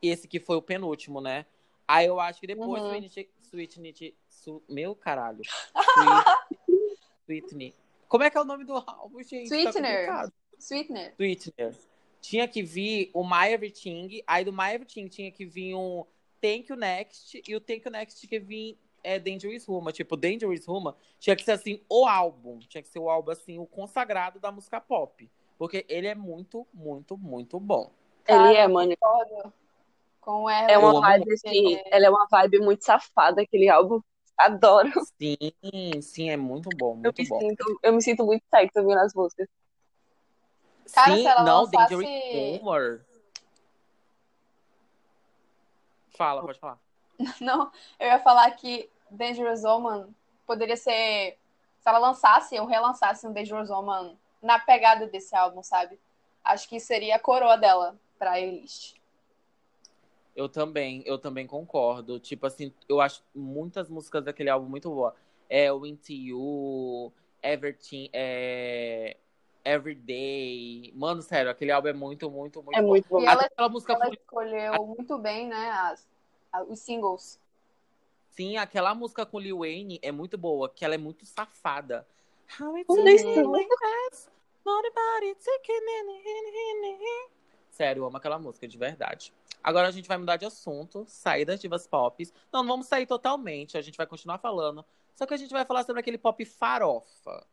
Esse 0.00 0.28
que 0.28 0.38
foi 0.38 0.56
o 0.56 0.62
penúltimo, 0.62 1.20
né? 1.20 1.44
Aí 1.86 2.06
eu 2.06 2.20
acho 2.20 2.40
que 2.40 2.46
depois 2.46 2.80
Uhum. 2.82 2.88
Sweetney, 2.94 3.28
Sweetney, 3.42 4.14
Su- 4.28 4.62
meu 4.68 4.94
caralho. 4.94 5.42
Sweet- 5.74 6.98
Sweetney. 7.26 7.74
Como 8.08 8.24
é 8.24 8.30
que 8.30 8.38
é 8.38 8.40
o 8.40 8.44
nome 8.44 8.64
do 8.64 8.74
álbum, 8.74 9.22
gente? 9.22 9.48
Tá 9.50 9.56
Sweetener. 9.56 10.06
complicado. 10.06 10.32
Sweetener. 10.58 11.14
Sweetener. 11.16 11.74
Tinha 12.20 12.46
que 12.48 12.62
vir 12.62 13.10
o 13.12 13.22
My 13.24 13.48
Everything, 13.52 14.22
aí 14.26 14.44
do 14.44 14.52
My 14.52 14.70
Everything 14.74 15.08
tinha 15.08 15.30
que 15.30 15.44
vir 15.44 15.74
um 15.74 16.04
Thank 16.40 16.70
You 16.70 16.76
Next, 16.76 17.42
e 17.46 17.56
o 17.56 17.60
Thank 17.60 17.82
You 17.84 17.90
Next 17.90 18.20
tinha 18.20 18.28
que 18.30 18.38
vir 18.38 18.78
é, 19.02 19.18
Dangerous 19.18 19.66
Woman. 19.68 19.92
Tipo, 19.92 20.16
Dangerous 20.16 20.66
Woman 20.66 20.94
tinha 21.18 21.34
que 21.36 21.44
ser 21.44 21.52
assim, 21.52 21.80
o 21.88 22.06
álbum. 22.06 22.58
Tinha 22.60 22.82
que 22.82 22.88
ser 22.88 22.98
o 22.98 23.08
álbum, 23.08 23.30
assim, 23.30 23.58
o 23.58 23.66
consagrado 23.66 24.38
da 24.38 24.50
música 24.52 24.80
pop. 24.80 25.30
Porque 25.56 25.84
ele 25.88 26.06
é 26.06 26.14
muito, 26.14 26.66
muito, 26.72 27.16
muito 27.16 27.58
bom. 27.58 27.90
Ele 28.26 28.54
é, 28.54 28.68
mano. 28.68 28.94
Com 30.20 30.44
o 30.44 30.50
É 30.50 30.74
Eu 30.76 30.80
uma 30.80 31.00
vibe 31.00 31.32
assim, 31.32 31.80
ela 31.86 32.06
é 32.06 32.10
uma 32.10 32.26
vibe 32.30 32.60
muito 32.60 32.84
safada, 32.84 33.42
aquele 33.42 33.68
álbum. 33.68 34.00
Adoro. 34.36 34.90
Sim, 35.20 36.00
sim, 36.00 36.30
é 36.30 36.36
muito 36.36 36.68
bom, 36.70 36.90
Eu 36.90 37.00
muito 37.02 37.18
me 37.22 37.28
bom. 37.28 37.38
sinto, 37.40 37.80
eu 37.82 37.92
me 37.92 38.02
sinto 38.02 38.24
muito 38.24 38.44
sexy 38.54 38.78
ouvindo 38.78 39.00
as 39.00 39.12
músicas. 39.14 39.48
Cara, 40.92 41.16
sim, 41.16 41.22
se 41.22 41.26
ela 41.28 41.42
não, 41.42 41.62
lançasse- 41.62 41.94
Dangerous 41.96 42.60
Woman. 42.62 43.00
Fala, 46.10 46.42
pode 46.42 46.58
falar. 46.58 46.78
Não, 47.40 47.70
eu 47.98 48.06
ia 48.06 48.18
falar 48.18 48.50
que 48.52 48.88
Dangerous 49.10 49.62
Woman 49.64 50.08
poderia 50.46 50.76
ser. 50.76 51.36
Se 51.80 51.88
ela 51.88 51.98
lançasse 51.98 52.58
ou 52.58 52.66
relançasse 52.66 53.26
um 53.26 53.32
Dangerous 53.32 53.70
Woman 53.70 54.16
na 54.42 54.58
pegada 54.58 55.06
desse 55.06 55.34
álbum, 55.34 55.62
sabe? 55.62 55.98
Acho 56.44 56.68
que 56.68 56.80
seria 56.80 57.16
a 57.16 57.20
coroa 57.20 57.56
dela 57.56 57.96
pra 58.18 58.40
Eilish. 58.40 58.94
Eu 60.34 60.48
também, 60.48 61.02
eu 61.06 61.18
também 61.18 61.46
concordo. 61.46 62.18
Tipo 62.20 62.46
assim, 62.46 62.72
eu 62.88 63.00
acho 63.00 63.22
muitas 63.34 63.88
músicas 63.88 64.24
daquele 64.24 64.50
álbum 64.50 64.68
muito 64.68 64.88
boa. 64.90 65.14
É 65.48 65.72
o 65.72 65.84
Into 65.86 66.12
You, 66.12 67.12
Everything, 67.42 68.08
é... 68.12 69.16
Everyday. 69.64 70.92
Mano, 70.94 71.20
sério, 71.22 71.50
aquele 71.50 71.72
álbum 71.72 71.88
é 71.88 71.92
muito, 71.92 72.30
muito, 72.30 72.62
muito 72.62 72.78
É 72.78 72.82
bom. 72.82 72.88
muito 72.88 73.08
bom. 73.08 73.20
E 73.20 73.26
Até 73.26 73.32
ela, 73.32 73.46
aquela 73.46 73.68
música 73.68 73.92
ela 73.92 74.06
com- 74.06 74.12
escolheu 74.12 74.86
muito 74.86 75.18
bem, 75.18 75.48
né, 75.48 75.70
as, 75.70 76.06
os 76.68 76.80
singles. 76.80 77.40
Sim, 78.30 78.56
aquela 78.56 78.94
música 78.94 79.26
com 79.26 79.38
Lil 79.38 79.58
Wayne 79.58 79.98
é 80.02 80.12
muito 80.12 80.38
boa, 80.38 80.68
que 80.68 80.84
ela 80.84 80.94
é 80.94 80.98
muito 80.98 81.26
safada. 81.26 82.06
How 82.60 82.76
it's 82.78 82.88
it. 82.96 83.34
Sério, 87.70 88.00
eu 88.00 88.06
amo 88.06 88.16
aquela 88.16 88.38
música, 88.38 88.66
de 88.66 88.78
verdade. 88.78 89.32
Agora 89.62 89.88
a 89.88 89.90
gente 89.90 90.08
vai 90.08 90.18
mudar 90.18 90.36
de 90.36 90.44
assunto, 90.44 91.04
sair 91.08 91.44
das 91.44 91.60
divas 91.60 91.86
pop. 91.86 92.24
Não, 92.52 92.60
não 92.60 92.68
vamos 92.68 92.86
sair 92.86 93.06
totalmente, 93.06 93.76
a 93.76 93.80
gente 93.82 93.96
vai 93.96 94.06
continuar 94.06 94.38
falando. 94.38 94.84
Só 95.14 95.26
que 95.26 95.34
a 95.34 95.36
gente 95.36 95.50
vai 95.50 95.64
falar 95.64 95.84
sobre 95.84 96.00
aquele 96.00 96.18
pop 96.18 96.44
farofa. 96.44 97.46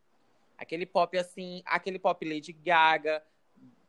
Aquele 0.58 0.86
pop 0.86 1.18
assim, 1.18 1.62
aquele 1.66 2.00
pop 2.00 2.24
Lady 2.28 2.54
Gaga, 2.54 3.24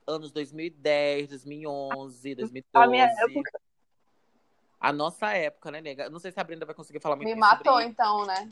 anos 0.07 0.31
2010, 0.33 1.29
2011, 1.29 2.35
2012. 2.35 2.65
A 2.73 2.87
minha 2.89 3.05
época. 3.05 3.61
A 4.81 4.93
nossa 4.93 5.33
época, 5.33 5.71
né, 5.71 5.81
nega? 5.81 6.09
Não 6.11 6.19
sei 6.19 6.31
se 6.31 6.39
a 6.39 6.45
Brenda 6.45 6.67
vai 6.67 6.75
conseguir 6.75 7.01
falar 7.01 7.17
muito 7.17 7.27
Me 7.27 7.35
bem 7.35 7.41
matou, 7.41 7.73
sobre 7.73 7.87
então, 7.87 8.27
né? 8.27 8.49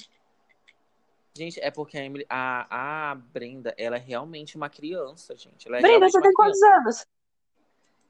Gente, 1.37 1.61
é 1.61 1.71
porque 1.71 1.99
a, 1.99 2.05
Emily, 2.05 2.25
a, 2.29 3.11
a 3.11 3.15
Brenda, 3.17 3.75
ela 3.77 3.97
é 3.97 3.99
realmente 3.99 4.57
uma 4.57 4.71
criança, 4.71 5.37
gente. 5.37 5.67
Ela 5.67 5.79
é 5.79 5.83
Brenda, 5.83 6.09
você 6.09 6.21
tem 6.21 6.33
quantos 6.33 6.63
anos? 6.63 7.07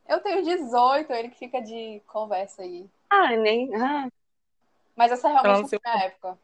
Eu 0.06 0.20
tenho 0.20 0.44
18, 0.44 1.12
ele 1.12 1.30
que 1.30 1.38
fica 1.38 1.60
de 1.62 2.02
conversa 2.06 2.62
aí. 2.62 2.88
Ah, 3.08 3.34
nem. 3.36 3.74
Ah, 3.74 4.08
Mas 4.94 5.12
essa 5.12 5.28
realmente 5.28 5.70
foi 5.70 5.80
minha 5.82 6.04
época. 6.04 6.38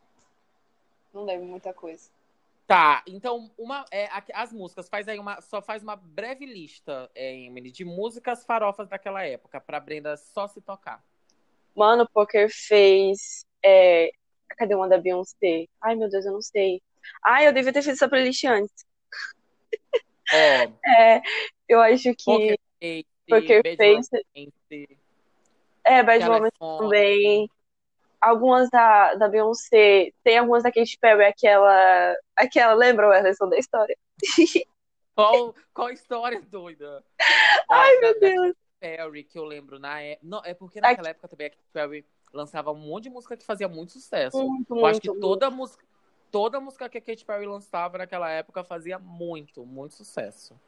Não 1.12 1.24
lembro 1.24 1.46
muita 1.46 1.74
coisa. 1.74 2.08
Tá, 2.66 3.02
então, 3.06 3.50
uma, 3.58 3.84
é, 3.90 4.08
as 4.32 4.52
músicas, 4.52 4.88
faz 4.88 5.08
aí 5.08 5.18
uma, 5.18 5.40
só 5.40 5.60
faz 5.60 5.82
uma 5.82 5.96
breve 5.96 6.46
lista, 6.46 7.10
é, 7.16 7.34
Emily, 7.34 7.72
de 7.72 7.84
músicas 7.84 8.44
farofas 8.44 8.88
daquela 8.88 9.24
época, 9.24 9.60
pra 9.60 9.80
Brenda 9.80 10.16
só 10.16 10.46
se 10.46 10.60
tocar. 10.60 11.04
Mano, 11.76 12.08
Poker 12.12 12.48
Face. 12.50 13.44
É... 13.64 14.10
Cadê 14.56 14.74
uma 14.74 14.88
da 14.88 14.98
Beyoncé? 14.98 15.66
Ai, 15.82 15.94
meu 15.94 16.08
Deus, 16.10 16.24
eu 16.26 16.32
não 16.32 16.42
sei. 16.42 16.82
Ai, 17.24 17.46
eu 17.46 17.52
devia 17.52 17.72
ter 17.72 17.82
feito 17.82 17.96
essa 17.96 18.08
playlist 18.08 18.44
antes. 18.44 18.84
É, 20.32 21.20
Eu 21.68 21.80
acho 21.80 22.14
que. 22.14 22.24
Poker 22.24 22.58
Face, 22.80 23.06
Poker 23.28 23.62
Face. 23.76 24.10
É, 25.84 26.02
Bad 26.04 26.24
Telefone. 26.24 26.50
também. 26.78 27.50
Algumas 28.20 28.70
da, 28.70 29.14
da 29.14 29.28
Beyoncé. 29.28 30.12
Tem 30.22 30.38
algumas 30.38 30.62
da 30.62 30.70
Katy 30.70 30.98
Perry, 31.00 31.24
aquela. 31.24 32.14
Aquela, 32.36 32.74
lembra 32.74 33.18
a 33.18 33.22
versão 33.22 33.48
da 33.48 33.58
história? 33.58 33.96
Qual, 35.16 35.54
qual 35.74 35.90
história 35.90 36.40
doida? 36.42 37.04
Ai, 37.70 37.98
meu 37.98 38.20
da 38.20 38.28
Deus. 38.28 38.54
Perry, 38.80 39.24
que 39.24 39.38
eu 39.38 39.44
lembro 39.44 39.78
na 39.78 40.00
época. 40.00 40.26
Não, 40.26 40.42
é 40.44 40.54
porque 40.54 40.80
naquela 40.80 41.10
época 41.10 41.28
também 41.28 41.48
a 41.48 41.50
Katy 41.50 41.68
Perry 41.72 42.06
lançava 42.32 42.72
um 42.72 42.78
monte 42.78 43.04
de 43.04 43.10
música 43.10 43.36
que 43.36 43.44
fazia 43.44 43.68
muito 43.68 43.92
sucesso. 43.92 44.42
Muito, 44.42 44.76
eu 44.76 44.86
acho 44.86 45.00
que 45.00 45.08
muito, 45.08 45.20
toda 45.20 45.50
música, 45.50 45.84
toda 46.30 46.60
música 46.60 46.88
que 46.88 46.98
a 46.98 47.00
Katy 47.00 47.24
Perry 47.24 47.46
lançava 47.46 47.98
naquela 47.98 48.30
época 48.30 48.64
fazia 48.64 48.98
muito, 48.98 49.64
muito 49.66 49.94
sucesso. 49.94 50.58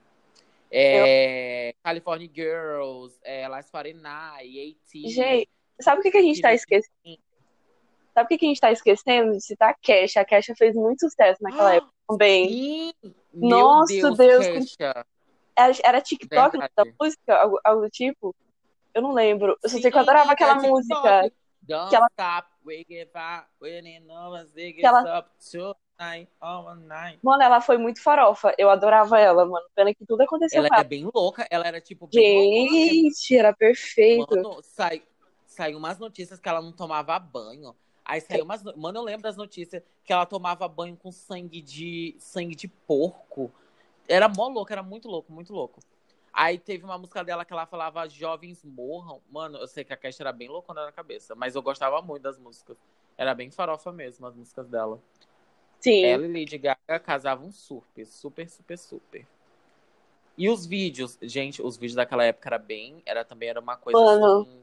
É, 0.70 1.74
California 1.82 2.30
Girls, 2.32 3.18
é, 3.22 3.46
Last 3.46 3.70
Friday 3.70 3.94
Night, 3.94 4.78
AT. 4.80 5.08
Gente, 5.08 5.50
sabe 5.80 6.00
o 6.00 6.02
que, 6.02 6.10
que 6.10 6.18
a 6.18 6.22
gente 6.22 6.40
tá 6.40 6.54
esquecendo? 6.54 7.18
Sabe 8.14 8.26
o 8.26 8.28
que, 8.28 8.38
que 8.38 8.46
a 8.46 8.48
gente 8.48 8.60
tá 8.60 8.72
esquecendo 8.72 9.32
de 9.32 9.40
citar 9.40 9.70
a 9.70 9.74
Kesha? 9.74 10.20
A 10.20 10.24
Kesha 10.24 10.54
fez 10.54 10.74
muito 10.74 11.00
sucesso 11.00 11.42
naquela 11.42 11.74
época 11.74 11.92
também. 12.08 12.48
Sim! 12.48 12.92
Meu 13.32 13.58
Nossa, 13.58 13.94
Deus, 13.94 14.16
Deus, 14.16 14.46
Kesha. 14.46 15.06
Era, 15.56 15.72
era 15.84 16.00
TikTok 16.00 16.58
Verdade. 16.58 16.72
da 16.76 16.84
música? 17.00 17.36
Algo, 17.36 17.60
algo 17.64 17.82
do 17.82 17.90
tipo? 17.90 18.34
Eu 18.94 19.02
não 19.02 19.12
lembro. 19.12 19.56
Eu 19.62 19.68
só 19.70 19.78
sei 19.78 19.90
que 19.90 19.96
eu 19.96 20.00
adorava 20.02 20.32
aquela 20.32 20.54
TikTok. 20.54 20.70
música. 20.72 21.32
Don't 21.62 21.90
que 21.90 21.96
ela- 21.96 22.08
stop, 22.10 22.48
we 22.66 22.84
give 22.88 23.10
up, 23.14 23.46
we 23.60 23.80
Que 24.72 24.84
ela- 24.84 25.18
up 25.20 25.30
tonight, 25.50 26.28
all 26.40 26.74
night. 26.74 27.18
Mano, 27.22 27.42
ela 27.42 27.60
foi 27.60 27.78
muito 27.78 28.02
farofa. 28.02 28.52
Eu 28.58 28.68
adorava 28.68 29.18
ela, 29.20 29.44
mano. 29.46 29.64
Pena 29.74 29.94
que 29.94 30.04
tudo 30.04 30.22
aconteceu 30.22 30.58
Ela 30.58 30.66
é 30.66 30.74
ela. 30.74 30.84
bem 30.84 31.08
louca, 31.14 31.46
ela 31.50 31.66
era 31.66 31.80
tipo 31.80 32.08
bem 32.08 32.58
louca. 32.62 32.74
Gente, 32.74 33.36
era 33.36 33.52
perfeito. 33.54 34.34
Mano, 34.34 34.60
sai, 34.62 35.02
saiu 35.46 35.78
umas 35.78 35.98
notícias 35.98 36.40
que 36.40 36.48
ela 36.48 36.60
não 36.60 36.72
tomava 36.72 37.16
banho. 37.18 37.76
Aí 38.04 38.20
saiu 38.20 38.44
umas. 38.44 38.64
no- 38.64 38.76
Mano, 38.76 38.98
eu 38.98 39.02
lembro 39.04 39.22
das 39.22 39.36
notícias 39.36 39.80
que 40.04 40.12
ela 40.12 40.26
tomava 40.26 40.66
banho 40.66 40.96
com 40.96 41.12
sangue 41.12 41.62
de 41.62 42.16
sangue 42.18 42.56
de 42.56 42.66
porco. 42.66 43.52
Era 44.08 44.28
mó 44.28 44.48
louco, 44.48 44.72
era 44.72 44.82
muito 44.82 45.08
louco, 45.08 45.32
muito 45.32 45.52
louco. 45.52 45.80
Aí 46.32 46.58
teve 46.58 46.84
uma 46.84 46.96
música 46.96 47.22
dela 47.22 47.44
que 47.44 47.52
ela 47.52 47.66
falava 47.66 48.08
Jovens 48.08 48.64
Morram. 48.64 49.20
Mano, 49.30 49.58
eu 49.58 49.68
sei 49.68 49.84
que 49.84 49.92
a 49.92 49.96
Cash 49.96 50.18
era 50.20 50.32
bem 50.32 50.48
loucona 50.48 50.86
na 50.86 50.92
cabeça, 50.92 51.34
mas 51.34 51.54
eu 51.54 51.62
gostava 51.62 52.00
muito 52.00 52.22
das 52.22 52.38
músicas. 52.38 52.76
Era 53.18 53.34
bem 53.34 53.50
farofa 53.50 53.92
mesmo, 53.92 54.26
as 54.26 54.34
músicas 54.34 54.66
dela. 54.66 54.98
Sim. 55.78 56.04
Ela 56.04 56.24
e 56.24 56.28
Lady 56.28 56.56
Gaga 56.56 56.98
casavam 57.00 57.52
super, 57.52 58.06
super, 58.06 58.48
super, 58.48 58.78
super. 58.78 59.26
E 60.38 60.48
os 60.48 60.64
vídeos, 60.64 61.18
gente, 61.20 61.60
os 61.60 61.76
vídeos 61.76 61.96
daquela 61.96 62.24
época 62.24 62.48
era 62.48 62.58
bem, 62.58 63.02
era 63.04 63.24
também 63.24 63.50
era 63.50 63.60
uma 63.60 63.76
coisa 63.76 63.98
Mano. 64.00 64.42
assim. 64.42 64.62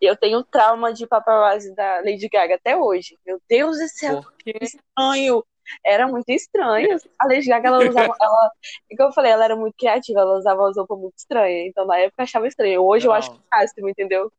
Eu 0.00 0.16
tenho 0.16 0.44
trauma 0.44 0.92
de 0.92 1.06
paparazzi 1.06 1.74
da 1.74 1.96
Lady 2.00 2.28
Gaga 2.28 2.56
até 2.56 2.76
hoje. 2.76 3.18
Meu 3.26 3.40
Deus 3.48 3.78
do 3.78 3.88
céu, 3.88 4.20
Porque 4.22 4.52
estranho. 4.60 5.44
Era 5.84 6.06
muito 6.06 6.28
estranho. 6.30 6.98
A 7.18 7.26
Lady 7.26 7.48
Gaga, 7.48 7.68
ela 7.68 7.88
usava. 7.88 8.14
Ela, 8.20 8.50
como 8.96 9.08
eu 9.08 9.12
falei, 9.12 9.32
ela 9.32 9.44
era 9.44 9.56
muito 9.56 9.74
criativa, 9.76 10.20
ela 10.20 10.36
usava 10.38 10.62
umas 10.62 10.76
roupas 10.76 10.98
muito 10.98 11.16
estranhas. 11.18 11.68
Então, 11.68 11.86
na 11.86 11.98
época, 11.98 12.22
eu 12.22 12.24
achava 12.24 12.46
estranho. 12.46 12.82
Hoje, 12.82 13.06
eu 13.06 13.10
Não. 13.10 13.18
acho 13.18 13.42
máximo, 13.52 13.88
entendeu? 13.88 14.32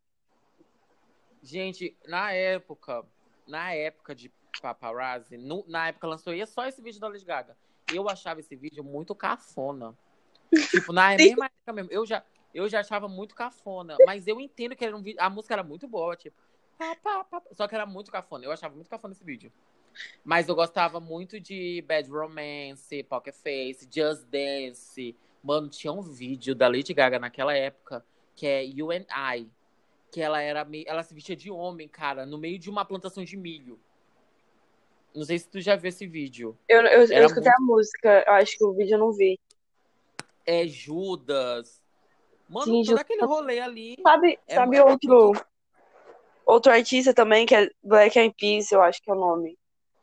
Gente, 1.41 1.95
na 2.05 2.31
época, 2.33 3.05
na 3.47 3.73
época 3.73 4.13
de 4.13 4.31
paparazzi, 4.61 5.37
no- 5.37 5.63
na 5.67 5.87
época 5.87 6.07
lançou 6.07 6.33
ia 6.33 6.45
só 6.45 6.65
esse 6.65 6.81
vídeo 6.81 6.99
da 6.99 7.07
Lady 7.07 7.23
Gaga. 7.25 7.55
Eu 7.93 8.09
achava 8.09 8.39
esse 8.39 8.55
vídeo 8.55 8.83
muito 8.83 9.15
cafona. 9.15 9.95
tipo, 10.69 10.91
na 10.91 11.15
mesma 11.17 11.45
época 11.45 11.73
mesmo, 11.73 11.91
eu 11.91 12.05
já, 12.05 12.23
eu 12.53 12.67
já 12.67 12.81
achava 12.81 13.07
muito 13.07 13.33
cafona. 13.33 13.95
Mas 14.05 14.27
eu 14.27 14.39
entendo 14.39 14.75
que 14.75 14.83
era 14.83 14.95
um 14.95 15.01
vídeo. 15.01 15.21
A 15.21 15.29
música 15.29 15.53
era 15.55 15.63
muito 15.63 15.87
boa, 15.87 16.15
tipo. 16.15 16.35
pá, 16.77 16.95
pá, 17.01 17.23
pá, 17.23 17.41
só 17.53 17.67
que 17.67 17.75
era 17.75 17.85
muito 17.85 18.11
cafona. 18.11 18.43
Eu 18.45 18.51
achava 18.51 18.75
muito 18.75 18.89
cafona 18.89 19.13
esse 19.13 19.23
vídeo. 19.23 19.51
Mas 20.23 20.47
eu 20.47 20.56
gostava 20.56 20.99
muito 20.99 21.39
de 21.39 21.84
Bad 21.88 22.10
Romance, 22.10 23.04
Poker 23.04 23.34
Face, 23.34 23.88
Just 23.91 24.23
Dance. 24.25 25.15
Mano, 25.43 25.69
tinha 25.69 25.91
um 25.91 26.02
vídeo 26.02 26.54
da 26.54 26.67
Lady 26.67 26.93
Gaga 26.93 27.19
naquela 27.19 27.56
época 27.56 28.06
que 28.36 28.47
é 28.47 28.63
You 28.63 28.91
and 28.91 29.06
I. 29.12 29.47
Que 30.12 30.21
ela 30.21 30.41
era 30.41 30.65
meio, 30.65 30.86
ela 30.88 31.04
se 31.04 31.13
vestia 31.13 31.36
de 31.36 31.52
homem, 31.52 31.88
cara, 31.88 32.25
no 32.25 32.38
meio 32.38 32.58
de 32.58 32.69
uma 32.69 32.84
plantação 32.84 33.23
de 33.23 33.38
milho. 33.38 33.80
Não 35.13 35.23
sei 35.23 35.38
se 35.38 35.47
tu 35.49 35.60
já 35.60 35.75
viu 35.75 35.89
esse 35.89 36.08
vídeo. 36.08 36.58
Eu, 36.67 36.82
eu, 36.82 37.06
eu 37.06 37.25
escutei 37.25 37.52
a 37.52 37.62
música, 37.62 38.23
eu 38.25 38.34
acho 38.34 38.58
que 38.58 38.63
o 38.63 38.73
vídeo 38.73 38.95
eu 38.95 38.99
não 38.99 39.12
vi. 39.12 39.39
É 40.45 40.65
Judas. 40.65 41.84
Mano, 42.47 42.65
Sim, 42.65 42.71
todo 42.71 42.86
Judas. 42.86 43.02
aquele 43.02 43.25
rolê 43.25 43.60
ali. 43.60 43.97
Sabe, 44.02 44.39
É- 44.47 44.56
sabe 44.56 44.80
outro, 44.80 45.34
outro 46.45 46.71
artista 46.71 47.13
também, 47.13 47.45
que 47.45 47.54
é 47.54 47.69
Black 47.84 48.17
Eyed 48.17 48.34
Peas, 48.39 48.71
eu 48.71 48.82
acho 48.82 49.02
que 49.02 49.12
é 49.12 49.13
o 49.13 49.19
nome. 49.19 49.59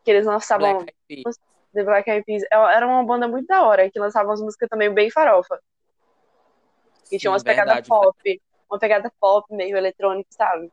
Que 0.07 0.13
eles 0.13 0.25
lançavam 0.25 0.85
Black 0.85 0.95
Eyed 1.09 1.25
Peas. 1.25 1.37
The 1.75 1.83
Black 1.83 2.09
Eyed 2.09 2.25
Peas. 2.25 2.43
É- 2.45 2.77
Era 2.77 2.87
uma 2.87 3.05
banda 3.05 3.27
muito 3.27 3.49
da 3.49 3.65
hora, 3.67 3.91
que 3.91 3.99
lançava 3.99 4.29
umas 4.29 4.41
músicas 4.41 4.69
também 4.69 4.89
bem 4.95 5.11
farofa. 5.11 5.61
E 7.11 7.19
tinha 7.19 7.29
umas 7.33 7.43
pegadas 7.43 7.89
pop. 7.89 8.41
Uma 8.71 8.79
pegada 8.79 9.13
pop, 9.21 9.53
meio 9.53 9.77
eletrônica, 9.77 10.29
sabe? 10.31 10.73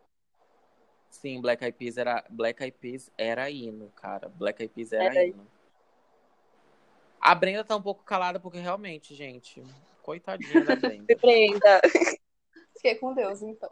Sim, 1.09 1.41
Black 1.41 1.63
Eyed 1.63 1.75
Peas 1.75 1.97
era 1.97 2.23
Black 2.29 2.61
Eyed 2.63 2.77
Peas 2.77 3.11
era 3.17 3.49
hino, 3.49 3.89
cara. 3.95 4.29
Black 4.29 4.61
Eyed 4.61 4.71
Peas 4.71 4.93
era 4.93 5.05
Era. 5.05 5.25
hino. 5.25 5.47
A 7.19 7.33
Brenda 7.33 7.63
tá 7.63 7.75
um 7.75 7.81
pouco 7.81 8.03
calada 8.03 8.39
porque 8.39 8.59
realmente, 8.59 9.15
gente, 9.15 9.63
coitadinha 10.03 10.63
da 10.63 10.75
Brenda. 10.77 11.05
Surpreenda. 11.11 11.81
Fiquei 12.77 12.95
com 12.95 13.15
Deus, 13.15 13.41
então. 13.41 13.71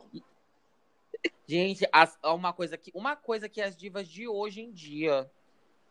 Gente, 1.46 1.88
as- 1.92 2.18
uma 2.24 2.52
coisa 2.52 2.78
que 2.78 2.92
uma 2.96 3.16
coisa 3.16 3.48
que 3.48 3.62
as 3.62 3.76
divas 3.78 4.08
de 4.08 4.28
hoje 4.28 4.62
em 4.62 4.72
dia 4.72 5.30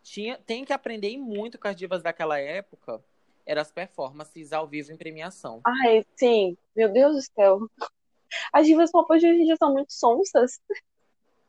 tinha, 0.02 0.38
tem 0.38 0.64
que 0.64 0.72
aprender 0.72 1.16
muito 1.18 1.58
com 1.58 1.68
as 1.68 1.76
divas 1.76 2.02
daquela 2.02 2.38
época 2.38 3.02
eram 3.46 3.62
as 3.62 3.72
performances 3.72 4.52
ao 4.52 4.66
vivo 4.66 4.92
em 4.92 4.96
premiação. 4.96 5.60
Ai, 5.66 6.04
sim. 6.16 6.56
Meu 6.74 6.88
Deus 6.92 7.16
do 7.16 7.22
céu. 7.22 7.60
As 8.52 8.66
divas 8.66 8.92
pop 8.92 9.12
hoje 9.12 9.26
em 9.26 9.44
dia 9.44 9.56
são 9.56 9.72
muito 9.72 9.92
sonsas. 9.92 10.60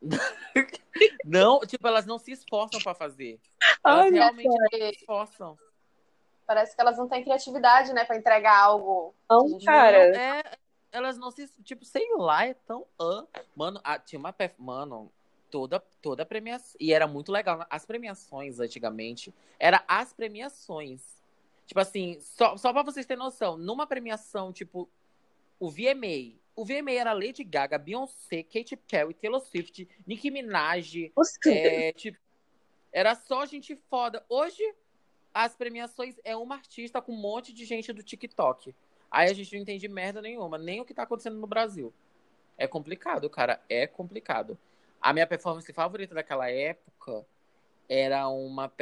Não, 1.24 1.60
tipo, 1.60 1.86
elas 1.86 2.04
não 2.04 2.18
se 2.18 2.32
esforçam 2.32 2.80
pra 2.80 2.94
fazer. 2.94 3.40
Elas 3.84 4.04
Ai, 4.06 4.10
realmente 4.10 4.48
não 4.48 4.68
se 4.68 4.90
esforçam. 4.96 5.58
Parece 6.44 6.74
que 6.74 6.82
elas 6.82 6.98
não 6.98 7.08
têm 7.08 7.22
criatividade, 7.22 7.92
né, 7.92 8.04
pra 8.04 8.16
entregar 8.16 8.58
algo. 8.58 9.14
Não, 9.30 9.58
cara. 9.64 10.10
Não, 10.10 10.20
é, 10.20 10.42
elas 10.90 11.16
não 11.16 11.30
se. 11.30 11.48
Tipo, 11.62 11.84
sei 11.84 12.06
lá, 12.16 12.46
é 12.46 12.54
tão. 12.54 12.84
ah. 13.00 13.24
Mano, 13.54 13.80
a- 13.82 13.98
tinha 13.98 14.18
uma. 14.18 14.34
Mano, 14.58 15.10
toda, 15.52 15.78
toda 16.00 16.24
premiação. 16.24 16.74
E 16.80 16.94
era 16.94 17.06
muito 17.06 17.30
legal. 17.30 17.64
As 17.68 17.84
premiações 17.84 18.58
antigamente. 18.58 19.32
Era 19.60 19.84
as 19.86 20.12
premiações. 20.12 21.02
Tipo 21.66 21.78
assim, 21.78 22.18
só, 22.20 22.56
só 22.56 22.72
pra 22.72 22.82
vocês 22.82 23.06
terem 23.06 23.22
noção, 23.22 23.56
numa 23.56 23.86
premiação, 23.86 24.52
tipo, 24.52 24.88
o 25.60 25.70
VMA. 25.70 26.40
O 26.56 26.64
VMA 26.64 26.92
era 26.92 27.12
Lady 27.12 27.44
Gaga, 27.44 27.78
Beyoncé, 27.78 28.42
Katy 28.42 28.76
Perry, 28.76 29.14
Taylor 29.14 29.40
Swift, 29.40 29.88
Nicki 30.06 30.30
Minaj. 30.30 31.12
É, 31.46 31.92
tipo, 31.92 32.18
era 32.90 33.14
só 33.14 33.46
gente 33.46 33.76
foda. 33.88 34.24
Hoje, 34.28 34.62
as 35.32 35.54
premiações 35.54 36.16
é 36.24 36.34
uma 36.36 36.56
artista 36.56 37.00
com 37.00 37.12
um 37.12 37.20
monte 37.20 37.52
de 37.52 37.64
gente 37.64 37.92
do 37.92 38.02
TikTok. 38.02 38.74
Aí 39.10 39.30
a 39.30 39.32
gente 39.34 39.54
não 39.54 39.62
entende 39.62 39.88
merda 39.88 40.20
nenhuma, 40.20 40.58
nem 40.58 40.80
o 40.80 40.84
que 40.84 40.94
tá 40.94 41.02
acontecendo 41.02 41.36
no 41.36 41.46
Brasil. 41.46 41.92
É 42.58 42.66
complicado, 42.66 43.28
cara, 43.30 43.62
é 43.68 43.86
complicado. 43.86 44.58
A 45.02 45.12
minha 45.12 45.26
performance 45.26 45.70
favorita 45.72 46.14
daquela 46.14 46.48
época 46.48 47.26
era 47.88 48.28
uma 48.28 48.72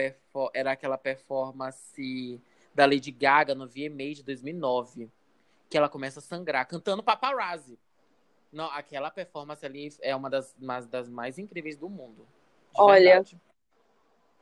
era 0.52 0.72
aquela 0.72 0.98
performance 0.98 2.40
da 2.74 2.85
Lady 2.85 3.11
Gaga 3.11 3.54
no 3.54 3.66
VMA 3.66 4.14
de 4.14 4.22
2009, 4.22 5.11
que 5.70 5.78
ela 5.78 5.88
começa 5.88 6.18
a 6.18 6.22
sangrar 6.22 6.66
cantando 6.68 7.02
Paparazzi. 7.02 7.78
Não, 8.52 8.66
aquela 8.66 9.11
performance 9.11 9.64
ali 9.64 9.88
é 10.02 10.14
uma 10.14 10.28
das, 10.28 10.54
uma 10.61 10.80
das 10.80 11.09
mais 11.09 11.38
incríveis 11.38 11.78
do 11.78 11.88
mundo. 11.88 12.26
Olha, 12.76 13.00
verdade. 13.00 13.40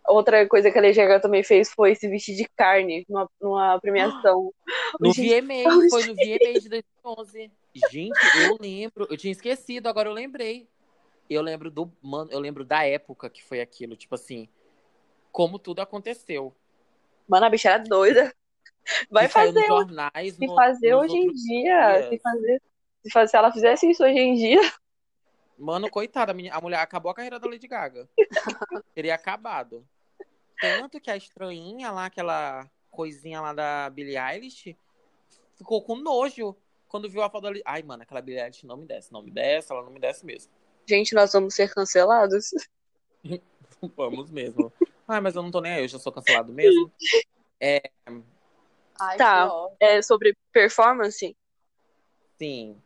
Outra 0.06 0.48
coisa 0.48 0.70
que 0.70 0.78
a 0.78 0.82
Lady 0.82 0.96
Gaga 0.96 1.20
também 1.20 1.44
fez 1.44 1.70
foi 1.70 1.94
se 1.94 2.08
vestir 2.08 2.34
de 2.34 2.48
carne 2.56 3.04
numa, 3.08 3.30
numa 3.40 3.80
premiação. 3.80 4.52
No 4.98 5.12
VMA, 5.12 5.68
foi 5.90 6.06
no 6.06 6.14
VMA 6.14 6.60
de 6.60 6.68
2011. 6.70 7.52
Gente, 7.90 8.18
eu 8.42 8.56
lembro, 8.58 9.06
eu 9.10 9.16
tinha 9.18 9.30
esquecido, 9.30 9.86
agora 9.86 10.08
eu 10.08 10.14
lembrei. 10.14 10.66
Eu 11.28 11.42
lembro 11.42 11.70
do, 11.70 11.92
mano, 12.02 12.30
eu 12.30 12.38
lembro 12.38 12.64
da 12.64 12.84
época 12.84 13.28
que 13.28 13.42
foi 13.42 13.60
aquilo, 13.60 13.96
tipo 13.96 14.14
assim, 14.14 14.48
como 15.30 15.58
tudo 15.58 15.80
aconteceu. 15.80 16.54
Mano, 17.28 17.46
a 17.46 17.50
bicha 17.50 17.68
era 17.68 17.78
doida. 17.82 18.34
Vai 19.10 19.28
fazer, 19.28 19.66
jornais, 19.66 20.34
se 20.34 20.46
no- 20.46 20.54
fazer 20.54 20.94
hoje 20.94 21.16
em 21.16 21.32
dia. 21.32 21.98
dias. 22.00 22.08
Se, 22.08 22.18
fazer, 22.18 22.62
se, 23.02 23.10
faz- 23.10 23.30
se 23.30 23.36
ela 23.36 23.52
fizesse 23.52 23.90
isso 23.90 24.02
hoje 24.02 24.18
em 24.18 24.34
dia. 24.34 24.60
Mano, 25.58 25.90
coitada, 25.90 26.32
a, 26.32 26.60
mulher 26.60 26.78
acabou 26.78 27.10
a 27.10 27.14
carreira 27.14 27.38
da 27.38 27.48
Lady 27.48 27.66
Gaga. 27.66 28.08
Teria 28.94 29.14
acabado. 29.14 29.86
Tanto 30.60 31.00
que 31.00 31.10
a 31.10 31.16
estranhinha 31.16 31.90
lá, 31.90 32.06
aquela 32.06 32.70
coisinha 32.90 33.40
lá 33.40 33.52
da 33.52 33.90
Billie 33.90 34.16
Eilish, 34.16 34.76
ficou 35.56 35.82
com 35.82 35.96
nojo 35.96 36.56
quando 36.88 37.10
viu 37.10 37.22
a 37.22 37.28
foto 37.28 37.46
ali. 37.46 37.62
Ai, 37.64 37.82
mano, 37.82 38.02
aquela 38.02 38.22
Billie 38.22 38.40
Eilish 38.40 38.64
não 38.64 38.76
me 38.76 38.86
desce, 38.86 39.12
não 39.12 39.22
me 39.22 39.30
desce, 39.30 39.70
ela 39.72 39.82
não 39.82 39.90
me 39.90 40.00
desce 40.00 40.24
mesmo. 40.24 40.52
Gente, 40.88 41.14
nós 41.14 41.32
vamos 41.34 41.54
ser 41.54 41.70
cancelados. 41.74 42.46
Vamos 43.94 44.30
mesmo. 44.30 44.72
Ai, 45.06 45.20
mas 45.20 45.36
eu 45.36 45.42
não 45.42 45.50
tô 45.50 45.60
nem 45.60 45.72
aí, 45.74 45.84
eu 45.84 45.88
já 45.88 45.98
sou 45.98 46.10
cancelado 46.10 46.50
mesmo. 46.50 46.90
É, 47.60 47.82
Ai, 48.98 49.18
Tá. 49.18 49.50
É, 49.78 50.00
sobre 50.00 50.34
performance, 50.50 51.36
sim. 52.38 52.80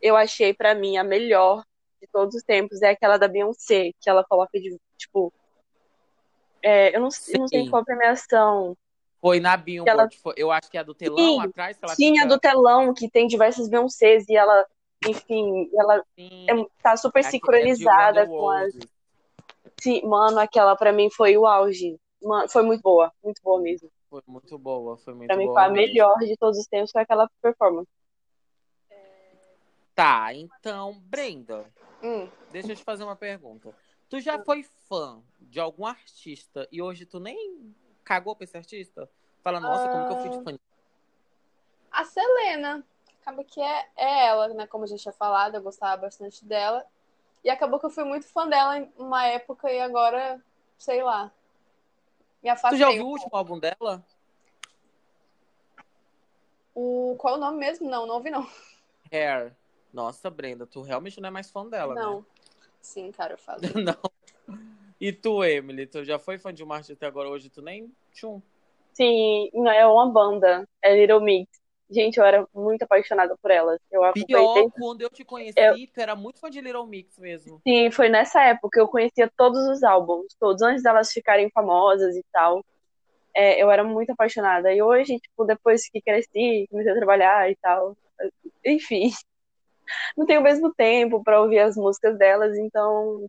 eu 0.00 0.16
achei 0.16 0.54
pra 0.54 0.74
mim 0.74 0.96
a 0.96 1.04
melhor 1.04 1.64
de 2.00 2.06
todos 2.12 2.36
os 2.36 2.42
tempos 2.44 2.80
é 2.80 2.90
aquela 2.90 3.18
da 3.18 3.26
Beyoncé, 3.26 3.90
que 4.00 4.08
ela 4.08 4.24
coloca 4.24 4.58
de, 4.58 4.78
tipo. 4.96 5.32
é, 6.62 6.94
eu 6.96 7.00
não, 7.00 7.08
eu 7.28 7.40
não 7.40 7.48
sei 7.48 7.64
Sim. 7.64 7.70
qual 7.70 7.84
premiação. 7.84 8.76
Foi 9.20 9.40
na 9.40 9.56
Billboard, 9.56 9.90
Ela- 9.90 10.34
eu 10.36 10.52
acho 10.52 10.70
que 10.70 10.76
é 10.76 10.80
a 10.80 10.84
do 10.84 10.94
telão 10.94 11.18
Sim, 11.18 11.40
atrás 11.40 11.76
que 11.76 11.84
ela 11.84 11.96
Tinha 11.96 12.22
fica... 12.22 12.34
do 12.34 12.38
telão, 12.38 12.94
que 12.94 13.10
tem 13.10 13.26
diversas 13.26 13.68
Beyoncés, 13.68 14.28
e 14.28 14.36
ela, 14.36 14.64
enfim, 15.06 15.70
ela 15.78 16.02
Sim, 16.18 16.46
é- 16.50 16.66
tá 16.82 16.96
super 16.96 17.20
é 17.20 17.22
sincronizada 17.24 18.22
é 18.22 18.26
com 18.26 18.48
as. 18.50 18.74
Sim, 19.80 20.02
mano, 20.06 20.38
aquela 20.40 20.74
pra 20.76 20.92
mim 20.92 21.08
foi 21.10 21.36
o 21.36 21.46
auge. 21.46 21.96
Mano, 22.22 22.48
foi 22.48 22.62
muito 22.62 22.82
boa, 22.82 23.12
muito 23.22 23.40
boa 23.42 23.60
mesmo. 23.60 23.90
Foi 24.10 24.22
muito 24.26 24.58
boa, 24.58 24.96
foi 24.98 25.14
muito 25.14 25.28
Pra 25.28 25.36
mim 25.36 25.44
boa. 25.44 25.54
foi 25.54 25.62
a 25.62 25.68
mesmo. 25.70 25.86
melhor 25.86 26.18
de 26.18 26.36
todos 26.36 26.58
os 26.58 26.66
tempos, 26.66 26.90
foi 26.90 27.02
aquela 27.02 27.28
performance. 27.40 27.88
Tá, 29.94 30.32
então, 30.32 30.98
Brenda, 31.00 31.66
Hum, 32.02 32.28
deixa 32.52 32.72
eu 32.72 32.76
te 32.76 32.84
fazer 32.84 33.02
uma 33.04 33.16
pergunta. 33.16 33.74
Tu 34.08 34.20
já 34.20 34.38
foi 34.38 34.62
fã 34.88 35.20
de 35.40 35.60
algum 35.60 35.84
artista 35.84 36.68
e 36.72 36.80
hoje 36.80 37.04
tu 37.04 37.18
nem 37.20 37.74
cagou 38.04 38.34
pra 38.34 38.44
esse 38.44 38.56
artista? 38.56 39.10
Fala, 39.42 39.60
nossa, 39.60 39.88
como 39.88 40.04
que 40.06 40.12
eu 40.12 40.16
fui 40.16 40.30
de 40.30 40.38
fã 40.40 40.52
de 40.52 40.60
a 41.90 42.04
Selena. 42.04 42.84
Acaba 43.28 43.44
que 43.44 43.60
é, 43.60 43.86
é 43.94 44.26
ela, 44.28 44.48
né? 44.48 44.66
Como 44.66 44.84
a 44.84 44.86
gente 44.86 45.02
tinha 45.02 45.12
falado, 45.12 45.54
eu 45.54 45.60
gostava 45.60 46.00
bastante 46.00 46.42
dela. 46.46 46.82
E 47.44 47.50
acabou 47.50 47.78
que 47.78 47.84
eu 47.84 47.90
fui 47.90 48.02
muito 48.02 48.26
fã 48.26 48.48
dela 48.48 48.78
em 48.78 48.90
uma 48.96 49.26
época 49.26 49.70
e 49.70 49.78
agora, 49.78 50.42
sei 50.78 51.02
lá. 51.02 51.30
Me 52.42 52.48
Tu 52.48 52.52
afastei. 52.52 52.78
já 52.78 52.88
ouviu 52.88 53.04
o 53.06 53.10
último 53.10 53.36
álbum 53.36 53.58
dela? 53.58 54.02
O... 56.74 57.16
Qual 57.18 57.34
é 57.34 57.36
o 57.36 57.40
nome 57.40 57.58
mesmo? 57.58 57.90
Não, 57.90 58.06
não 58.06 58.14
ouvi 58.14 58.30
não. 58.30 58.48
Hair. 59.12 59.54
Nossa, 59.92 60.30
Brenda, 60.30 60.66
tu 60.66 60.80
realmente 60.80 61.20
não 61.20 61.28
é 61.28 61.30
mais 61.30 61.50
fã 61.50 61.66
dela, 61.66 61.94
não. 61.94 62.24
Sim, 62.80 63.12
cara, 63.12 63.34
eu 63.34 63.38
falo. 63.38 63.60
né? 63.60 63.68
Não. 63.92 64.56
E 64.98 65.12
tu, 65.12 65.44
Emily, 65.44 65.86
tu 65.86 66.02
já 66.04 66.18
foi 66.18 66.38
fã 66.38 66.52
de 66.54 66.62
uma 66.62 66.76
artista 66.76 66.94
até 66.94 67.06
agora, 67.06 67.28
hoje 67.28 67.50
tu 67.50 67.60
nem 67.60 67.92
tchum. 68.12 68.40
Sim, 68.94 69.50
não 69.52 69.70
é 69.70 69.86
uma 69.86 70.10
banda, 70.10 70.66
é 70.82 70.94
Little 70.96 71.20
Mix. 71.20 71.57
Gente, 71.90 72.18
eu 72.18 72.24
era 72.24 72.46
muito 72.54 72.82
apaixonada 72.82 73.34
por 73.40 73.50
elas. 73.50 73.80
Eu 73.90 74.02
Pior, 74.12 74.26
desde 74.26 74.70
quando 74.72 75.00
eu 75.00 75.10
te 75.10 75.24
conheci, 75.24 75.58
Eu- 75.58 75.74
tu 75.74 76.00
era 76.00 76.14
muito 76.14 76.38
fã 76.38 76.50
de 76.50 76.60
Little 76.60 76.86
Mix 76.86 77.18
mesmo. 77.18 77.60
Sim, 77.66 77.90
foi 77.90 78.08
nessa 78.08 78.42
época 78.42 78.68
que 78.74 78.80
eu 78.80 78.88
conhecia 78.88 79.30
todos 79.36 79.66
os 79.68 79.82
álbuns, 79.82 80.34
todos, 80.38 80.60
antes 80.62 80.82
delas 80.82 81.10
ficarem 81.10 81.50
famosas 81.50 82.14
e 82.14 82.24
tal. 82.30 82.62
É, 83.34 83.62
eu 83.62 83.70
era 83.70 83.82
muito 83.84 84.10
apaixonada. 84.10 84.72
E 84.72 84.82
hoje, 84.82 85.18
tipo, 85.18 85.44
depois 85.44 85.88
que 85.88 86.00
cresci, 86.02 86.66
comecei 86.70 86.92
a 86.92 86.96
trabalhar 86.96 87.50
e 87.50 87.56
tal, 87.56 87.96
enfim, 88.64 89.10
não 90.16 90.26
tenho 90.26 90.40
o 90.40 90.44
mesmo 90.44 90.74
tempo 90.74 91.22
pra 91.22 91.40
ouvir 91.40 91.60
as 91.60 91.76
músicas 91.76 92.18
delas, 92.18 92.56
então 92.58 93.26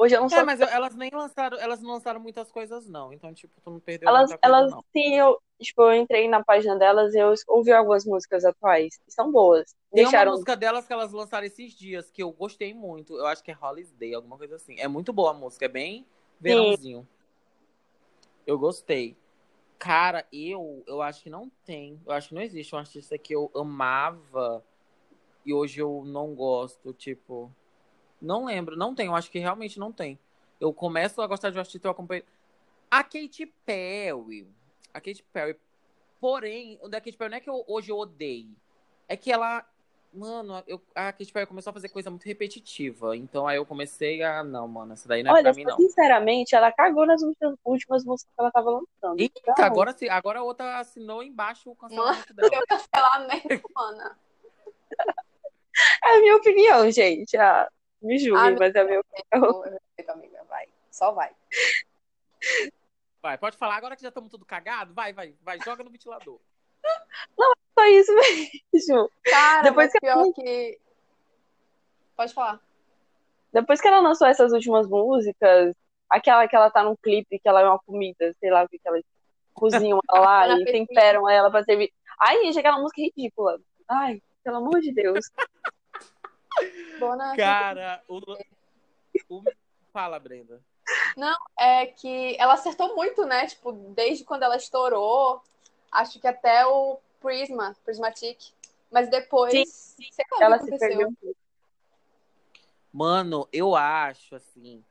hoje 0.00 0.14
eu 0.14 0.20
não 0.20 0.26
É, 0.26 0.30
sou. 0.30 0.44
mas 0.46 0.60
elas 0.60 0.94
nem 0.94 1.10
lançaram, 1.12 1.58
elas 1.58 1.80
não 1.80 1.90
lançaram 1.92 2.20
muitas 2.20 2.50
coisas, 2.50 2.88
não. 2.88 3.12
Então, 3.12 3.32
tipo, 3.34 3.60
tu 3.60 3.70
não 3.70 3.80
perdeu 3.80 4.08
Elas, 4.08 4.28
coisa, 4.30 4.38
elas, 4.42 4.70
não. 4.70 4.84
sim, 4.92 5.14
eu, 5.16 5.38
tipo, 5.60 5.82
eu 5.82 5.94
entrei 5.94 6.28
na 6.28 6.42
página 6.42 6.76
delas 6.76 7.14
e 7.14 7.18
eu 7.18 7.34
ouvi 7.48 7.72
algumas 7.72 8.04
músicas 8.04 8.44
atuais, 8.44 8.96
que 9.04 9.12
são 9.12 9.30
boas. 9.30 9.74
Tem 9.92 10.04
uma 10.04 10.10
Deixaram. 10.10 10.32
música 10.32 10.56
delas 10.56 10.86
que 10.86 10.92
elas 10.92 11.12
lançaram 11.12 11.46
esses 11.46 11.72
dias 11.72 12.10
que 12.10 12.22
eu 12.22 12.32
gostei 12.32 12.72
muito. 12.74 13.16
Eu 13.16 13.26
acho 13.26 13.42
que 13.44 13.50
é 13.50 13.56
Holiday, 13.60 14.14
alguma 14.14 14.38
coisa 14.38 14.56
assim. 14.56 14.78
É 14.78 14.88
muito 14.88 15.12
boa 15.12 15.30
a 15.30 15.34
música, 15.34 15.66
é 15.66 15.68
bem 15.68 16.06
verãozinho. 16.40 17.06
Eu 18.46 18.58
gostei. 18.58 19.16
Cara, 19.78 20.26
eu, 20.32 20.82
eu 20.86 21.00
acho 21.00 21.22
que 21.22 21.30
não 21.30 21.50
tem. 21.64 22.00
Eu 22.04 22.12
acho 22.12 22.28
que 22.28 22.34
não 22.34 22.42
existe 22.42 22.74
um 22.74 22.78
artista 22.78 23.16
que 23.16 23.34
eu 23.34 23.50
amava 23.54 24.64
e 25.44 25.54
hoje 25.54 25.80
eu 25.80 26.02
não 26.04 26.34
gosto, 26.34 26.92
tipo. 26.92 27.50
Não 28.20 28.44
lembro, 28.44 28.76
não 28.76 28.94
tem. 28.94 29.06
Eu 29.06 29.14
acho 29.16 29.30
que 29.30 29.38
realmente 29.38 29.78
não 29.78 29.90
tem. 29.92 30.18
Eu 30.60 30.72
começo 30.72 31.20
a 31.22 31.26
gostar 31.26 31.50
de 31.50 31.56
um 31.56 31.60
artista, 31.60 31.86
eu 31.88 31.92
acompanho. 31.92 32.22
A 32.90 33.02
Katy 33.02 33.46
Perry. 33.64 34.46
A 34.92 35.00
Katy 35.00 35.22
Perry. 35.32 35.56
Porém, 36.20 36.78
o 36.82 36.88
da 36.88 37.00
Katy 37.00 37.16
Perry 37.16 37.30
não 37.30 37.38
é 37.38 37.40
que 37.40 37.48
eu, 37.48 37.64
hoje 37.66 37.90
eu 37.90 37.96
odeio. 37.96 38.54
É 39.08 39.16
que 39.16 39.32
ela. 39.32 39.64
Mano, 40.12 40.60
eu, 40.66 40.82
a 40.94 41.12
Katy 41.12 41.32
Perry 41.32 41.46
começou 41.46 41.70
a 41.70 41.74
fazer 41.74 41.88
coisa 41.88 42.10
muito 42.10 42.24
repetitiva. 42.26 43.16
Então 43.16 43.46
aí 43.46 43.56
eu 43.56 43.64
comecei 43.64 44.22
a. 44.22 44.42
Não, 44.42 44.66
mano, 44.68 44.92
essa 44.92 45.08
daí 45.08 45.22
não 45.22 45.30
é 45.30 45.34
Olha, 45.34 45.44
pra 45.44 45.52
mim, 45.54 45.64
não. 45.64 45.76
sinceramente, 45.76 46.54
ela 46.54 46.70
cagou 46.72 47.06
nas 47.06 47.22
últimas, 47.22 47.56
últimas 47.64 48.04
músicas 48.04 48.34
que 48.34 48.40
ela 48.40 48.50
tava 48.50 48.70
lançando. 48.70 49.20
Eita, 49.20 49.40
Então, 49.40 49.64
agora, 49.64 49.92
se- 49.96 50.08
agora 50.10 50.40
a 50.40 50.42
outra 50.42 50.78
assinou 50.80 51.22
embaixo 51.22 51.70
o 51.70 51.76
cancelamento 51.76 52.34
dela. 52.34 52.50
Meu 52.50 52.62
cancelamento, 52.66 53.70
mana. 53.74 54.18
É 56.04 56.16
a 56.16 56.20
minha 56.20 56.36
opinião, 56.36 56.90
gente. 56.90 57.36
Ah, 57.36 57.70
me 58.02 58.18
julguem, 58.18 58.54
Ah, 58.54 58.56
mas 58.58 58.74
é 58.74 58.80
a 58.80 58.84
minha 58.84 59.00
opinião. 59.00 59.52
Pô, 59.52 59.64
eu 59.66 59.72
respeito, 59.72 60.10
amiga. 60.10 60.42
Vai. 60.48 60.66
Só 60.90 61.12
vai. 61.12 61.30
Vai, 63.22 63.36
pode 63.36 63.56
falar 63.56 63.76
agora 63.76 63.94
que 63.96 64.02
já 64.02 64.08
estamos 64.08 64.30
tudo 64.30 64.44
cagado? 64.46 64.94
Vai, 64.94 65.12
vai, 65.12 65.34
vai, 65.42 65.58
joga 65.64 65.84
no 65.84 65.90
ventilador. 65.90 66.38
Só 67.78 67.86
isso 67.86 68.12
mesmo. 68.14 69.10
Cara, 69.24 69.62
Depois 69.62 69.86
mas 69.86 69.92
que- 69.92 70.00
pior 70.00 70.32
que. 70.32 70.80
Pode 72.16 72.32
falar. 72.34 72.60
Depois 73.52 73.80
que 73.80 73.88
ela 73.88 74.00
lançou 74.00 74.26
essas 74.26 74.52
últimas 74.52 74.86
músicas, 74.86 75.74
aquela 76.08 76.46
que 76.48 76.56
ela 76.56 76.70
tá 76.70 76.82
num 76.82 76.96
clipe, 76.96 77.38
que 77.38 77.48
ela 77.48 77.60
é 77.60 77.64
uma 77.68 77.78
comida, 77.80 78.34
sei 78.40 78.50
lá 78.50 78.62
o 78.64 78.68
que 78.68 78.78
que 78.78 78.88
ela 78.88 79.00
cozinham 79.52 79.98
ela 80.10 80.46
lá 80.46 80.58
e 80.58 80.64
temperam 80.64 81.28
ela 81.28 81.50
pra 81.50 81.62
servir. 81.64 81.92
Ai, 82.18 82.38
gente, 82.44 82.58
aquela 82.58 82.78
música 82.78 83.00
é 83.02 83.04
ridícula. 83.04 83.58
Ai, 83.88 84.22
pelo 84.44 84.56
amor 84.58 84.80
de 84.80 84.92
Deus. 84.92 85.26
Bona, 86.98 87.34
Cara, 87.36 88.02
o, 88.08 88.20
o- 89.28 89.42
Fala, 89.92 90.18
Brenda. 90.18 90.62
é 91.58 91.86
que 91.86 92.36
ela 92.38 92.54
acertou 92.54 92.94
muito, 92.94 93.24
né? 93.24 93.46
Tipo, 93.46 93.72
desde 93.72 94.24
quando 94.24 94.42
ela 94.42 94.56
estourou, 94.56 95.42
acho 95.90 96.20
que 96.20 96.26
até 96.26 96.66
o 96.66 96.98
Prisma, 97.20 97.76
Prismatic. 97.84 98.52
Mas 98.90 99.08
depois, 99.08 99.68
Sim, 99.68 100.08
sei 100.10 100.24
lá 100.32 100.44
Ela 100.46 100.58
se 100.58 100.78
perdeu. 100.78 101.12
Mano, 102.92 103.48
eu 103.52 103.76
acho, 103.76 104.34
assim, 104.34 104.84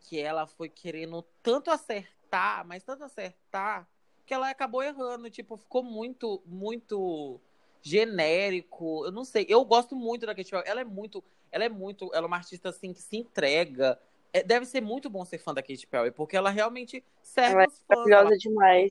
que 0.00 0.18
ela 0.18 0.46
foi 0.46 0.68
querendo 0.68 1.22
tanto 1.42 1.70
acertar, 1.70 2.66
mas 2.66 2.82
tanto 2.82 3.04
acertar, 3.04 3.86
que 4.24 4.32
ela 4.32 4.48
acabou 4.48 4.82
errando. 4.82 5.30
Tipo, 5.30 5.56
ficou 5.56 5.82
muito, 5.82 6.42
muito 6.46 7.40
genérico. 7.82 9.04
Eu 9.04 9.12
não 9.12 9.24
sei. 9.24 9.44
Eu 9.48 9.64
gosto 9.64 9.94
muito 9.96 10.24
da 10.24 10.34
Katy 10.34 10.50
Perry. 10.50 10.64
Ela 10.66 10.80
é 10.80 10.84
muito, 10.84 11.22
ela 11.50 11.64
é 11.64 11.68
muito, 11.68 12.10
ela 12.14 12.24
é 12.24 12.28
uma 12.28 12.36
artista, 12.36 12.68
assim, 12.70 12.92
que 12.92 13.02
se 13.02 13.16
entrega. 13.16 13.98
É, 14.32 14.42
deve 14.42 14.64
ser 14.64 14.80
muito 14.80 15.10
bom 15.10 15.24
ser 15.24 15.38
fã 15.38 15.52
da 15.52 15.62
Katy 15.62 15.86
Perry, 15.86 16.10
porque 16.10 16.36
ela 16.36 16.48
realmente 16.48 17.04
serve 17.22 17.52
Ela 17.54 17.64
é 17.64 17.66
fãs. 17.66 17.80
Ela 17.88 17.98
Maravilhosa 18.06 18.38
demais. 18.38 18.90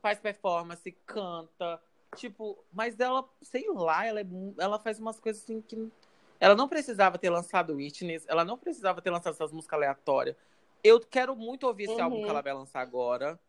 faz 0.00 0.18
performance, 0.20 0.92
canta. 1.06 1.80
Tipo, 2.16 2.62
mas 2.72 3.00
ela, 3.00 3.28
sei 3.42 3.66
lá, 3.70 4.06
ela, 4.06 4.20
é, 4.20 4.26
ela 4.58 4.78
faz 4.78 5.00
umas 5.00 5.18
coisas 5.18 5.42
assim 5.42 5.60
que. 5.60 5.90
Ela 6.38 6.54
não 6.54 6.68
precisava 6.68 7.16
ter 7.16 7.30
lançado 7.30 7.74
Witness, 7.74 8.26
ela 8.28 8.44
não 8.44 8.58
precisava 8.58 9.00
ter 9.00 9.10
lançado 9.10 9.32
essas 9.32 9.50
músicas 9.50 9.78
aleatórias. 9.78 10.36
Eu 10.82 11.00
quero 11.00 11.34
muito 11.34 11.66
ouvir 11.66 11.84
esse 11.84 11.94
Uhum. 11.94 12.02
álbum 12.04 12.22
que 12.22 12.28
ela 12.28 12.42
vai 12.42 12.52
lançar 12.52 12.80
agora. 12.80 13.40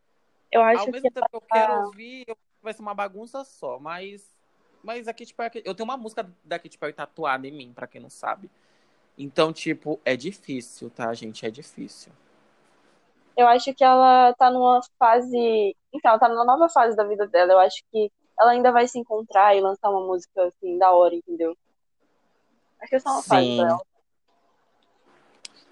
Eu 0.51 0.61
Ao 0.61 0.67
acho 0.67 0.91
mesmo 0.91 1.09
que 1.09 1.13
tempo 1.13 1.27
que 1.29 1.35
eu 1.35 1.41
quero 1.41 1.73
ouvir, 1.73 2.23
eu- 2.27 2.37
vai 2.61 2.73
ser 2.73 2.81
uma 2.81 2.93
bagunça 2.93 3.43
só, 3.43 3.77
mas. 3.79 4.33
Mas 4.85 5.07
a 5.07 5.13
Katy 5.13 5.33
Perry. 5.33 5.63
Eu 5.65 5.73
tenho 5.73 5.89
uma 5.89 5.97
música 5.97 6.29
da 6.43 6.59
Katy 6.59 6.77
Perry 6.77 6.93
tatuada 6.93 7.47
em 7.47 7.51
mim, 7.51 7.73
pra 7.73 7.87
quem 7.87 7.99
não 7.99 8.09
sabe. 8.09 8.51
Então, 9.17 9.51
tipo, 9.51 9.99
é 10.05 10.15
difícil, 10.15 10.91
tá, 10.91 11.11
gente? 11.15 11.43
É 11.43 11.49
difícil. 11.49 12.11
eu 13.35 13.47
acho 13.47 13.73
que 13.73 13.83
ela 13.83 14.33
tá 14.35 14.51
numa 14.51 14.79
fase. 14.99 15.75
Então, 15.91 16.11
ela 16.11 16.19
tá 16.19 16.29
numa 16.29 16.45
nova 16.45 16.69
fase 16.69 16.95
da 16.95 17.03
vida 17.03 17.25
dela. 17.25 17.53
Eu 17.53 17.59
acho 17.59 17.83
que 17.91 18.11
ela 18.39 18.51
ainda 18.51 18.71
vai 18.71 18.87
se 18.87 18.99
encontrar 18.99 19.55
e 19.55 19.61
lançar 19.61 19.89
uma 19.89 20.05
música 20.05 20.43
assim, 20.43 20.77
da 20.77 20.91
hora, 20.91 21.15
entendeu? 21.15 21.57
Acho 22.79 22.89
que 22.89 22.95
é 22.95 22.99
só 22.99 23.09
uma 23.09 23.23
fase 23.23 23.47
Sim. 23.47 23.57
pra 23.57 23.69
ela. 23.69 23.81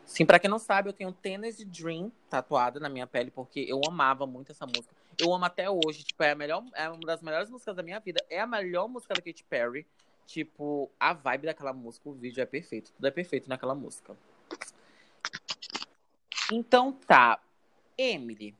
Sim, 0.06 0.26
pra 0.26 0.40
quem 0.40 0.50
não 0.50 0.60
sabe, 0.60 0.90
eu 0.90 0.94
tenho 0.94 1.12
Tennessee 1.12 1.66
Dream 1.66 2.12
tatuada 2.30 2.80
na 2.80 2.90
minha 2.90 3.06
pele, 3.06 3.30
porque 3.30 3.60
eu 3.68 3.80
amava 3.88 4.26
muito 4.26 4.52
essa 4.52 4.66
música. 4.66 5.03
Eu 5.20 5.34
amo 5.34 5.46
até 5.46 5.70
hoje, 5.70 6.04
tipo, 6.04 6.24
é 6.24 6.32
a 6.32 6.36
melhor, 6.36 6.64
é 6.74 6.90
uma 6.90 7.00
das 7.00 7.22
melhores 7.22 7.50
músicas 7.50 7.76
da 7.76 7.84
minha 7.84 8.00
vida. 8.00 8.24
É 8.30 8.40
a 8.40 8.48
melhor 8.48 8.88
música 8.88 9.14
da 9.14 9.22
Katy 9.22 9.44
Perry. 9.44 9.86
Tipo, 10.26 10.90
a 11.00 11.14
vibe 11.14 11.46
daquela 11.46 11.74
música, 11.74 12.10
o 12.10 12.14
vídeo 12.14 12.42
é 12.42 12.46
perfeito. 12.46 12.92
Tudo 12.94 13.08
é 13.08 13.12
perfeito 13.12 13.50
naquela 13.50 13.76
música. 13.76 14.16
Então 16.52 16.92
tá. 16.92 17.40
Emily. 17.98 18.56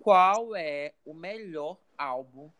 Qual 0.00 0.54
é 0.54 0.92
o 1.04 1.14
melhor 1.14 1.78
álbum 1.96 2.50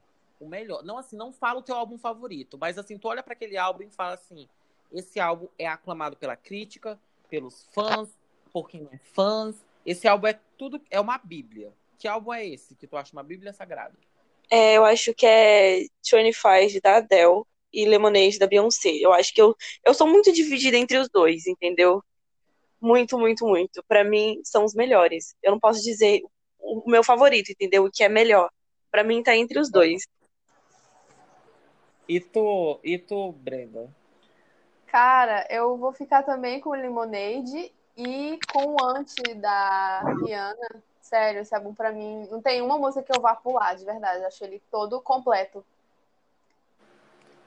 o 0.40 0.46
melhor. 0.46 0.82
Não 0.84 0.98
assim, 0.98 1.16
não 1.16 1.32
fala 1.32 1.60
o 1.60 1.62
teu 1.62 1.74
álbum 1.74 1.98
favorito, 1.98 2.58
mas 2.58 2.78
assim, 2.78 2.98
tu 2.98 3.08
olha 3.08 3.22
para 3.22 3.32
aquele 3.32 3.56
álbum 3.56 3.82
e 3.82 3.90
fala 3.90 4.14
assim: 4.14 4.48
esse 4.92 5.18
álbum 5.18 5.48
é 5.58 5.66
aclamado 5.66 6.16
pela 6.16 6.36
crítica, 6.36 6.98
pelos 7.28 7.64
fãs, 7.72 8.08
por 8.52 8.68
quem 8.68 8.82
não 8.82 8.92
é 8.92 8.98
fãs. 8.98 9.64
Esse 9.84 10.08
álbum 10.08 10.26
é 10.26 10.38
tudo, 10.58 10.80
é 10.90 11.00
uma 11.00 11.18
bíblia. 11.18 11.72
Que 11.98 12.08
álbum 12.08 12.32
é 12.32 12.46
esse 12.46 12.74
que 12.74 12.86
tu 12.86 12.96
acha 12.96 13.12
uma 13.12 13.22
bíblia 13.22 13.52
sagrada? 13.52 13.96
É, 14.50 14.76
eu 14.76 14.84
acho 14.84 15.12
que 15.14 15.26
é 15.26 15.86
25 16.04 16.80
da 16.82 16.96
Adele 16.96 17.42
e 17.72 17.84
Lemonade 17.84 18.38
da 18.38 18.46
Beyoncé. 18.46 18.90
Eu 19.00 19.12
acho 19.12 19.34
que 19.34 19.40
eu, 19.40 19.56
eu 19.84 19.92
sou 19.92 20.06
muito 20.06 20.32
dividida 20.32 20.76
entre 20.76 20.98
os 20.98 21.08
dois, 21.08 21.46
entendeu? 21.46 22.02
Muito, 22.80 23.18
muito, 23.18 23.46
muito. 23.46 23.82
Para 23.88 24.04
mim, 24.04 24.40
são 24.44 24.64
os 24.64 24.74
melhores. 24.74 25.34
Eu 25.42 25.52
não 25.52 25.60
posso 25.60 25.82
dizer 25.82 26.22
o 26.58 26.88
meu 26.88 27.02
favorito, 27.02 27.50
entendeu? 27.50 27.84
O 27.84 27.90
que 27.90 28.04
é 28.04 28.08
melhor. 28.08 28.50
Para 28.90 29.02
mim, 29.02 29.22
tá 29.22 29.36
entre 29.36 29.58
os 29.58 29.70
dois. 29.70 30.06
E 32.08 32.20
tu, 32.20 32.78
e 32.84 32.98
tu, 32.98 33.32
Brenda? 33.32 33.92
Cara, 34.86 35.46
eu 35.50 35.76
vou 35.76 35.92
ficar 35.92 36.22
também 36.22 36.60
com 36.60 36.70
o 36.70 36.74
Lemonade 36.74 37.72
e 37.96 38.38
com 38.52 38.74
o 38.74 38.84
Anti 38.84 39.34
da 39.34 40.02
Rihanna. 40.02 40.82
Sério, 41.06 41.40
esse 41.40 41.54
álbum 41.54 41.72
pra 41.72 41.92
mim. 41.92 42.26
Não 42.32 42.42
tem 42.42 42.60
uma 42.60 42.76
música 42.76 43.00
que 43.00 43.16
eu 43.16 43.22
vá 43.22 43.36
pular, 43.36 43.76
de 43.76 43.84
verdade. 43.84 44.24
Acho 44.24 44.42
ele 44.42 44.60
todo 44.72 45.00
completo. 45.00 45.64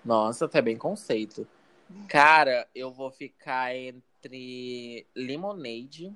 Nossa, 0.03 0.45
até 0.45 0.61
bem 0.61 0.77
conceito. 0.77 1.45
Cara, 2.07 2.65
eu 2.73 2.89
vou 2.89 3.11
ficar 3.11 3.75
entre 3.75 5.05
Lemonade. 5.13 6.15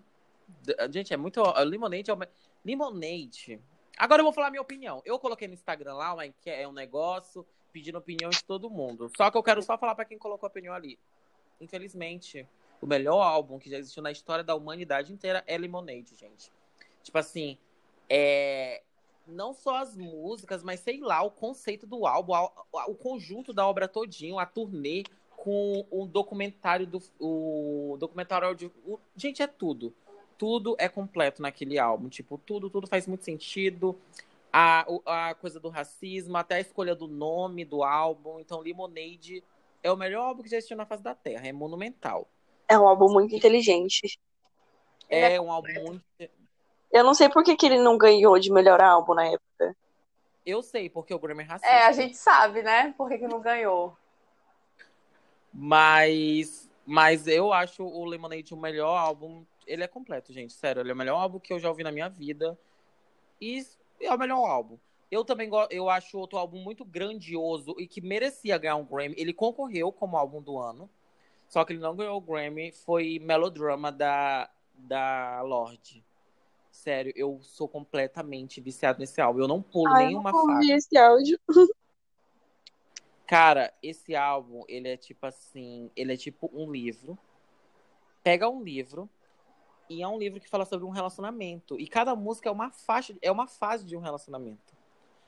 Gente, 0.90 1.14
é 1.14 1.18
muito. 1.18 1.44
Lemonade 1.66 2.10
é 2.10 2.14
uma. 2.14 2.30
Lemonade. 2.64 3.60
Agora 3.98 4.22
eu 4.22 4.24
vou 4.24 4.34
falar 4.34 4.48
a 4.48 4.52
minha 4.52 4.62
opinião. 4.62 5.02
Eu 5.04 5.20
coloquei 5.20 5.48
no 5.50 5.54
Instagram 5.54 5.96
lá, 5.96 6.16
mas 6.16 6.34
é 6.46 6.66
um 6.66 6.72
negócio 6.72 7.46
pedindo 7.74 7.98
opinião 7.98 8.30
de 8.30 8.42
todo 8.42 8.70
mundo. 8.70 9.12
Só 9.18 9.30
que 9.30 9.38
eu 9.38 9.44
quero 9.44 9.62
só 9.62 9.78
falar 9.78 9.96
para 9.96 10.06
quem 10.06 10.18
colocou 10.18 10.48
a 10.48 10.50
opinião 10.50 10.74
ali. 10.74 10.98
Infelizmente, 11.60 12.48
o 12.80 12.88
melhor 12.88 13.22
álbum 13.22 13.60
que 13.60 13.70
já 13.70 13.78
existiu 13.78 14.02
na 14.02 14.12
história 14.12 14.46
da 14.46 14.56
humanidade 14.56 15.12
inteira 15.12 15.44
é 15.46 15.58
Lemonade, 15.58 16.16
gente. 16.16 16.50
Tipo 17.04 17.18
assim, 17.18 17.58
é 18.10 18.82
não 19.28 19.54
só 19.54 19.78
as 19.78 19.96
músicas, 19.96 20.64
mas 20.64 20.80
sei 20.80 21.00
lá, 21.00 21.22
o 21.22 21.32
conceito 21.32 21.88
do 21.88 22.06
álbum, 22.06 22.34
o 22.88 22.96
conjunto 22.96 23.54
da 23.54 23.68
obra 23.68 23.88
todinho, 23.88 24.40
a 24.40 24.46
turnê 24.46 25.04
com 25.36 25.86
o 25.90 26.06
documentário 26.06 26.86
do 26.86 27.02
o 27.20 27.98
documentário 28.00 28.56
de, 28.56 28.68
o, 28.86 29.00
gente 29.16 29.42
é 29.42 29.48
tudo. 29.48 29.94
Tudo 30.38 30.76
é 30.80 30.90
completo 30.90 31.42
naquele 31.42 31.78
álbum, 31.78 32.10
tipo, 32.10 32.38
tudo, 32.38 32.70
tudo 32.70 32.88
faz 32.88 33.08
muito 33.08 33.24
sentido. 33.24 33.98
A, 34.52 34.86
a 35.06 35.34
coisa 35.36 35.60
do 35.60 35.70
racismo, 35.70 36.38
até 36.38 36.56
a 36.56 36.60
escolha 36.60 36.94
do 36.94 37.08
nome 37.08 37.66
do 37.66 37.84
álbum. 37.84 38.40
Então, 38.40 38.60
Lemonade 38.60 39.44
é 39.82 39.92
o 39.92 39.98
melhor 39.98 40.28
álbum 40.28 40.44
que 40.44 40.50
já 40.50 40.58
existiu 40.58 40.78
na 40.78 40.86
face 40.86 41.02
da 41.02 41.16
Terra, 41.16 41.48
é 41.48 41.52
monumental. 41.52 42.28
É 42.68 42.78
um 42.78 42.88
álbum 42.88 43.12
muito 43.12 43.34
inteligente. 43.34 44.20
É, 45.10 45.34
é 45.36 45.42
um 45.42 45.52
álbum 45.52 45.74
muito 45.86 46.04
eu 46.94 47.04
não 47.04 47.16
sei 47.16 47.28
por 47.28 47.44
que, 47.44 47.56
que 47.56 47.66
ele 47.66 47.80
não 47.80 47.98
ganhou 47.98 48.38
de 48.38 48.52
melhor 48.52 48.80
álbum 48.80 49.16
na 49.16 49.26
época. 49.26 49.76
Eu 50.46 50.62
sei, 50.62 50.92
porque 50.92 51.12
o 51.12 51.18
Grammy 51.18 51.42
é 51.42 51.46
racista. 51.48 51.74
É, 51.74 51.88
a 51.88 51.92
gente 51.92 52.16
sabe, 52.16 52.62
né? 52.62 52.94
Por 52.96 53.10
que, 53.10 53.18
que 53.18 53.28
não 53.28 53.42
ganhou. 53.42 53.98
Mas, 55.52 56.70
mas 56.86 57.28
eu 57.28 57.52
acho 57.52 57.84
o 57.84 58.06
Lemonade 58.06 58.54
o 58.54 58.58
melhor 58.58 58.96
álbum. 58.96 59.44
Ele 59.66 59.84
é 59.84 59.88
completo, 59.88 60.32
gente. 60.32 60.54
Sério, 60.54 60.82
ele 60.82 60.92
é 60.92 60.94
o 60.94 60.98
melhor 60.98 61.20
álbum 61.20 61.40
que 61.40 61.52
eu 61.52 61.60
já 61.60 61.68
ouvi 61.68 61.84
na 61.84 61.92
minha 61.92 62.10
vida. 62.10 62.58
E 63.42 63.66
é 64.00 64.14
o 64.14 64.18
melhor 64.18 64.46
álbum. 64.46 64.78
Eu 65.10 65.26
também 65.26 65.50
eu 65.72 65.90
acho 65.90 66.20
outro 66.20 66.38
álbum 66.38 66.60
muito 66.60 66.86
grandioso 66.86 67.76
e 67.80 67.88
que 67.88 68.02
merecia 68.02 68.58
ganhar 68.60 68.76
um 68.76 68.86
Grammy. 68.86 69.16
Ele 69.18 69.34
concorreu 69.34 69.92
como 69.92 70.16
álbum 70.16 70.42
do 70.42 70.60
ano. 70.60 70.88
Só 71.48 71.66
que 71.66 71.74
ele 71.74 71.80
não 71.80 71.96
ganhou 71.96 72.18
o 72.18 72.22
Grammy. 72.22 72.72
Foi 72.72 73.18
Melodrama 73.20 73.92
da, 73.92 74.48
da 74.76 75.42
Lorde. 75.42 76.04
Sério, 76.74 77.14
eu 77.16 77.40
sou 77.44 77.68
completamente 77.68 78.60
viciado 78.60 79.00
nesse 79.00 79.22
álbum. 79.22 79.42
Eu 79.42 79.48
não 79.48 79.62
pulo 79.62 79.94
Ai, 79.94 80.08
nenhuma 80.08 80.32
eu 80.32 80.46
faixa. 80.46 80.74
esse 80.74 80.98
áudio. 80.98 81.40
Cara, 83.28 83.72
esse 83.82 84.16
álbum, 84.16 84.64
ele 84.68 84.90
é 84.90 84.98
tipo 84.98 85.24
assim, 85.28 85.92
ele 85.96 86.14
é 86.14 86.18
tipo 86.18 86.50
um 86.52 86.70
livro. 86.72 87.16
Pega 88.24 88.50
um 88.50 88.64
livro 88.64 89.08
e 89.88 90.02
é 90.02 90.08
um 90.08 90.18
livro 90.18 90.40
que 90.40 90.50
fala 90.50 90.66
sobre 90.66 90.84
um 90.84 90.90
relacionamento. 90.90 91.80
E 91.80 91.88
cada 91.88 92.16
música 92.16 92.50
é 92.50 92.52
uma 92.52 92.72
faixa, 92.72 93.16
é 93.22 93.32
uma 93.32 93.46
fase 93.46 93.86
de 93.86 93.96
um 93.96 94.00
relacionamento. 94.00 94.76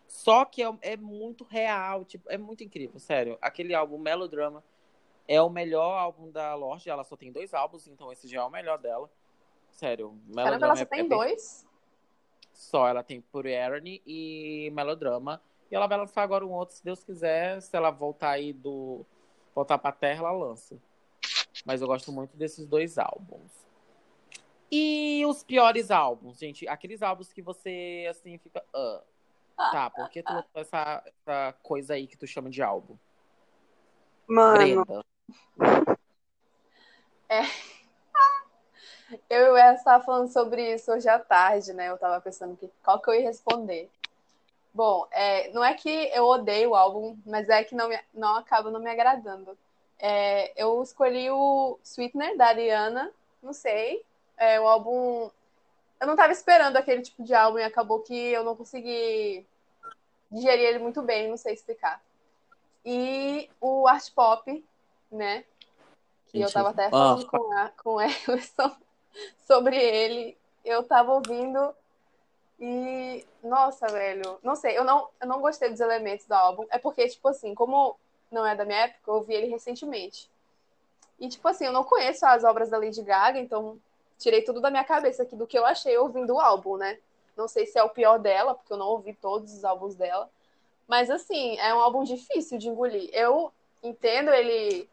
Só 0.07 0.45
que 0.45 0.63
é, 0.63 0.77
é 0.81 0.97
muito 0.97 1.43
real, 1.43 2.03
tipo, 2.05 2.27
é 2.29 2.39
muito 2.39 2.63
incrível, 2.63 2.99
sério. 2.99 3.37
Aquele 3.39 3.75
álbum 3.75 3.99
Melodrama 3.99 4.63
é 5.27 5.39
o 5.39 5.49
melhor 5.49 5.95
álbum 5.95 6.31
da 6.31 6.55
Lorde. 6.55 6.89
Ela 6.89 7.03
só 7.03 7.15
tem 7.15 7.31
dois 7.31 7.53
álbuns, 7.53 7.87
então 7.87 8.11
esse 8.11 8.27
já 8.27 8.41
é 8.41 8.43
o 8.43 8.49
melhor 8.49 8.79
dela. 8.79 9.09
Sério, 9.75 10.17
Caramba, 10.33 10.65
ela 10.65 10.75
só 10.75 10.83
é, 10.83 10.85
tem 10.85 11.07
dois? 11.07 11.67
Só, 12.53 12.87
ela 12.87 13.03
tem 13.03 13.19
Pure 13.19 13.51
Irony 13.51 14.01
e 14.05 14.71
Melodrama. 14.73 15.41
E 15.69 15.75
ela 15.75 15.87
vai 15.87 15.97
lançar 15.97 16.23
agora 16.23 16.45
um 16.45 16.51
outro, 16.51 16.75
se 16.75 16.83
Deus 16.83 17.03
quiser. 17.03 17.61
Se 17.61 17.75
ela 17.75 17.91
voltar 17.91 18.31
aí 18.31 18.53
do. 18.53 19.05
voltar 19.53 19.77
pra 19.77 19.91
terra, 19.91 20.19
ela 20.19 20.31
lança. 20.31 20.77
Mas 21.65 21.81
eu 21.81 21.87
gosto 21.87 22.11
muito 22.11 22.37
desses 22.37 22.65
dois 22.65 22.97
álbuns. 22.97 23.51
E 24.71 25.25
os 25.25 25.43
piores 25.43 25.91
álbuns, 25.91 26.39
gente? 26.39 26.67
Aqueles 26.67 27.01
álbuns 27.01 27.33
que 27.33 27.41
você, 27.41 28.07
assim, 28.09 28.37
fica. 28.37 28.63
Uh, 28.73 29.01
tá, 29.57 29.89
por 29.89 30.09
que 30.09 30.23
tu 30.23 30.33
essa, 30.55 31.03
essa 31.05 31.53
coisa 31.61 31.95
aí 31.95 32.07
que 32.07 32.17
tu 32.17 32.25
chama 32.25 32.49
de 32.49 32.61
álbum? 32.61 32.97
Mano. 34.27 34.85
Brenda. 34.85 35.05
É. 37.27 37.74
Eu 39.29 39.57
e 39.57 39.73
o 39.73 39.77
falando 40.01 40.31
sobre 40.31 40.73
isso 40.73 40.91
hoje 40.91 41.07
à 41.07 41.19
tarde, 41.19 41.73
né? 41.73 41.89
Eu 41.89 41.95
estava 41.95 42.19
pensando 42.21 42.55
que, 42.57 42.69
qual 42.83 42.99
que 42.99 43.09
eu 43.09 43.13
ia 43.13 43.27
responder. 43.27 43.89
Bom, 44.73 45.07
é, 45.11 45.51
não 45.51 45.63
é 45.63 45.73
que 45.73 45.89
eu 45.89 46.25
odeio 46.25 46.71
o 46.71 46.75
álbum, 46.75 47.17
mas 47.25 47.47
é 47.47 47.63
que 47.63 47.75
não, 47.75 47.87
me, 47.87 47.99
não 48.13 48.35
acaba 48.35 48.71
não 48.71 48.79
me 48.79 48.89
agradando. 48.89 49.57
É, 49.99 50.51
eu 50.61 50.81
escolhi 50.81 51.29
o 51.29 51.79
Sweetener, 51.83 52.35
da 52.35 52.47
Ariana, 52.47 53.11
não 53.41 53.53
sei. 53.53 54.03
É 54.37 54.59
um 54.59 54.67
álbum. 54.67 55.29
Eu 55.99 56.07
não 56.07 56.13
estava 56.13 56.33
esperando 56.33 56.75
aquele 56.75 57.01
tipo 57.01 57.23
de 57.23 57.33
álbum 57.33 57.59
e 57.59 57.63
acabou 57.63 58.01
que 58.01 58.13
eu 58.13 58.43
não 58.43 58.55
consegui 58.55 59.45
digerir 60.31 60.65
ele 60.65 60.79
muito 60.79 61.01
bem, 61.01 61.29
não 61.29 61.37
sei 61.37 61.53
explicar. 61.53 62.01
E 62.83 63.49
o 63.61 63.87
Art 63.87 64.11
Pop, 64.13 64.65
né? 65.11 65.45
Que 66.27 66.41
eu 66.41 66.47
estava 66.47 66.69
até 66.71 66.89
falando 66.89 67.25
com, 67.27 67.51
a, 67.53 67.69
com 67.69 68.01
Emerson 68.01 68.75
sobre 69.47 69.77
ele. 69.77 70.37
Eu 70.63 70.83
tava 70.83 71.13
ouvindo 71.13 71.73
e. 72.59 73.25
Nossa, 73.43 73.87
velho. 73.87 74.39
Não 74.43 74.55
sei, 74.55 74.77
eu 74.77 74.83
não, 74.83 75.07
eu 75.21 75.27
não 75.27 75.41
gostei 75.41 75.69
dos 75.69 75.79
elementos 75.79 76.25
do 76.25 76.33
álbum. 76.33 76.65
É 76.69 76.77
porque, 76.77 77.07
tipo 77.07 77.27
assim, 77.27 77.53
como 77.53 77.97
não 78.31 78.45
é 78.45 78.55
da 78.55 78.65
minha 78.65 78.79
época, 78.79 79.11
eu 79.11 79.15
ouvi 79.15 79.33
ele 79.33 79.47
recentemente. 79.47 80.29
E, 81.19 81.29
tipo 81.29 81.47
assim, 81.47 81.65
eu 81.65 81.71
não 81.71 81.83
conheço 81.83 82.25
as 82.25 82.43
obras 82.43 82.69
da 82.69 82.77
Lady 82.77 83.01
Gaga, 83.01 83.39
então 83.39 83.79
tirei 84.17 84.41
tudo 84.41 84.59
da 84.59 84.69
minha 84.69 84.83
cabeça 84.83 85.23
aqui 85.23 85.35
do 85.35 85.47
que 85.47 85.57
eu 85.57 85.65
achei 85.65 85.97
ouvindo 85.97 86.35
o 86.35 86.39
álbum, 86.39 86.77
né? 86.77 86.99
Não 87.37 87.47
sei 87.47 87.65
se 87.65 87.77
é 87.77 87.83
o 87.83 87.89
pior 87.89 88.17
dela, 88.17 88.55
porque 88.55 88.71
eu 88.71 88.77
não 88.77 88.87
ouvi 88.87 89.13
todos 89.13 89.53
os 89.53 89.63
álbuns 89.63 89.95
dela. 89.95 90.29
Mas, 90.87 91.09
assim, 91.09 91.57
é 91.57 91.73
um 91.73 91.79
álbum 91.79 92.03
difícil 92.03 92.57
de 92.57 92.69
engolir. 92.69 93.09
Eu 93.13 93.51
entendo 93.83 94.31
ele. 94.31 94.89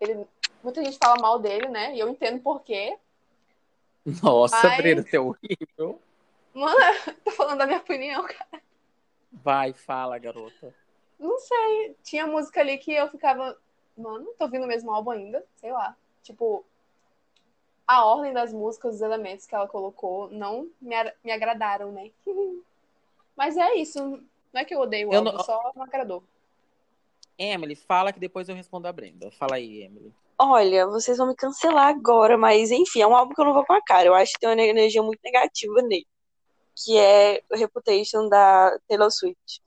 ele 0.00 0.26
muita 0.62 0.84
gente 0.84 0.98
fala 1.02 1.20
mal 1.20 1.38
dele, 1.38 1.68
né? 1.68 1.94
E 1.94 2.00
eu 2.00 2.08
entendo 2.08 2.40
por 2.40 2.60
quê. 2.62 2.96
Nossa, 4.22 4.68
Mas... 4.68 4.76
Breno, 4.76 5.02
você 5.02 5.16
é 5.16 5.20
horrível. 5.20 6.00
Mano, 6.54 6.78
tô 7.24 7.30
falando 7.30 7.58
da 7.58 7.66
minha 7.66 7.78
opinião, 7.78 8.24
cara. 8.26 8.62
Vai, 9.32 9.72
fala, 9.72 10.18
garota. 10.18 10.74
Não 11.18 11.38
sei. 11.38 11.96
Tinha 12.02 12.26
música 12.26 12.60
ali 12.60 12.78
que 12.78 12.92
eu 12.92 13.08
ficava. 13.08 13.56
Mano, 13.96 14.26
tô 14.38 14.44
ouvindo 14.44 14.64
o 14.64 14.68
mesmo 14.68 14.90
álbum 14.90 15.12
ainda. 15.12 15.44
Sei 15.56 15.72
lá. 15.72 15.96
Tipo, 16.22 16.64
a 17.86 18.04
ordem 18.04 18.32
das 18.32 18.52
músicas, 18.52 18.96
os 18.96 19.00
elementos 19.00 19.46
que 19.46 19.54
ela 19.54 19.68
colocou, 19.68 20.28
não 20.30 20.68
me, 20.80 20.94
me 21.24 21.32
agradaram, 21.32 21.92
né? 21.92 22.10
Mas 23.36 23.56
é 23.56 23.74
isso. 23.76 24.22
Não 24.52 24.60
é 24.60 24.64
que 24.64 24.74
eu 24.74 24.80
odeio 24.80 25.08
o 25.08 25.12
eu 25.12 25.18
álbum, 25.18 25.32
não... 25.32 25.44
só 25.44 25.72
não 25.74 25.82
agradou. 25.82 26.22
Emily, 27.38 27.74
fala 27.74 28.12
que 28.12 28.20
depois 28.20 28.48
eu 28.48 28.54
respondo 28.54 28.86
a 28.86 28.92
Brenda. 28.92 29.30
Fala 29.30 29.56
aí, 29.56 29.82
Emily. 29.82 30.12
Olha, 30.44 30.88
vocês 30.88 31.18
vão 31.18 31.28
me 31.28 31.36
cancelar 31.36 31.86
agora, 31.86 32.36
mas 32.36 32.72
enfim, 32.72 33.00
é 33.00 33.06
um 33.06 33.14
álbum 33.14 33.32
que 33.32 33.40
eu 33.40 33.44
não 33.44 33.54
vou 33.54 33.64
com 33.64 33.74
a 33.74 33.80
cara. 33.80 34.08
Eu 34.08 34.14
acho 34.14 34.32
que 34.32 34.40
tem 34.40 34.48
uma 34.48 34.60
energia 34.60 35.00
muito 35.00 35.20
negativa 35.22 35.80
nele. 35.82 36.06
Que 36.74 36.98
é 36.98 37.42
o 37.48 37.56
Reputation 37.56 38.28
da 38.28 38.76
Taylor 38.88 39.10
Swift. 39.10 39.62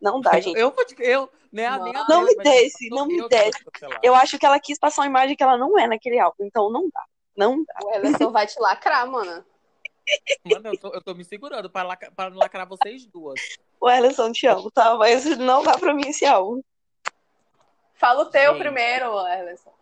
Não 0.00 0.20
dá, 0.20 0.40
gente. 0.40 0.58
Eu, 0.58 0.74
eu, 0.98 1.30
né, 1.52 1.70
não, 1.70 1.84
nem 1.84 1.96
a 1.96 2.04
não 2.08 2.24
me 2.24 2.34
desce, 2.36 2.88
não 2.88 3.06
me 3.06 3.28
desce. 3.28 3.64
Eu 4.02 4.12
acho 4.16 4.38
que 4.38 4.44
ela 4.44 4.58
quis 4.58 4.76
passar 4.76 5.02
uma 5.02 5.08
imagem 5.08 5.36
que 5.36 5.42
ela 5.42 5.56
não 5.56 5.78
é 5.78 5.86
naquele 5.86 6.18
álbum, 6.18 6.44
então 6.44 6.68
não 6.68 6.88
dá. 6.92 7.04
Não 7.36 7.62
dá. 7.62 7.74
O 7.84 7.94
Everson 7.94 8.32
vai 8.32 8.46
te 8.46 8.58
lacrar, 8.58 9.08
mano. 9.08 9.44
Mano, 10.44 10.68
eu 10.68 10.78
tô, 10.78 10.88
eu 10.88 11.02
tô 11.02 11.14
me 11.14 11.24
segurando 11.24 11.70
pra, 11.70 11.84
lacrar, 11.84 12.12
pra 12.12 12.28
lacrar 12.28 12.66
vocês 12.66 13.06
duas. 13.06 13.40
O 13.80 13.88
Ellison, 13.88 14.32
te 14.32 14.46
amo, 14.48 14.68
tá? 14.70 14.96
Mas 14.96 15.24
não 15.38 15.62
dá 15.62 15.78
pra 15.78 15.94
mim 15.94 16.08
esse 16.08 16.26
álbum. 16.26 16.60
Fala 17.94 18.22
o 18.22 18.26
teu 18.26 18.52
Gente. 18.52 18.62
primeiro, 18.62 19.06
Ellison. 19.28 19.77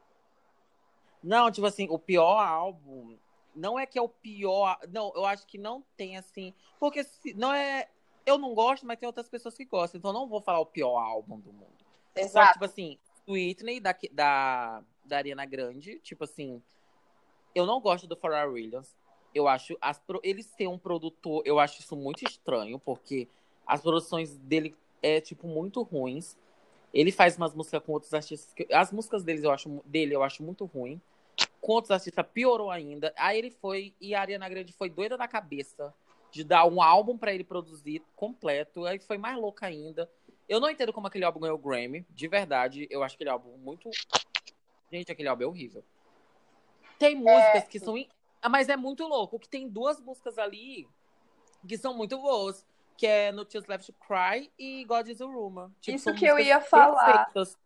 Não, 1.27 1.51
tipo 1.51 1.66
assim, 1.66 1.89
o 1.91 1.99
pior 1.99 2.39
álbum. 2.39 3.16
Não 3.53 3.77
é 3.77 3.85
que 3.85 3.99
é 3.99 4.03
o 4.03 4.09
pior. 4.09 4.79
Não, 4.89 5.12
eu 5.16 5.24
acho 5.24 5.45
que 5.45 5.59
não 5.59 5.83
tem 5.97 6.16
assim. 6.16 6.55
Porque 6.79 7.03
se, 7.03 7.35
não 7.35 7.53
é. 7.53 7.89
Eu 8.24 8.39
não 8.39 8.55
gosto, 8.55 8.87
mas 8.87 8.97
tem 8.99 9.09
outras 9.09 9.29
pessoas 9.29 9.57
que 9.57 9.64
gostam. 9.64 9.99
Então 9.99 10.12
não 10.12 10.29
vou 10.29 10.41
falar 10.41 10.61
o 10.61 10.66
pior 10.66 10.97
álbum 10.99 11.41
do 11.41 11.53
mundo. 11.53 11.66
Só 12.14 12.22
Exato. 12.22 12.53
tipo 12.53 12.64
assim, 12.64 12.97
Whitney 13.29 13.81
da, 13.81 13.95
da, 14.12 14.83
da 15.05 15.16
Ariana 15.16 15.45
Grande, 15.45 15.99
tipo 15.99 16.22
assim, 16.24 16.62
eu 17.55 17.66
não 17.66 17.81
gosto 17.81 18.07
do 18.07 18.16
Pharrell 18.16 18.53
Williams. 18.53 18.97
Eu 19.35 19.49
acho 19.49 19.77
as, 19.81 19.99
pro- 19.99 20.20
ele 20.22 20.43
ser 20.43 20.68
um 20.68 20.79
produtor, 20.79 21.43
eu 21.45 21.59
acho 21.59 21.81
isso 21.81 21.97
muito 21.97 22.24
estranho, 22.24 22.79
porque 22.79 23.29
as 23.66 23.81
produções 23.83 24.37
dele 24.39 24.77
é 25.03 25.20
tipo 25.20 25.49
muito 25.49 25.83
ruins. 25.83 26.37
Ele 26.95 27.11
faz 27.11 27.37
umas 27.37 27.53
músicas 27.53 27.83
com 27.83 27.93
outros 27.93 28.14
artistas 28.14 28.53
que 28.55 28.72
as 28.72 28.93
músicas 28.93 29.24
deles 29.24 29.43
eu 29.43 29.51
acho 29.51 29.83
dele 29.85 30.14
eu 30.14 30.22
acho 30.22 30.43
muito 30.43 30.64
ruim. 30.64 31.01
Com 31.67 31.73
outros 31.73 31.91
artistas 31.91 32.25
piorou 32.33 32.71
ainda. 32.71 33.12
Aí 33.19 33.37
ele 33.39 33.51
foi 33.51 33.93
e 34.01 34.14
a 34.14 34.21
Ariana 34.21 34.49
Grande 34.49 34.73
foi 34.73 34.89
doida 34.89 35.17
da 35.17 35.27
cabeça 35.27 35.93
de 36.31 36.45
dar 36.45 36.64
um 36.64 36.81
álbum 36.81 37.19
pra 37.19 37.35
ele 37.35 37.43
produzir 37.43 38.01
completo. 38.14 38.85
Aí 38.87 39.01
foi 39.01 39.19
mais 39.19 39.37
louca 39.37 39.67
ainda. 39.67 40.09
Eu 40.49 40.61
não 40.61 40.71
entendo 40.71 40.93
como 40.93 41.09
aquele 41.09 41.25
álbum 41.25 41.41
ganhou 41.41 41.57
o 41.57 41.61
Grammy, 41.61 42.07
de 42.09 42.29
verdade. 42.29 42.87
Eu 42.89 43.03
acho 43.03 43.17
aquele 43.17 43.31
álbum 43.31 43.57
muito. 43.59 43.91
Gente, 44.93 45.11
aquele 45.11 45.29
álbum 45.29 45.43
é 45.43 45.47
horrível. 45.47 45.83
Tem 47.01 47.17
músicas 47.17 47.64
que 47.64 47.81
são. 47.81 47.99
in- 47.99 48.09
Ah, 48.41 48.49
Mas 48.49 48.69
é 48.69 48.77
muito 48.77 49.05
louco, 49.09 49.37
que 49.37 49.49
tem 49.49 49.69
duas 49.69 50.01
músicas 50.01 50.39
ali 50.39 50.87
que 51.67 51.77
são 51.77 51.95
muito 51.97 52.17
boas. 52.17 52.64
Que 52.97 53.07
é 53.09 53.33
No 53.33 53.45
Tears 53.45 53.67
Left 53.67 53.93
to 53.93 53.99
Cry 54.07 54.51
e 54.57 54.85
God 54.85 55.09
is 55.09 55.21
a 55.21 55.27
Rumor. 55.27 55.71
Tipo, 55.81 55.97
Isso 55.97 56.14
que 56.14 56.25
eu 56.25 56.39
ia 56.39 56.61
falar. 56.61 57.05
perfeitas. 57.27 57.59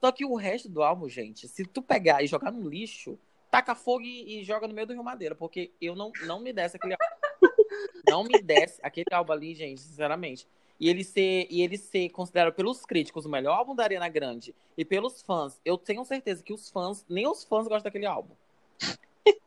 Só 0.00 0.10
que 0.12 0.24
o 0.26 0.34
resto 0.34 0.68
do 0.68 0.82
álbum, 0.82 1.08
gente, 1.08 1.46
se 1.48 1.64
tu 1.64 1.80
pegar 1.80 2.22
e 2.22 2.26
jogar 2.26 2.50
no 2.50 2.68
lixo, 2.68 3.16
taca 3.50 3.74
fogo 3.74 4.02
e, 4.02 4.40
e 4.40 4.44
joga 4.44 4.66
no 4.68 4.74
meio 4.74 4.86
do 4.86 4.92
Rio 4.92 5.04
Madeira, 5.04 5.34
porque 5.34 5.72
eu 5.80 5.94
não, 5.94 6.12
não 6.26 6.40
me 6.40 6.52
desce 6.52 6.76
aquele 6.76 6.94
álbum. 6.94 7.16
Não 8.08 8.22
me 8.22 8.40
desce 8.40 8.78
aquele 8.84 9.06
álbum 9.12 9.32
ali, 9.32 9.52
gente, 9.52 9.80
sinceramente. 9.80 10.46
E 10.78 10.88
ele 10.88 11.02
ser, 11.02 11.48
e 11.50 11.60
ele 11.60 11.76
ser 11.76 12.08
considerado 12.10 12.54
pelos 12.54 12.86
críticos 12.86 13.26
o 13.26 13.28
melhor 13.28 13.56
álbum 13.58 13.74
da 13.74 13.82
Ariana 13.82 14.08
Grande 14.08 14.54
e 14.76 14.84
pelos 14.84 15.22
fãs, 15.22 15.60
eu 15.64 15.76
tenho 15.76 16.04
certeza 16.04 16.42
que 16.42 16.52
os 16.52 16.70
fãs, 16.70 17.04
nem 17.08 17.26
os 17.26 17.42
fãs 17.42 17.66
gostam 17.66 17.82
daquele 17.84 18.06
álbum. 18.06 18.34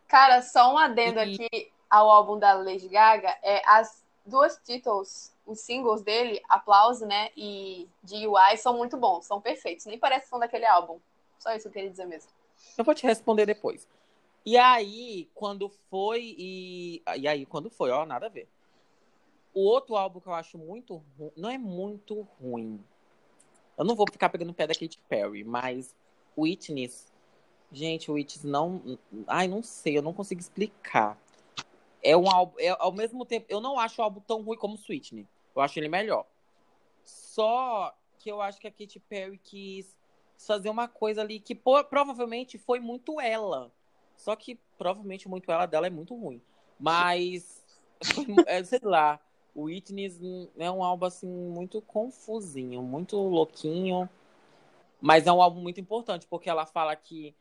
Cara, 0.08 0.42
só 0.42 0.74
um 0.74 0.78
adendo 0.78 1.20
E- 1.20 1.36
aqui 1.36 1.72
ao 1.90 2.10
álbum 2.10 2.38
da 2.38 2.54
Lady 2.54 2.90
Gaga. 2.90 3.38
É, 3.42 3.62
as 3.66 4.04
duas 4.26 4.58
títulos, 4.58 5.32
os 5.46 5.62
singles 5.62 6.02
dele, 6.02 6.42
Aplause, 6.50 7.06
né, 7.06 7.30
e 7.38 7.88
DUI, 8.04 8.58
são 8.58 8.76
muito 8.76 8.98
bons, 8.98 9.26
são 9.26 9.40
perfeitos. 9.40 9.86
Nem 9.86 9.98
parece 9.98 10.24
que 10.26 10.30
são 10.30 10.40
daquele 10.40 10.66
álbum. 10.66 11.00
Só 11.40 11.54
isso 11.54 11.64
que 11.64 11.68
eu 11.70 11.72
queria 11.72 11.90
dizer 11.90 12.06
mesmo. 12.06 12.30
Eu 12.78 12.84
vou 12.84 12.94
te 12.96 13.06
responder 13.06 13.46
depois. 13.46 13.88
E 14.46 14.58
aí, 14.58 15.30
quando 15.34 15.70
foi 15.90 16.36
e. 16.38 17.04
E 17.18 17.28
aí, 17.28 17.46
quando 17.46 17.70
foi, 17.70 17.92
ó, 17.92 18.06
nada 18.06 18.28
a 18.28 18.30
ver. 18.30 18.48
O 19.54 19.62
outro 19.62 19.96
álbum 19.96 20.20
que 20.20 20.28
eu 20.28 20.34
acho 20.34 20.58
muito 20.58 21.04
ruim. 21.18 21.32
Não 21.36 21.50
é 21.50 21.58
muito 21.58 22.22
ruim. 22.42 22.84
Eu 23.78 23.86
não 23.86 23.96
vou 23.96 24.06
ficar 24.12 24.30
pegando 24.30 24.52
o 24.52 24.54
pé 24.54 24.68
da 24.68 24.74
Katy 24.74 25.00
Perry, 25.08 25.44
mas 25.44 25.96
Witness. 26.38 27.12
Gente, 27.72 28.12
Witness 28.12 28.44
não. 28.44 28.98
Ai, 29.28 29.48
não 29.48 29.62
sei, 29.62 29.98
eu 29.98 30.02
não 30.02 30.14
consigo 30.14 30.42
explicar. 30.42 31.18
É 32.02 32.16
um 32.16 32.30
álbum. 32.30 32.56
É, 32.60 32.70
ao 32.80 32.92
mesmo 32.92 33.26
tempo, 33.26 33.46
eu 33.50 33.60
não 33.60 33.78
acho 33.78 34.02
o 34.02 34.04
álbum 34.04 34.22
tão 34.22 34.42
ruim 34.42 34.58
como 34.58 34.76
Sweetney. 34.76 35.28
Eu 35.56 35.62
acho 35.62 35.78
ele 35.80 35.90
melhor. 35.90 36.26
Só 37.04 37.94
que 38.18 38.32
eu 38.32 38.42
acho 38.42 38.60
que 38.60 38.68
a 38.68 38.72
Katy 38.72 39.00
Perry 39.02 39.38
quis 39.38 39.96
fazer 40.46 40.70
uma 40.70 40.88
coisa 40.88 41.22
ali 41.22 41.40
que 41.40 41.54
provavelmente 41.54 42.58
foi 42.58 42.80
muito 42.80 43.20
ela. 43.20 43.72
Só 44.16 44.36
que 44.36 44.60
provavelmente 44.78 45.28
muito 45.28 45.52
ela 45.52 45.66
dela 45.66 45.88
é 45.88 45.90
muito 45.90 46.16
ruim. 46.16 46.42
Mas, 46.80 47.64
é, 48.48 48.64
sei 48.64 48.80
lá, 48.82 49.20
o 49.54 49.64
Witness 49.64 50.20
é 50.58 50.72
um 50.72 50.84
álbum 50.84 51.06
assim 51.06 51.28
muito 51.28 51.82
confusinho, 51.82 52.82
muito 52.82 53.18
louquinho. 53.18 54.10
Mas 55.02 55.28
é 55.28 55.32
um 55.32 55.42
álbum 55.42 55.62
muito 55.62 55.80
importante, 55.80 56.28
porque 56.28 56.50
ela 56.50 56.66
fala 56.66 56.96
que, 56.96 57.34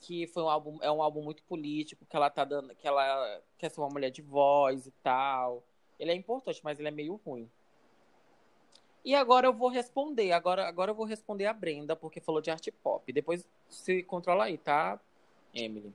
que 0.00 0.26
foi 0.26 0.42
um 0.42 0.48
álbum, 0.48 0.78
é 0.80 0.90
um 0.90 1.02
álbum 1.02 1.22
muito 1.22 1.42
político, 1.44 2.06
que 2.06 2.16
ela 2.16 2.30
tá 2.30 2.44
dando, 2.44 2.74
que 2.74 2.88
ela 2.88 3.40
quer 3.58 3.70
ser 3.70 3.80
uma 3.80 3.90
mulher 3.90 4.10
de 4.10 4.22
voz 4.22 4.86
e 4.86 4.90
tal. 5.02 5.62
Ele 5.98 6.10
é 6.10 6.14
importante, 6.14 6.60
mas 6.64 6.78
ele 6.78 6.88
é 6.88 6.92
meio 6.92 7.20
ruim. 7.24 7.50
E 9.04 9.14
agora 9.14 9.46
eu 9.46 9.52
vou 9.52 9.68
responder. 9.68 10.32
Agora, 10.32 10.66
agora 10.66 10.90
eu 10.90 10.94
vou 10.94 11.04
responder 11.06 11.46
a 11.46 11.52
Brenda, 11.52 11.96
porque 11.96 12.20
falou 12.20 12.40
de 12.40 12.50
arte 12.50 12.70
pop. 12.70 13.12
Depois 13.12 13.46
se 13.68 14.02
controla 14.02 14.44
aí, 14.44 14.58
tá, 14.58 15.00
Emily? 15.52 15.92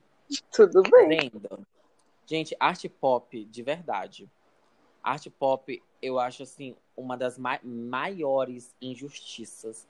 Tudo 0.52 0.82
bem. 0.82 1.30
Brenda. 1.30 1.58
Gente, 2.26 2.54
arte 2.60 2.88
pop, 2.88 3.44
de 3.44 3.62
verdade. 3.62 4.30
Arte 5.02 5.30
pop, 5.30 5.82
eu 6.02 6.18
acho 6.18 6.42
assim, 6.42 6.76
uma 6.94 7.16
das 7.16 7.38
ma- 7.38 7.60
maiores 7.62 8.74
injustiças. 8.82 9.88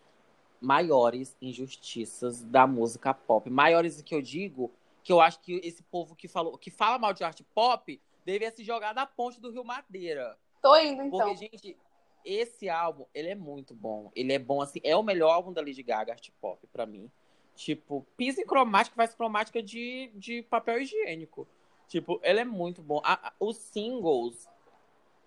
Maiores 0.61 1.37
injustiças 1.43 2.43
da 2.43 2.66
música 2.66 3.12
pop. 3.12 3.51
Maiores 3.51 4.01
que 4.03 4.14
eu 4.14 4.23
digo, 4.23 4.71
que 5.03 5.12
eu 5.12 5.21
acho 5.21 5.41
que 5.41 5.61
esse 5.64 5.83
povo 5.83 6.14
que 6.14 6.29
falou, 6.29 6.57
que 6.57 6.71
fala 6.71 6.99
mal 6.99 7.12
de 7.12 7.25
arte 7.25 7.43
pop, 7.55 8.01
deveria 8.25 8.51
se 8.51 8.62
jogar 8.62 8.93
da 8.93 9.07
ponte 9.07 9.41
do 9.41 9.51
Rio 9.51 9.64
Madeira. 9.64 10.39
Tô 10.61 10.77
indo, 10.77 11.03
então. 11.03 11.19
Porque, 11.19 11.37
gente, 11.37 11.77
esse 12.25 12.69
álbum, 12.69 13.05
ele 13.14 13.29
é 13.29 13.35
muito 13.35 13.75
bom. 13.75 14.11
Ele 14.14 14.33
é 14.33 14.39
bom, 14.39 14.61
assim, 14.61 14.81
é 14.85 14.95
o 14.97 15.03
melhor 15.03 15.31
álbum 15.33 15.53
da 15.53 15.61
Lady 15.61 15.83
Gaga, 15.83 16.12
art 16.12 16.29
pop, 16.41 16.66
pra 16.69 16.87
mim. 16.87 17.11
Tipo, 17.55 18.07
pisa 18.16 18.41
em 18.41 18.47
cromática, 18.47 18.95
faz 18.95 19.14
cromática 19.14 19.62
de, 19.62 20.11
de 20.14 20.43
papel 20.43 20.81
higiênico. 20.81 21.47
Tipo, 21.89 22.21
ele 22.23 22.41
é 22.41 22.45
muito 22.45 22.83
bom. 22.83 23.01
A- 23.03 23.29
a- 23.29 23.33
os 23.41 23.57
singles, 23.57 24.49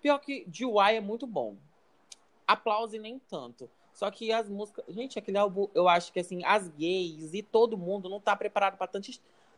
pior 0.00 0.18
que 0.18 0.44
DUI 0.46 0.96
é 0.96 1.00
muito 1.00 1.26
bom. 1.26 1.56
Aplause 2.46 2.98
nem 2.98 3.18
tanto. 3.18 3.68
Só 3.92 4.10
que 4.10 4.32
as 4.32 4.48
músicas. 4.48 4.84
Gente, 4.88 5.18
aquele 5.18 5.36
álbum, 5.38 5.68
eu 5.74 5.88
acho 5.88 6.12
que 6.12 6.20
assim, 6.20 6.42
as 6.44 6.68
gays 6.68 7.34
e 7.34 7.42
todo 7.42 7.76
mundo 7.76 8.08
não 8.08 8.20
tá 8.20 8.34
preparado 8.34 8.76
pra 8.78 8.86
tanta, 8.86 9.10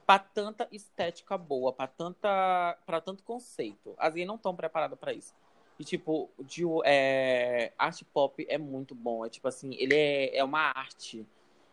pra 0.04 0.18
tanta 0.18 0.68
estética 0.72 1.38
boa, 1.38 1.72
pra 1.72 1.86
tanta 1.86 2.76
para 2.84 3.00
tanto 3.00 3.22
conceito. 3.22 3.94
As 3.96 4.12
gays 4.14 4.26
não 4.26 4.34
estão 4.34 4.54
preparadas 4.54 4.98
pra 4.98 5.12
isso. 5.12 5.32
E, 5.78 5.84
tipo, 5.84 6.30
de, 6.38 6.62
é, 6.84 7.72
arte 7.76 8.04
pop 8.04 8.46
é 8.48 8.58
muito 8.58 8.94
bom. 8.94 9.24
É 9.24 9.28
tipo 9.28 9.48
assim, 9.48 9.74
ele 9.74 9.94
é, 9.94 10.36
é 10.36 10.44
uma 10.44 10.60
arte. 10.60 11.26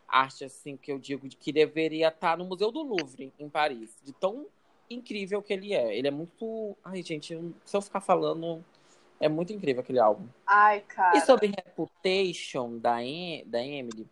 Arte, 0.08 0.44
assim, 0.44 0.76
que 0.76 0.92
eu 0.92 0.98
digo 0.98 1.28
de 1.28 1.36
que 1.36 1.52
deveria 1.52 2.08
estar 2.08 2.36
no 2.36 2.44
Museu 2.44 2.70
do 2.70 2.82
Louvre, 2.82 3.32
em 3.38 3.48
Paris. 3.48 3.96
De 4.04 4.12
tão 4.12 4.46
incrível 4.90 5.40
que 5.40 5.52
ele 5.52 5.72
é. 5.72 5.96
Ele 5.96 6.08
é 6.08 6.10
muito. 6.10 6.76
Ai, 6.84 7.02
gente, 7.02 7.38
se 7.64 7.76
eu 7.76 7.80
ficar 7.80 8.00
falando, 8.00 8.64
é 9.20 9.28
muito 9.28 9.52
incrível 9.52 9.82
aquele 9.82 10.00
álbum. 10.00 10.26
Ai, 10.46 10.80
cara. 10.80 11.16
E 11.16 11.20
sobre 11.22 11.46
Reputation 11.46 12.78
da, 12.78 13.02
em, 13.02 13.44
da 13.46 13.64
Emily, 13.64 14.06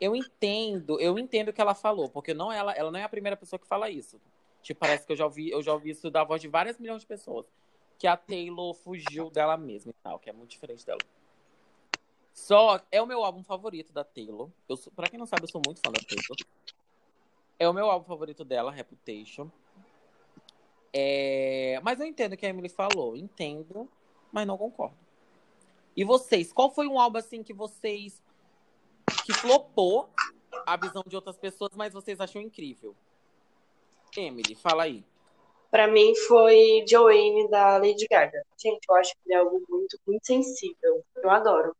eu 0.00 0.16
entendo, 0.16 0.98
eu 1.00 1.18
entendo 1.18 1.50
o 1.50 1.52
que 1.52 1.60
ela 1.60 1.74
falou, 1.74 2.08
porque 2.08 2.34
não 2.34 2.50
ela, 2.50 2.72
ela 2.72 2.90
não 2.90 2.98
é 2.98 3.04
a 3.04 3.08
primeira 3.08 3.36
pessoa 3.36 3.58
que 3.58 3.66
fala 3.66 3.90
isso. 3.90 4.20
Tipo, 4.62 4.80
parece 4.80 5.06
que 5.06 5.12
eu 5.12 5.16
já 5.16 5.26
ouvi, 5.26 5.50
eu 5.50 5.62
já 5.62 5.72
ouvi 5.72 5.90
isso 5.90 6.10
da 6.10 6.24
voz 6.24 6.40
de 6.40 6.48
várias 6.48 6.78
milhões 6.78 7.02
de 7.02 7.06
pessoas. 7.06 7.46
Que 7.98 8.06
a 8.06 8.16
Taylor 8.16 8.74
fugiu 8.74 9.30
dela 9.30 9.56
mesma 9.56 9.90
e 9.90 9.94
tal, 10.02 10.18
que 10.18 10.28
é 10.28 10.32
muito 10.32 10.50
diferente 10.50 10.84
dela. 10.84 11.00
Só 12.32 12.80
é 12.90 13.00
o 13.00 13.06
meu 13.06 13.24
álbum 13.24 13.44
favorito 13.44 13.92
da 13.92 14.02
Taylor. 14.02 14.50
Eu 14.68 14.76
sou, 14.76 14.92
pra 14.92 15.08
quem 15.08 15.18
não 15.18 15.26
sabe, 15.26 15.44
eu 15.44 15.48
sou 15.48 15.62
muito 15.64 15.80
fã 15.84 15.92
da 15.92 16.00
Taylor. 16.00 16.36
É 17.58 17.68
o 17.68 17.72
meu 17.72 17.88
álbum 17.88 18.06
favorito 18.06 18.44
dela, 18.44 18.72
Reputation. 18.72 19.48
É, 20.92 21.80
Mas 21.82 21.98
eu 22.00 22.06
entendo 22.06 22.32
o 22.34 22.36
que 22.36 22.44
a 22.44 22.48
Emily 22.48 22.68
falou. 22.68 23.16
Entendo, 23.16 23.88
mas 24.32 24.46
não 24.46 24.58
concordo. 24.58 24.96
E 25.96 26.04
vocês, 26.04 26.52
qual 26.52 26.70
foi 26.70 26.88
um 26.88 26.98
álbum 26.98 27.18
assim 27.18 27.42
que 27.42 27.52
vocês. 27.52 28.20
que 29.24 29.32
flopou 29.32 30.10
a 30.66 30.76
visão 30.76 31.04
de 31.06 31.14
outras 31.14 31.36
pessoas, 31.36 31.70
mas 31.76 31.92
vocês 31.92 32.20
acham 32.20 32.42
incrível? 32.42 32.96
Emily, 34.16 34.54
fala 34.54 34.84
aí. 34.84 35.04
Pra 35.74 35.88
mim 35.88 36.14
foi 36.28 36.84
Joanne 36.88 37.50
da 37.50 37.78
Lady 37.78 38.06
Gaga. 38.08 38.46
Gente, 38.56 38.86
eu 38.88 38.94
acho 38.94 39.12
que 39.12 39.18
ele 39.26 39.34
é 39.34 39.38
algo 39.38 39.60
muito, 39.68 39.98
muito 40.06 40.24
sensível. 40.24 41.04
Eu 41.16 41.28
adoro. 41.28 41.76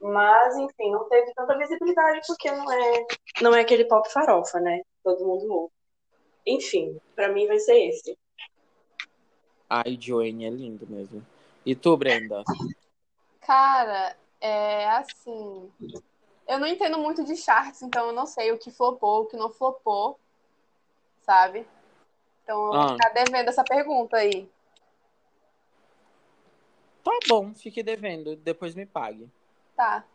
Mas, 0.00 0.56
enfim, 0.56 0.90
não 0.90 1.08
teve 1.08 1.32
tanta 1.32 1.56
visibilidade 1.56 2.26
porque 2.26 2.50
não 2.50 2.72
é, 2.72 3.06
não 3.40 3.54
é 3.54 3.60
aquele 3.60 3.84
pop 3.84 4.12
farofa, 4.12 4.58
né? 4.58 4.82
Todo 5.04 5.24
mundo 5.24 5.52
ouve. 5.52 5.72
Enfim, 6.44 7.00
pra 7.14 7.28
mim 7.28 7.46
vai 7.46 7.60
ser 7.60 7.78
esse. 7.78 8.18
Ai, 9.70 9.96
Joanne 10.00 10.44
é 10.44 10.50
lindo 10.50 10.84
mesmo. 10.88 11.24
E 11.64 11.76
tu, 11.76 11.96
Brenda? 11.96 12.42
Cara, 13.40 14.16
é 14.40 14.88
assim. 14.88 15.70
Eu 16.48 16.58
não 16.58 16.66
entendo 16.66 16.98
muito 16.98 17.22
de 17.22 17.36
charts, 17.36 17.82
então 17.82 18.08
eu 18.08 18.12
não 18.12 18.26
sei 18.26 18.50
o 18.50 18.58
que 18.58 18.72
flopou, 18.72 19.22
o 19.22 19.26
que 19.26 19.36
não 19.36 19.52
flopou, 19.52 20.18
sabe? 21.22 21.64
Então 22.46 22.66
eu 22.66 22.72
vou 22.72 22.80
Ah. 22.80 22.92
ficar 22.92 23.08
devendo 23.10 23.48
essa 23.48 23.64
pergunta 23.64 24.16
aí. 24.18 24.48
Tá 27.02 27.10
bom, 27.28 27.52
fique 27.52 27.82
devendo, 27.82 28.36
depois 28.36 28.72
me 28.76 28.86
pague. 28.86 29.28
Tá. 29.76 30.06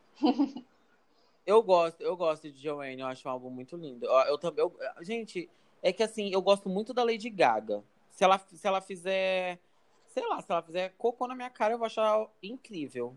eu 1.46 1.62
gosto, 1.62 2.00
eu 2.00 2.16
gosto 2.16 2.50
de 2.50 2.58
Joanne, 2.58 3.02
eu 3.02 3.08
acho 3.08 3.28
um 3.28 3.32
álbum 3.32 3.50
muito 3.50 3.76
lindo. 3.76 4.06
Eu, 4.06 4.38
também, 4.38 4.66
gente, 5.02 5.50
é 5.84 5.92
que 5.92 6.04
assim, 6.04 6.32
eu 6.32 6.42
gosto 6.42 6.70
muito 6.70 6.94
da 6.94 7.04
Lady 7.04 7.30
Gaga. 7.30 7.84
Se 8.10 8.24
ela, 8.24 8.38
se 8.40 8.66
ela 8.66 8.80
fizer, 8.80 9.60
sei 10.08 10.26
lá, 10.26 10.42
se 10.42 10.50
ela 10.50 10.62
fizer 10.64 10.94
cocô 10.98 11.28
na 11.28 11.36
minha 11.36 11.50
cara, 11.50 11.74
eu 11.74 11.78
vou 11.78 11.86
achar 11.86 12.26
incrível. 12.42 13.14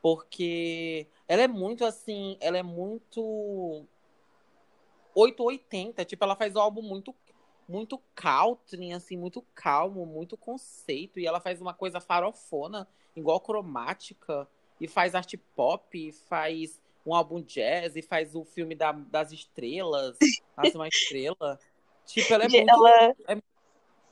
Porque 0.00 1.06
ela 1.28 1.42
é 1.42 1.48
muito 1.48 1.84
assim, 1.84 2.38
ela 2.40 2.56
é 2.56 2.62
muito 2.62 3.84
880, 5.14 6.04
tipo, 6.06 6.24
ela 6.24 6.36
faz 6.36 6.54
o 6.54 6.60
álbum 6.60 6.80
muito 6.82 7.14
muito 7.68 8.00
country, 8.14 8.92
assim, 8.92 9.16
muito 9.16 9.42
calmo, 9.54 10.06
muito 10.06 10.36
conceito, 10.36 11.18
e 11.18 11.26
ela 11.26 11.40
faz 11.40 11.60
uma 11.60 11.74
coisa 11.74 12.00
farofona, 12.00 12.86
igual 13.14 13.40
cromática, 13.40 14.48
e 14.80 14.86
faz 14.86 15.14
arte 15.14 15.36
pop, 15.36 16.12
faz 16.28 16.80
um 17.04 17.14
álbum 17.14 17.40
jazz, 17.40 17.96
e 17.96 18.02
faz 18.02 18.34
o 18.34 18.44
filme 18.44 18.74
da, 18.74 18.92
das 18.92 19.32
estrelas, 19.32 20.16
faz 20.54 20.74
uma 20.74 20.88
estrela. 20.88 21.58
Tipo, 22.06 22.34
ela 22.34 22.44
é 22.44 22.48
muito. 22.48 22.70
Ela, 22.70 23.14
é... 23.28 23.38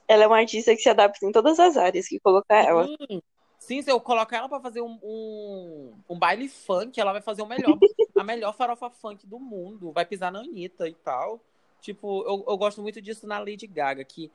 ela 0.08 0.24
é 0.24 0.26
uma 0.26 0.38
artista 0.38 0.74
que 0.74 0.82
se 0.82 0.88
adapta 0.88 1.24
em 1.24 1.32
todas 1.32 1.58
as 1.60 1.76
áreas 1.76 2.08
que 2.08 2.18
colocar 2.18 2.56
ela. 2.56 2.86
Sim, 2.86 3.22
sim 3.58 3.82
se 3.82 3.90
eu 3.90 4.00
colocar 4.00 4.38
ela 4.38 4.48
pra 4.48 4.60
fazer 4.60 4.80
um, 4.80 4.98
um, 5.02 5.94
um 6.08 6.18
baile 6.18 6.48
funk, 6.48 6.98
ela 6.98 7.12
vai 7.12 7.22
fazer 7.22 7.42
o 7.42 7.46
melhor, 7.46 7.78
a 8.16 8.24
melhor 8.24 8.52
farofa 8.54 8.90
funk 8.90 9.24
do 9.26 9.38
mundo. 9.38 9.92
Vai 9.92 10.04
pisar 10.04 10.32
na 10.32 10.40
Anitta 10.40 10.88
e 10.88 10.94
tal. 10.94 11.40
Tipo, 11.84 12.22
eu, 12.22 12.42
eu 12.48 12.56
gosto 12.56 12.80
muito 12.80 12.98
disso 13.02 13.26
na 13.26 13.38
Lady 13.38 13.66
Gaga, 13.66 14.02
que 14.04 14.32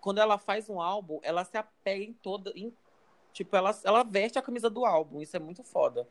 quando 0.00 0.18
ela 0.18 0.38
faz 0.38 0.70
um 0.70 0.80
álbum, 0.80 1.18
ela 1.20 1.44
se 1.44 1.58
apega 1.58 2.04
em 2.04 2.12
toda. 2.12 2.52
Em, 2.54 2.72
tipo, 3.32 3.56
ela, 3.56 3.76
ela 3.82 4.04
veste 4.04 4.38
a 4.38 4.42
camisa 4.42 4.70
do 4.70 4.86
álbum. 4.86 5.20
Isso 5.20 5.36
é 5.36 5.40
muito 5.40 5.64
foda. 5.64 6.06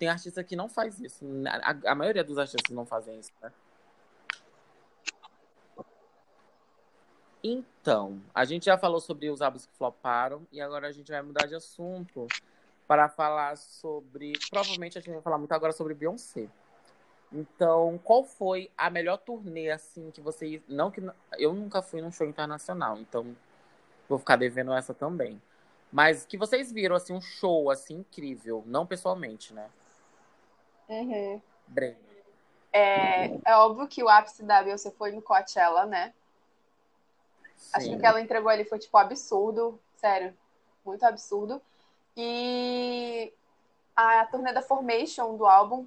Tem 0.00 0.08
artista 0.08 0.42
que 0.42 0.56
não 0.56 0.68
faz 0.68 0.98
isso. 0.98 1.24
A, 1.62 1.92
a 1.92 1.94
maioria 1.94 2.24
dos 2.24 2.38
artistas 2.38 2.74
não 2.74 2.84
fazem 2.84 3.20
isso, 3.20 3.30
né? 3.40 3.52
Então, 7.44 8.20
a 8.34 8.44
gente 8.44 8.64
já 8.66 8.76
falou 8.76 9.00
sobre 9.00 9.30
os 9.30 9.40
álbuns 9.40 9.64
que 9.64 9.76
floparam 9.76 10.44
e 10.50 10.60
agora 10.60 10.88
a 10.88 10.92
gente 10.92 11.12
vai 11.12 11.22
mudar 11.22 11.46
de 11.46 11.54
assunto 11.54 12.26
para 12.88 13.08
falar 13.08 13.56
sobre. 13.56 14.32
Provavelmente 14.50 14.98
a 14.98 15.00
gente 15.00 15.14
vai 15.14 15.22
falar 15.22 15.38
muito 15.38 15.52
agora 15.52 15.72
sobre 15.72 15.94
Beyoncé. 15.94 16.48
Então, 17.32 17.98
qual 18.04 18.24
foi 18.24 18.70
a 18.76 18.88
melhor 18.88 19.18
turnê 19.18 19.70
assim 19.70 20.10
que 20.10 20.20
vocês. 20.20 20.60
Não 20.68 20.90
que. 20.90 21.02
Eu 21.38 21.52
nunca 21.52 21.82
fui 21.82 22.00
num 22.00 22.12
show 22.12 22.26
internacional, 22.26 22.98
então 22.98 23.36
vou 24.08 24.18
ficar 24.18 24.36
devendo 24.36 24.72
essa 24.72 24.94
também. 24.94 25.40
Mas 25.92 26.24
que 26.24 26.36
vocês 26.36 26.72
viram 26.72 26.96
assim 26.96 27.12
um 27.12 27.20
show 27.20 27.70
assim 27.70 27.96
incrível, 27.98 28.62
não 28.66 28.86
pessoalmente, 28.86 29.52
né? 29.52 29.68
Uhum. 30.88 31.40
Breno. 31.66 32.06
É, 32.72 33.38
é 33.44 33.56
óbvio 33.56 33.88
que 33.88 34.02
o 34.02 34.08
ápice 34.08 34.42
da 34.42 34.62
Beyoncé 34.62 34.90
foi 34.90 35.10
no 35.10 35.22
Coachella, 35.22 35.86
né? 35.86 36.12
Acho 37.72 37.88
que 37.88 37.96
o 37.96 37.98
que 37.98 38.06
ela 38.06 38.20
entregou 38.20 38.50
ali 38.50 38.64
foi, 38.64 38.78
tipo, 38.78 38.96
absurdo. 38.98 39.80
Sério. 39.96 40.36
Muito 40.84 41.02
absurdo. 41.04 41.60
E 42.16 43.32
a 43.94 44.26
turnê 44.26 44.52
da 44.52 44.62
Formation 44.62 45.36
do 45.36 45.46
álbum, 45.46 45.86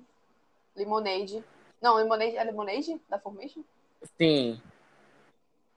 Lemonade. 0.80 1.43
Não, 1.82 1.95
Lemonade 1.95 2.38
é 2.38 2.43
Lemonade 2.43 2.99
da 3.09 3.19
Formation? 3.19 3.61
Sim. 4.17 4.59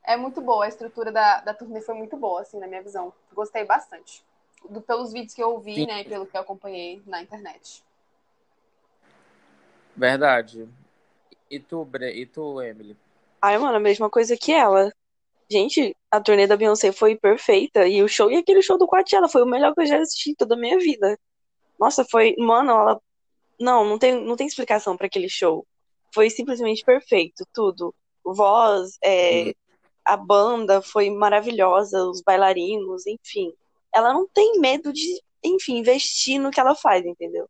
É 0.05 0.17
muito 0.17 0.41
boa. 0.41 0.65
A 0.65 0.69
estrutura 0.69 1.11
da, 1.13 1.41
da 1.41 1.53
turnê 1.53 1.81
foi 1.81 1.95
muito 1.95 2.17
boa, 2.17 2.41
assim, 2.41 2.59
na 2.59 2.67
minha 2.67 2.83
visão. 2.83 3.13
Gostei 3.33 3.65
bastante. 3.65 4.25
Do, 4.69 4.81
pelos 4.81 5.13
vídeos 5.13 5.35
que 5.35 5.43
eu 5.43 5.59
vi, 5.59 5.75
Sim. 5.75 5.87
né, 5.87 6.03
e 6.03 6.05
pelo 6.05 6.27
que 6.27 6.37
eu 6.37 6.41
acompanhei 6.41 7.03
na 7.07 7.21
internet. 7.21 7.83
Verdade. 9.97 10.69
E 11.51 11.59
tu, 11.59 11.85
Bre... 11.85 12.13
e 12.13 12.25
tu, 12.25 12.63
Emily? 12.63 12.97
Ai, 13.41 13.59
mano, 13.59 13.77
a 13.77 13.81
mesma 13.81 14.09
coisa 14.09 14.37
que 14.37 14.53
ela. 14.53 14.93
Gente, 15.51 15.95
a 16.11 16.21
turnê 16.21 16.47
da 16.47 16.57
Beyoncé 16.57 16.93
foi 16.93 17.17
perfeita. 17.17 17.87
E 17.87 18.03
o 18.03 18.09
show, 18.09 18.31
e 18.31 18.37
aquele 18.37 18.63
show 18.63 18.79
do 18.79 18.87
Coachella 18.87 19.29
foi 19.29 19.43
o 19.43 19.47
melhor 19.47 19.75
que 19.75 19.83
eu 19.83 19.87
já 19.87 19.99
assisti 19.99 20.35
toda 20.35 20.55
a 20.55 20.59
minha 20.59 20.79
vida. 20.79 21.19
Nossa, 21.79 22.05
foi. 22.05 22.35
Mano, 22.39 22.71
ela. 22.71 23.01
Não, 23.63 23.85
não 23.85 23.97
tem, 23.97 24.13
não 24.25 24.35
tem 24.35 24.45
explicação 24.45 24.97
para 24.97 25.07
aquele 25.07 25.29
show. 25.29 25.65
Foi 26.13 26.29
simplesmente 26.29 26.85
perfeito, 26.85 27.47
tudo. 27.55 27.95
Voz, 28.25 28.99
é, 29.03 29.55
a 30.05 30.17
banda 30.17 30.83
foi 30.83 31.11
maravilhosa, 31.11 32.05
os 32.05 32.21
bailarinos, 32.21 33.07
enfim. 33.07 33.55
Ela 33.95 34.13
não 34.13 34.27
tem 34.27 34.59
medo 34.59 34.93
de, 34.93 35.23
enfim, 35.45 35.79
investir 35.79 36.41
no 36.41 36.51
que 36.51 36.59
ela 36.59 36.75
faz, 36.75 37.07
entendeu? 37.07 37.49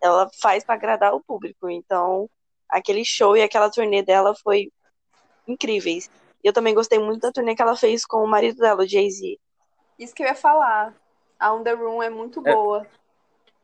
Ela 0.00 0.30
faz 0.40 0.64
para 0.64 0.74
agradar 0.74 1.14
o 1.14 1.22
público. 1.22 1.68
Então, 1.68 2.30
aquele 2.66 3.04
show 3.04 3.36
e 3.36 3.42
aquela 3.42 3.70
turnê 3.70 4.02
dela 4.02 4.34
foi 4.34 4.72
incríveis. 5.46 6.10
E 6.42 6.48
eu 6.48 6.52
também 6.54 6.74
gostei 6.74 6.98
muito 6.98 7.20
da 7.20 7.30
turnê 7.30 7.54
que 7.54 7.60
ela 7.60 7.76
fez 7.76 8.06
com 8.06 8.24
o 8.24 8.26
marido 8.26 8.56
dela, 8.56 8.84
o 8.84 8.88
Jay-Z. 8.88 9.38
Isso 9.98 10.14
que 10.14 10.22
eu 10.22 10.28
ia 10.28 10.34
falar. 10.34 10.96
A 11.38 11.52
On 11.52 11.62
The 11.62 11.72
Room 11.72 12.02
é 12.02 12.08
muito 12.08 12.40
é. 12.40 12.54
boa. 12.54 12.86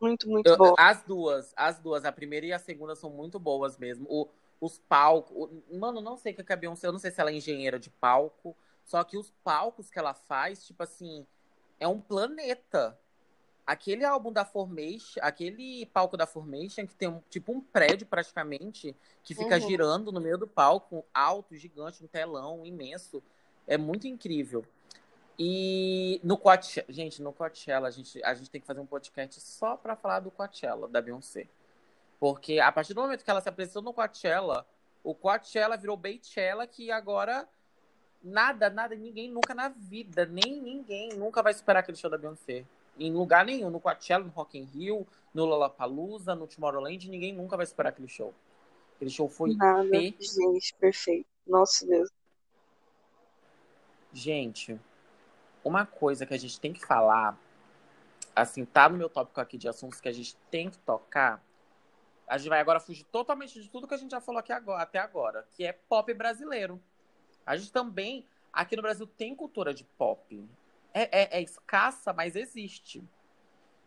Muito, 0.00 0.28
muito 0.28 0.56
boa. 0.56 0.74
As 0.78 1.02
duas, 1.02 1.52
as 1.56 1.78
duas, 1.78 2.04
a 2.04 2.12
primeira 2.12 2.46
e 2.46 2.52
a 2.52 2.58
segunda 2.58 2.94
são 2.94 3.10
muito 3.10 3.38
boas 3.38 3.76
mesmo. 3.76 4.06
O, 4.08 4.28
os 4.60 4.78
palcos. 4.78 5.50
Mano, 5.72 6.00
não 6.00 6.16
sei 6.16 6.32
o 6.32 6.44
que 6.44 6.52
a 6.52 6.56
Beyoncé, 6.56 6.86
eu 6.86 6.92
não 6.92 6.98
sei 6.98 7.10
se 7.10 7.20
ela 7.20 7.30
é 7.30 7.34
engenheira 7.34 7.78
de 7.78 7.90
palco. 7.90 8.56
Só 8.84 9.02
que 9.04 9.18
os 9.18 9.30
palcos 9.44 9.90
que 9.90 9.98
ela 9.98 10.14
faz, 10.14 10.64
tipo 10.64 10.82
assim, 10.82 11.26
é 11.78 11.86
um 11.86 12.00
planeta. 12.00 12.98
Aquele 13.66 14.02
álbum 14.02 14.32
da 14.32 14.46
Formation, 14.46 15.20
aquele 15.20 15.84
palco 15.86 16.16
da 16.16 16.26
Formation, 16.26 16.86
que 16.86 16.94
tem 16.94 17.06
um, 17.06 17.20
tipo 17.28 17.52
um 17.52 17.60
prédio 17.60 18.06
praticamente, 18.06 18.96
que 19.22 19.34
fica 19.34 19.56
uhum. 19.56 19.68
girando 19.68 20.10
no 20.10 20.22
meio 20.22 20.38
do 20.38 20.46
palco, 20.46 21.04
alto, 21.12 21.54
gigante, 21.54 22.02
um 22.02 22.06
telão 22.06 22.64
imenso. 22.64 23.22
É 23.66 23.76
muito 23.76 24.06
incrível. 24.06 24.64
E 25.38 26.20
no 26.24 26.36
Coachella, 26.36 26.86
gente, 26.88 27.22
no 27.22 27.32
Coachella, 27.32 27.88
a 27.88 27.90
gente, 27.90 28.22
a 28.24 28.34
gente 28.34 28.50
tem 28.50 28.60
que 28.60 28.66
fazer 28.66 28.80
um 28.80 28.86
podcast 28.86 29.40
só 29.40 29.76
para 29.76 29.94
falar 29.94 30.20
do 30.20 30.30
Coachella, 30.30 30.88
da 30.88 31.00
Beyoncé. 31.00 31.46
Porque 32.18 32.58
a 32.58 32.72
partir 32.72 32.94
do 32.94 33.00
momento 33.00 33.24
que 33.24 33.30
ela 33.30 33.40
se 33.40 33.48
apresentou 33.48 33.80
no 33.80 33.92
Coachella, 33.92 34.66
o 35.04 35.14
Coachella 35.14 35.76
virou 35.76 35.96
Beychella, 35.96 36.66
que 36.66 36.90
agora 36.90 37.48
nada, 38.20 38.68
nada, 38.68 38.96
ninguém 38.96 39.30
nunca 39.30 39.54
na 39.54 39.68
vida, 39.68 40.26
nem 40.26 40.60
ninguém 40.60 41.10
nunca 41.10 41.40
vai 41.40 41.54
superar 41.54 41.82
aquele 41.82 41.96
show 41.96 42.10
da 42.10 42.18
Beyoncé 42.18 42.64
em 42.98 43.12
lugar 43.12 43.44
nenhum, 43.44 43.70
no 43.70 43.80
Coachella, 43.80 44.24
no 44.24 44.30
Rock 44.30 44.58
in 44.58 44.64
Rio, 44.64 45.06
no 45.32 45.44
Lollapalooza, 45.44 46.34
no 46.34 46.46
Tomorrowland, 46.46 47.08
ninguém 47.08 47.32
nunca 47.32 47.56
vai 47.56 47.64
esperar 47.64 47.90
aquele 47.90 48.08
show. 48.08 48.34
Aquele 48.96 49.10
show 49.10 49.28
foi 49.28 49.54
Nada, 49.54 49.88
perfeito. 49.88 50.24
gente, 50.24 50.74
perfeito. 50.74 51.26
Nossa 51.46 51.86
Deus. 51.86 52.10
Gente, 54.12 54.80
uma 55.64 55.86
coisa 55.86 56.26
que 56.26 56.34
a 56.34 56.38
gente 56.38 56.60
tem 56.60 56.72
que 56.72 56.84
falar, 56.84 57.38
assim, 58.34 58.64
tá 58.64 58.88
no 58.88 58.96
meu 58.96 59.08
tópico 59.08 59.40
aqui 59.40 59.58
de 59.58 59.68
assuntos 59.68 60.00
que 60.00 60.08
a 60.08 60.12
gente 60.12 60.36
tem 60.50 60.70
que 60.70 60.78
tocar. 60.78 61.42
A 62.26 62.38
gente 62.38 62.48
vai 62.48 62.60
agora 62.60 62.80
fugir 62.80 63.04
totalmente 63.04 63.60
de 63.60 63.68
tudo 63.68 63.88
que 63.88 63.94
a 63.94 63.98
gente 63.98 64.10
já 64.10 64.20
falou 64.20 64.38
aqui 64.38 64.52
agora, 64.52 64.82
até 64.82 64.98
agora, 64.98 65.46
que 65.50 65.64
é 65.64 65.72
pop 65.72 66.12
brasileiro. 66.14 66.80
A 67.44 67.56
gente 67.56 67.72
também, 67.72 68.26
aqui 68.52 68.76
no 68.76 68.82
Brasil, 68.82 69.06
tem 69.06 69.34
cultura 69.34 69.72
de 69.72 69.84
pop 69.84 70.48
é, 70.92 71.22
é, 71.22 71.38
é 71.38 71.42
escassa, 71.42 72.12
mas 72.12 72.36
existe. 72.36 73.02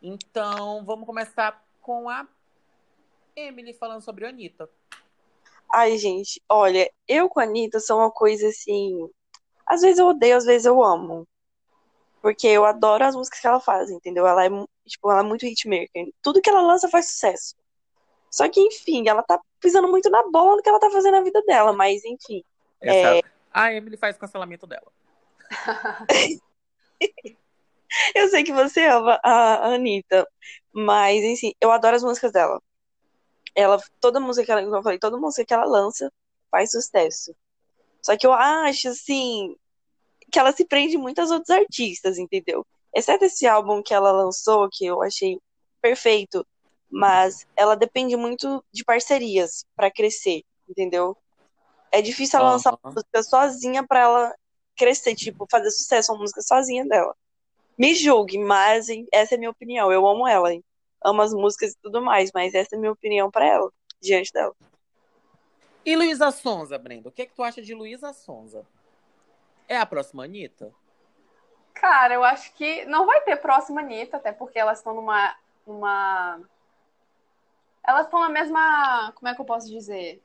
Então, 0.01 0.83
vamos 0.83 1.05
começar 1.05 1.63
com 1.81 2.09
a 2.09 2.27
Emily 3.35 3.73
falando 3.73 4.01
sobre 4.01 4.25
a 4.25 4.29
Anitta. 4.29 4.69
Ai, 5.73 5.97
gente, 5.97 6.41
olha, 6.49 6.91
eu 7.07 7.29
com 7.29 7.39
a 7.39 7.43
Anitta 7.43 7.79
sou 7.79 7.99
uma 7.99 8.11
coisa 8.11 8.47
assim. 8.47 9.09
Às 9.65 9.81
vezes 9.81 9.99
eu 9.99 10.07
odeio, 10.07 10.35
às 10.35 10.45
vezes 10.45 10.65
eu 10.65 10.83
amo. 10.83 11.27
Porque 12.21 12.47
eu 12.47 12.63
adoro 12.65 13.03
as 13.03 13.15
músicas 13.15 13.39
que 13.39 13.47
ela 13.47 13.59
faz, 13.59 13.89
entendeu? 13.89 14.27
Ela 14.27 14.45
é, 14.45 14.49
tipo, 14.85 15.09
ela 15.11 15.21
é 15.21 15.23
muito 15.23 15.45
hitmaker. 15.45 16.11
Tudo 16.21 16.41
que 16.41 16.49
ela 16.49 16.61
lança 16.61 16.87
faz 16.87 17.07
sucesso. 17.07 17.55
Só 18.29 18.47
que, 18.47 18.61
enfim, 18.61 19.09
ela 19.09 19.23
tá 19.23 19.39
pisando 19.59 19.87
muito 19.87 20.09
na 20.09 20.29
bola 20.29 20.55
no 20.55 20.61
que 20.61 20.69
ela 20.69 20.79
tá 20.79 20.89
fazendo 20.89 21.13
na 21.13 21.21
vida 21.21 21.41
dela, 21.41 21.73
mas 21.73 22.05
enfim. 22.05 22.43
Essa... 22.79 23.17
É... 23.17 23.21
A 23.51 23.73
Emily 23.73 23.97
faz 23.97 24.15
o 24.15 24.19
cancelamento 24.19 24.65
dela. 24.65 24.89
eu 28.15 28.29
sei 28.29 28.43
que 28.43 28.53
você 28.53 28.85
ama 28.85 29.19
a 29.23 29.73
Anitta, 29.73 30.25
mas, 30.71 31.21
enfim, 31.23 31.53
eu 31.59 31.71
adoro 31.71 31.97
as 31.97 32.03
músicas 32.03 32.31
dela. 32.31 32.61
Ela, 33.53 33.77
toda 33.99 34.19
música 34.21 34.45
que 34.45 34.51
ela, 34.51 34.63
como 34.63 34.77
eu 34.77 34.83
falei, 34.83 34.99
toda 34.99 35.17
música 35.17 35.43
que 35.43 35.53
ela 35.53 35.65
lança 35.65 36.09
faz 36.49 36.71
sucesso. 36.71 37.35
Só 38.01 38.15
que 38.15 38.25
eu 38.25 38.31
acho, 38.31 38.87
assim, 38.87 39.57
que 40.31 40.39
ela 40.39 40.51
se 40.51 40.65
prende 40.65 40.97
muito 40.97 41.19
aos 41.19 41.31
outros 41.31 41.49
artistas, 41.49 42.17
entendeu? 42.17 42.65
Exceto 42.95 43.25
esse 43.25 43.45
álbum 43.45 43.81
que 43.83 43.93
ela 43.93 44.11
lançou, 44.11 44.69
que 44.71 44.85
eu 44.85 45.01
achei 45.01 45.39
perfeito, 45.81 46.45
mas 46.89 47.45
ela 47.55 47.75
depende 47.75 48.15
muito 48.15 48.63
de 48.71 48.83
parcerias 48.83 49.65
para 49.75 49.91
crescer, 49.91 50.43
entendeu? 50.67 51.17
É 51.91 52.01
difícil 52.01 52.39
ela 52.39 52.51
lançar 52.51 52.77
uma 52.81 52.91
música 52.91 53.23
sozinha 53.23 53.85
para 53.85 53.99
ela 53.99 54.35
crescer, 54.75 55.15
tipo, 55.15 55.45
fazer 55.49 55.71
sucesso 55.71 56.11
uma 56.11 56.21
música 56.21 56.41
sozinha 56.41 56.85
dela. 56.85 57.15
Me 57.77 57.95
julgue, 57.95 58.37
mas 58.37 58.87
essa 59.11 59.33
é 59.33 59.35
a 59.35 59.39
minha 59.39 59.51
opinião. 59.51 59.91
Eu 59.91 60.07
amo 60.07 60.27
ela. 60.27 60.53
Hein? 60.53 60.63
Amo 61.03 61.21
as 61.21 61.33
músicas 61.33 61.71
e 61.71 61.77
tudo 61.81 62.01
mais, 62.01 62.31
mas 62.33 62.53
essa 62.53 62.75
é 62.75 62.77
a 62.77 62.79
minha 62.79 62.91
opinião 62.91 63.31
para 63.31 63.45
ela, 63.45 63.71
diante 63.99 64.31
dela. 64.31 64.53
E 65.85 65.95
Luísa 65.95 66.29
Sonza, 66.31 66.77
Brenda? 66.77 67.09
O 67.09 67.11
que, 67.11 67.23
é 67.23 67.25
que 67.25 67.33
tu 67.33 67.41
acha 67.41 67.61
de 67.61 67.73
Luísa 67.73 68.13
Sonza? 68.13 68.65
É 69.71 69.77
a 69.77 69.85
próxima 69.85 70.25
Anitta? 70.25 70.73
Cara, 71.73 72.13
eu 72.13 72.25
acho 72.25 72.53
que 72.55 72.83
não 72.87 73.05
vai 73.05 73.21
ter 73.21 73.37
próxima 73.37 73.79
Anitta, 73.79 74.17
até 74.17 74.33
porque 74.33 74.59
elas 74.59 74.79
estão 74.79 74.93
numa. 74.93 75.33
numa... 75.65 76.41
Elas 77.81 78.03
estão 78.05 78.19
na 78.19 78.27
mesma. 78.27 79.13
Como 79.13 79.29
é 79.29 79.33
que 79.33 79.39
eu 79.39 79.45
posso 79.45 79.69
dizer? 79.69 80.21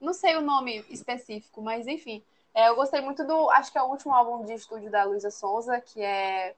Não 0.00 0.12
sei 0.12 0.34
o 0.34 0.40
nome 0.40 0.84
específico, 0.90 1.62
mas 1.62 1.86
enfim. 1.86 2.24
É, 2.52 2.68
eu 2.70 2.74
gostei 2.74 3.00
muito 3.00 3.24
do. 3.24 3.48
Acho 3.50 3.70
que 3.70 3.78
é 3.78 3.82
o 3.82 3.86
último 3.86 4.12
álbum 4.12 4.44
de 4.44 4.54
estúdio 4.54 4.90
da 4.90 5.04
Luísa 5.04 5.30
Sonza, 5.30 5.80
que 5.80 6.02
é 6.02 6.56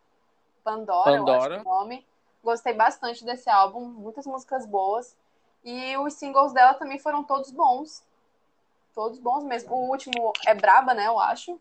Pandora, 0.65 1.19
Pandora. 1.19 1.57
eu 1.57 1.61
acho 1.61 1.69
o 1.69 1.71
nome. 1.71 2.07
Gostei 2.43 2.73
bastante 2.73 3.23
desse 3.23 3.51
álbum, 3.51 3.85
muitas 3.85 4.25
músicas 4.25 4.65
boas. 4.65 5.15
E 5.63 5.95
os 5.99 6.15
singles 6.15 6.55
dela 6.55 6.73
também 6.73 6.99
foram 6.99 7.23
todos 7.23 7.51
bons. 7.51 8.03
Todos 8.95 9.19
bons 9.19 9.45
mesmo. 9.45 9.75
O 9.75 9.91
último 9.91 10.33
é 10.47 10.55
Braba, 10.55 10.95
né? 10.95 11.07
Eu 11.07 11.21
acho. 11.21 11.61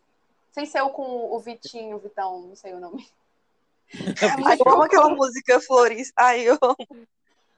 Sem 0.55 0.65
ser 0.65 0.81
o 0.83 0.89
com 0.89 1.35
o 1.35 1.37
Vitinho, 1.37 1.99
Vitão, 1.99 2.47
não 2.47 2.55
sei 2.55 2.73
o 2.73 2.79
nome. 2.79 3.05
Ai, 4.45 4.57
eu 4.57 4.71
amo 4.71 4.83
aquela 4.83 5.09
música 5.09 5.59
Flores. 5.59 6.13
Ai, 6.15 6.47
eu 6.47 6.57
amo. 6.61 7.07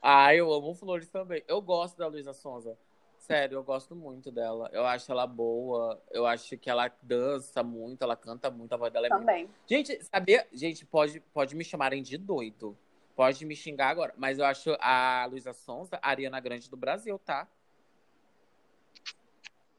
Ai, 0.01 0.39
eu 0.39 0.51
amo 0.51 0.73
Flores 0.73 1.07
também. 1.07 1.43
Eu 1.47 1.61
gosto 1.61 1.95
da 1.95 2.07
Luísa 2.07 2.33
Sonza. 2.33 2.75
Sério, 3.19 3.59
eu 3.59 3.63
gosto 3.63 3.95
muito 3.95 4.31
dela. 4.31 4.67
Eu 4.73 4.83
acho 4.83 5.11
ela 5.11 5.27
boa. 5.27 6.01
Eu 6.09 6.25
acho 6.25 6.57
que 6.57 6.71
ela 6.71 6.91
dança 7.03 7.61
muito, 7.61 8.01
ela 8.01 8.15
canta 8.15 8.49
muito, 8.49 8.73
a 8.73 8.77
voz 8.77 8.91
dela 8.91 9.05
é 9.05 9.09
Também. 9.09 9.43
Muito... 9.43 9.55
Gente, 9.67 10.03
sabia? 10.03 10.47
Gente, 10.51 10.83
pode, 10.83 11.19
pode 11.19 11.55
me 11.55 11.63
chamarem 11.63 12.01
de 12.01 12.17
doido. 12.17 12.75
Pode 13.15 13.45
me 13.45 13.55
xingar 13.55 13.89
agora. 13.89 14.11
Mas 14.17 14.39
eu 14.39 14.45
acho 14.45 14.75
a 14.79 15.27
Luísa 15.29 15.53
Sonza 15.53 15.99
a 16.01 16.09
Ariana 16.09 16.39
Grande 16.39 16.67
do 16.67 16.75
Brasil, 16.75 17.19
tá? 17.19 17.47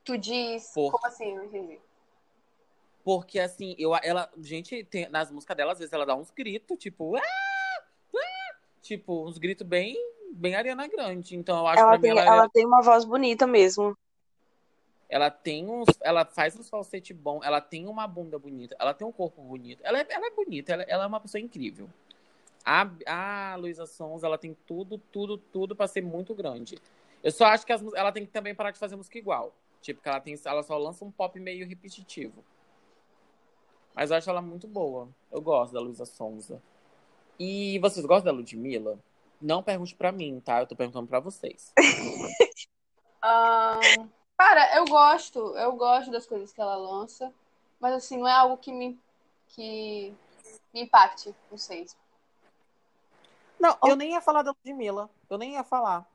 Tu 0.05 0.17
diz. 0.17 0.71
Por... 0.73 0.93
Como 0.93 1.05
assim? 1.05 1.35
Não 1.35 1.47
entendi. 1.47 1.81
Porque, 3.09 3.41
assim, 3.41 3.75
eu, 3.79 3.97
ela. 4.03 4.31
Gente, 4.39 4.85
tem, 4.85 5.09
nas 5.09 5.31
músicas 5.31 5.57
dela, 5.57 5.73
às 5.73 5.79
vezes 5.79 5.95
ela 5.95 6.05
dá 6.05 6.15
uns 6.15 6.31
gritos, 6.31 6.77
tipo. 6.77 7.17
Ah! 7.17 7.23
Ah! 8.15 8.57
Tipo, 8.83 9.27
uns 9.27 9.39
gritos 9.39 9.67
bem 9.67 9.97
bem 10.31 10.55
Ariana 10.55 10.87
Grande. 10.87 11.35
Então 11.35 11.57
eu 11.57 11.67
acho 11.69 11.81
ela 11.81 11.97
que 11.97 12.03
tem, 12.03 12.11
ela, 12.11 12.21
ela 12.21 12.45
é... 12.45 12.49
tem 12.53 12.67
uma 12.67 12.83
voz 12.83 13.07
bonita 13.07 13.47
mesmo. 13.47 13.97
Ela 15.09 15.31
tem 15.31 15.71
uns. 15.71 15.87
Ela 16.03 16.27
faz 16.27 16.55
uns 16.55 16.69
falsete 16.69 17.15
bom, 17.15 17.41
ela 17.43 17.63
tem 17.63 17.87
uma 17.87 18.07
bunda 18.07 18.39
bonita, 18.39 18.77
ela 18.79 18.93
tem 18.93 19.07
um 19.07 19.13
corpo 19.13 19.41
bonito. 19.41 19.81
Ela 19.85 20.01
é, 20.01 20.07
ela 20.11 20.27
é 20.27 20.31
bonita, 20.31 20.75
ela, 20.75 20.83
ela 20.83 21.05
é 21.05 21.07
uma 21.07 21.19
pessoa 21.19 21.41
incrível. 21.41 21.89
A, 22.63 22.91
a 23.07 23.57
Luísa 23.57 23.87
Sons, 23.87 24.23
ela 24.23 24.37
tem 24.37 24.55
tudo, 24.67 24.99
tudo, 25.11 25.39
tudo 25.39 25.75
para 25.75 25.87
ser 25.87 26.03
muito 26.03 26.35
grande. 26.35 26.77
Eu 27.25 27.31
só 27.31 27.47
acho 27.47 27.65
que 27.65 27.73
as, 27.73 27.83
ela 27.95 28.13
tem 28.13 28.27
que 28.27 28.33
também 28.33 28.55
parar 28.55 28.71
de 28.71 28.79
fazer 28.79 28.97
música 28.97 29.17
igual. 29.17 29.55
Tipo, 29.81 30.03
que 30.03 30.09
ela, 30.11 30.21
tem, 30.21 30.39
ela 30.45 30.63
só 30.63 30.77
lança 30.77 31.07
um 31.07 31.11
pop 31.11 31.41
meio 31.41 31.67
repetitivo. 31.67 32.45
Mas 33.99 34.13
eu 34.13 34.17
acho 34.17 34.31
ela 34.31 34.41
muito 34.41 34.69
boa. 34.69 35.09
Eu 35.29 35.41
gosto 35.41 35.73
da 35.73 35.81
Luísa 35.81 36.07
Sonza. 36.07 36.63
E 37.37 37.81
vocês 37.81 38.07
gostam 38.07 38.33
da 38.33 38.39
Ludmilla? 38.39 38.97
Não 39.43 39.61
pergunte 39.61 39.93
para 39.93 40.13
mim, 40.13 40.39
tá? 40.39 40.61
Eu 40.61 40.69
tô 40.69 40.77
perguntando 40.77 41.09
para 41.09 41.19
vocês. 41.19 41.73
um, 43.25 44.09
cara, 44.39 44.77
eu 44.77 44.85
gosto, 44.85 45.41
eu 45.57 45.73
gosto 45.73 46.13
das 46.13 46.29
coisas 46.29 46.53
que 46.53 46.61
ela 46.61 46.77
lança, 46.77 47.35
mas 47.81 47.93
assim, 47.93 48.19
não 48.19 48.29
é 48.29 48.33
algo 48.33 48.57
que 48.59 48.71
me 48.71 48.97
que 49.49 50.15
me 50.73 50.83
impacte, 50.83 51.35
não 51.51 51.59
sei. 51.59 51.89
Não, 53.59 53.77
eu 53.85 53.97
nem 53.97 54.13
ia 54.13 54.21
falar 54.21 54.45
da 54.45 54.55
Ludmilla. 54.65 55.11
Eu 55.29 55.39
nem 55.39 55.55
ia 55.55 55.65
falar. 55.65 56.07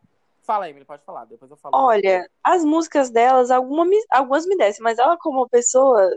Fala, 0.44 0.70
Emily, 0.70 0.86
pode 0.86 1.04
falar, 1.04 1.26
depois 1.26 1.52
eu 1.52 1.58
falo. 1.58 1.76
Olha, 1.76 2.30
as 2.42 2.64
músicas 2.64 3.10
delas, 3.10 3.52
alguma, 3.52 3.86
algumas 4.10 4.46
me 4.46 4.56
descem, 4.56 4.82
mas 4.82 4.98
ela 4.98 5.18
como 5.18 5.50
pessoa, 5.50 6.10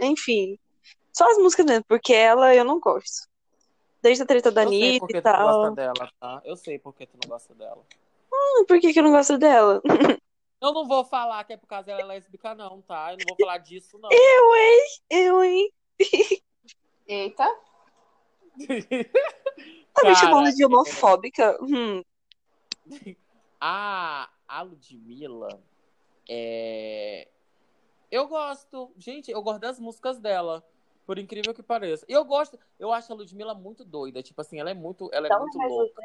enfim, 0.00 0.58
só 1.12 1.30
as 1.30 1.38
músicas 1.38 1.66
mesmo, 1.66 1.84
porque 1.86 2.12
ela 2.12 2.54
eu 2.54 2.64
não 2.64 2.80
gosto. 2.80 3.28
Desde 4.02 4.22
a 4.22 4.26
treta 4.26 4.50
da 4.50 4.62
Anitta 4.62 5.06
e 5.10 5.20
tal. 5.20 5.74
Eu 5.74 5.76
sei 5.76 5.76
porque 5.76 5.76
tu 5.76 5.76
não 5.76 5.76
gosta 5.76 5.76
dela, 5.76 6.12
tá? 6.18 6.42
Eu 6.44 6.56
sei 6.56 6.78
porque 6.78 7.06
tu 7.06 7.18
não 7.22 7.28
gosta 7.28 7.54
dela. 7.54 7.82
Hum, 8.32 8.64
por 8.66 8.80
que, 8.80 8.92
que 8.92 8.98
eu 8.98 9.02
não 9.02 9.10
gosto 9.10 9.36
dela? 9.38 9.82
Eu 10.60 10.74
não 10.74 10.86
vou 10.86 11.02
falar 11.06 11.42
que 11.44 11.54
é 11.54 11.56
por 11.56 11.66
causa 11.66 11.86
dela 11.86 12.02
é 12.02 12.04
lésbica, 12.04 12.54
não, 12.54 12.82
tá? 12.82 13.12
Eu 13.12 13.16
não 13.16 13.24
vou 13.28 13.36
falar 13.40 13.56
disso, 13.56 13.98
não. 13.98 14.10
Eu, 14.12 14.56
hein? 14.56 14.86
Eu, 15.08 15.42
hein? 15.42 15.72
Eita. 17.08 17.46
tá 19.94 20.06
me 20.06 20.14
chamando 20.16 20.54
de 20.54 20.62
homofóbica? 20.62 21.56
Hum. 21.62 22.04
A, 23.58 24.28
a 24.46 24.62
Ludmilla, 24.62 25.58
é... 26.28 27.26
eu 28.10 28.26
gosto. 28.26 28.92
Gente, 28.96 29.30
eu 29.30 29.42
gosto 29.42 29.60
das 29.60 29.78
músicas 29.78 30.18
dela. 30.18 30.64
Por 31.06 31.18
incrível 31.18 31.52
que 31.52 31.62
pareça. 31.62 32.04
Eu 32.08 32.24
gosto, 32.24 32.58
eu 32.78 32.92
acho 32.92 33.12
a 33.12 33.16
Ludmilla 33.16 33.54
muito 33.54 33.84
doida. 33.84 34.22
Tipo 34.22 34.40
assim, 34.40 34.60
ela 34.60 34.70
é 34.70 34.74
muito, 34.74 35.10
ela 35.12 35.26
é 35.26 35.38
muito 35.38 35.58
louca. 35.58 36.02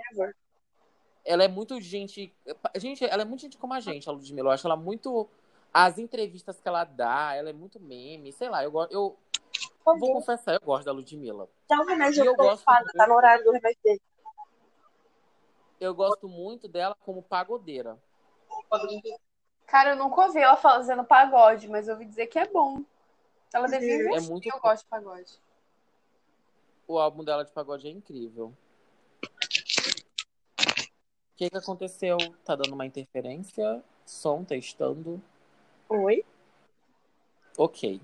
Ela 1.23 1.43
é 1.43 1.47
muito 1.47 1.79
gente. 1.79 2.33
Gente, 2.75 3.05
ela 3.05 3.21
é 3.21 3.25
muito 3.25 3.41
gente 3.41 3.57
como 3.57 3.73
a 3.73 3.79
gente, 3.79 4.09
a 4.09 4.11
Ludmilla. 4.11 4.49
Eu 4.49 4.53
acho 4.53 4.67
ela 4.67 4.75
muito. 4.75 5.27
As 5.73 5.97
entrevistas 5.97 6.61
que 6.61 6.67
ela 6.67 6.85
dá, 6.85 7.33
ela 7.35 7.49
é 7.49 7.53
muito 7.53 7.79
meme. 7.79 8.31
Sei 8.31 8.49
lá, 8.49 8.63
eu 8.63 8.71
gosto. 8.71 8.93
Eu 8.93 9.17
vou 9.83 10.13
confessar, 10.13 10.53
eu 10.53 10.61
gosto 10.61 10.85
da 10.85 10.91
Ludmilla. 10.91 11.47
Dá 11.69 11.79
um 11.79 11.85
remédio 11.85 12.23
eu 12.25 12.35
gosto 12.35 12.65
muito... 12.65 12.93
tá 12.93 13.07
no 13.07 13.13
horário 13.13 13.43
do 13.43 13.51
remédio 13.51 13.79
dele. 13.83 14.01
Eu 15.79 15.93
gosto 15.93 16.27
muito 16.27 16.67
dela 16.67 16.95
como 17.05 17.21
pagodeira. 17.21 17.97
Cara, 19.67 19.91
eu 19.91 19.95
nunca 19.95 20.21
ouvi 20.21 20.39
ela 20.39 20.55
fazendo 20.55 21.03
pagode, 21.03 21.67
mas 21.67 21.87
eu 21.87 21.93
ouvi 21.93 22.05
dizer 22.05 22.27
que 22.27 22.39
é 22.39 22.47
bom. 22.47 22.81
Ela 23.53 23.67
devia 23.67 23.95
investir, 23.95 24.27
é 24.27 24.31
muito... 24.31 24.47
eu 24.47 24.59
gosto 24.59 24.83
de 24.83 24.89
pagode. 24.89 25.39
O 26.87 26.99
álbum 26.99 27.23
dela 27.23 27.43
de 27.43 27.51
pagode 27.51 27.87
é 27.87 27.91
incrível. 27.91 28.53
O 29.23 29.27
que, 31.35 31.49
que 31.49 31.57
aconteceu? 31.57 32.17
Tá 32.45 32.55
dando 32.55 32.73
uma 32.73 32.85
interferência? 32.85 33.83
Som 34.05 34.43
testando. 34.43 35.21
Oi? 35.89 36.23
Ok. 37.57 37.99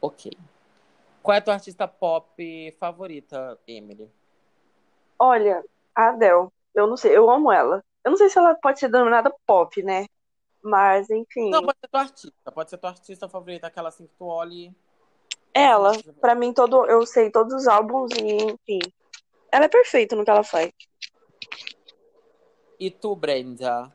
Ok. 0.00 0.32
Qual 1.22 1.34
é 1.34 1.38
a 1.38 1.42
tua 1.42 1.54
artista 1.54 1.86
pop 1.86 2.76
favorita, 2.78 3.58
Emily? 3.66 4.10
Olha, 5.18 5.64
a 5.94 6.08
Adele. 6.08 6.48
Eu 6.74 6.86
não 6.86 6.96
sei, 6.96 7.16
eu 7.16 7.30
amo 7.30 7.52
ela. 7.52 7.82
Eu 8.04 8.10
não 8.10 8.18
sei 8.18 8.28
se 8.28 8.38
ela 8.38 8.54
pode 8.56 8.80
ser 8.80 8.88
denominada 8.88 9.32
pop, 9.46 9.80
né? 9.82 10.06
Mas, 10.62 11.10
enfim. 11.10 11.50
Não, 11.50 11.62
pode 11.62 11.78
ser 11.80 11.88
tua 11.88 12.00
artista. 12.00 12.52
Pode 12.52 12.70
ser 12.70 12.78
tua 12.78 12.90
artista 12.90 13.28
favorita, 13.28 13.66
aquela 13.66 13.88
assim 13.88 14.06
que 14.06 14.14
tu 14.14 14.26
olhe. 14.26 14.74
Ela, 15.52 15.92
pra 16.20 16.34
mim, 16.34 16.52
todo, 16.52 16.86
eu 16.86 17.04
sei 17.04 17.30
todos 17.30 17.52
os 17.52 17.66
álbuns 17.66 18.10
e, 18.12 18.36
enfim. 18.52 18.80
Ela 19.50 19.66
é 19.66 19.68
perfeita 19.68 20.16
no 20.16 20.24
que 20.24 20.30
ela 20.30 20.44
faz. 20.44 20.70
E 22.78 22.90
tu, 22.90 23.14
Brenda? 23.14 23.94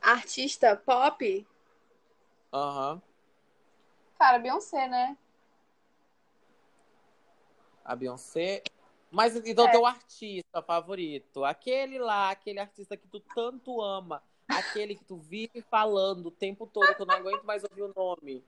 Artista 0.00 0.76
pop? 0.76 1.46
Aham. 2.52 2.94
Uhum. 2.94 3.02
Cara, 4.18 4.38
Beyoncé, 4.38 4.88
né? 4.88 5.16
A 7.84 7.94
Beyoncé. 7.94 8.62
Mas 9.10 9.36
então 9.36 9.68
é. 9.68 9.70
teu 9.70 9.86
artista 9.86 10.62
favorito, 10.62 11.44
aquele 11.44 11.98
lá, 11.98 12.30
aquele 12.30 12.58
artista 12.58 12.96
que 12.96 13.06
tu 13.06 13.20
tanto 13.20 13.80
ama, 13.80 14.22
Aquele 14.48 14.94
que 14.94 15.04
tu 15.04 15.16
vive 15.16 15.60
falando 15.62 16.26
o 16.26 16.30
tempo 16.30 16.66
todo, 16.66 16.94
que 16.94 17.02
eu 17.02 17.06
não 17.06 17.16
aguento 17.16 17.44
mais 17.44 17.64
ouvir 17.64 17.82
o 17.82 17.92
nome. 17.94 18.44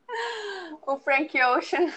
O 0.86 0.96
Frank 0.98 1.40
Ocean. 1.42 1.92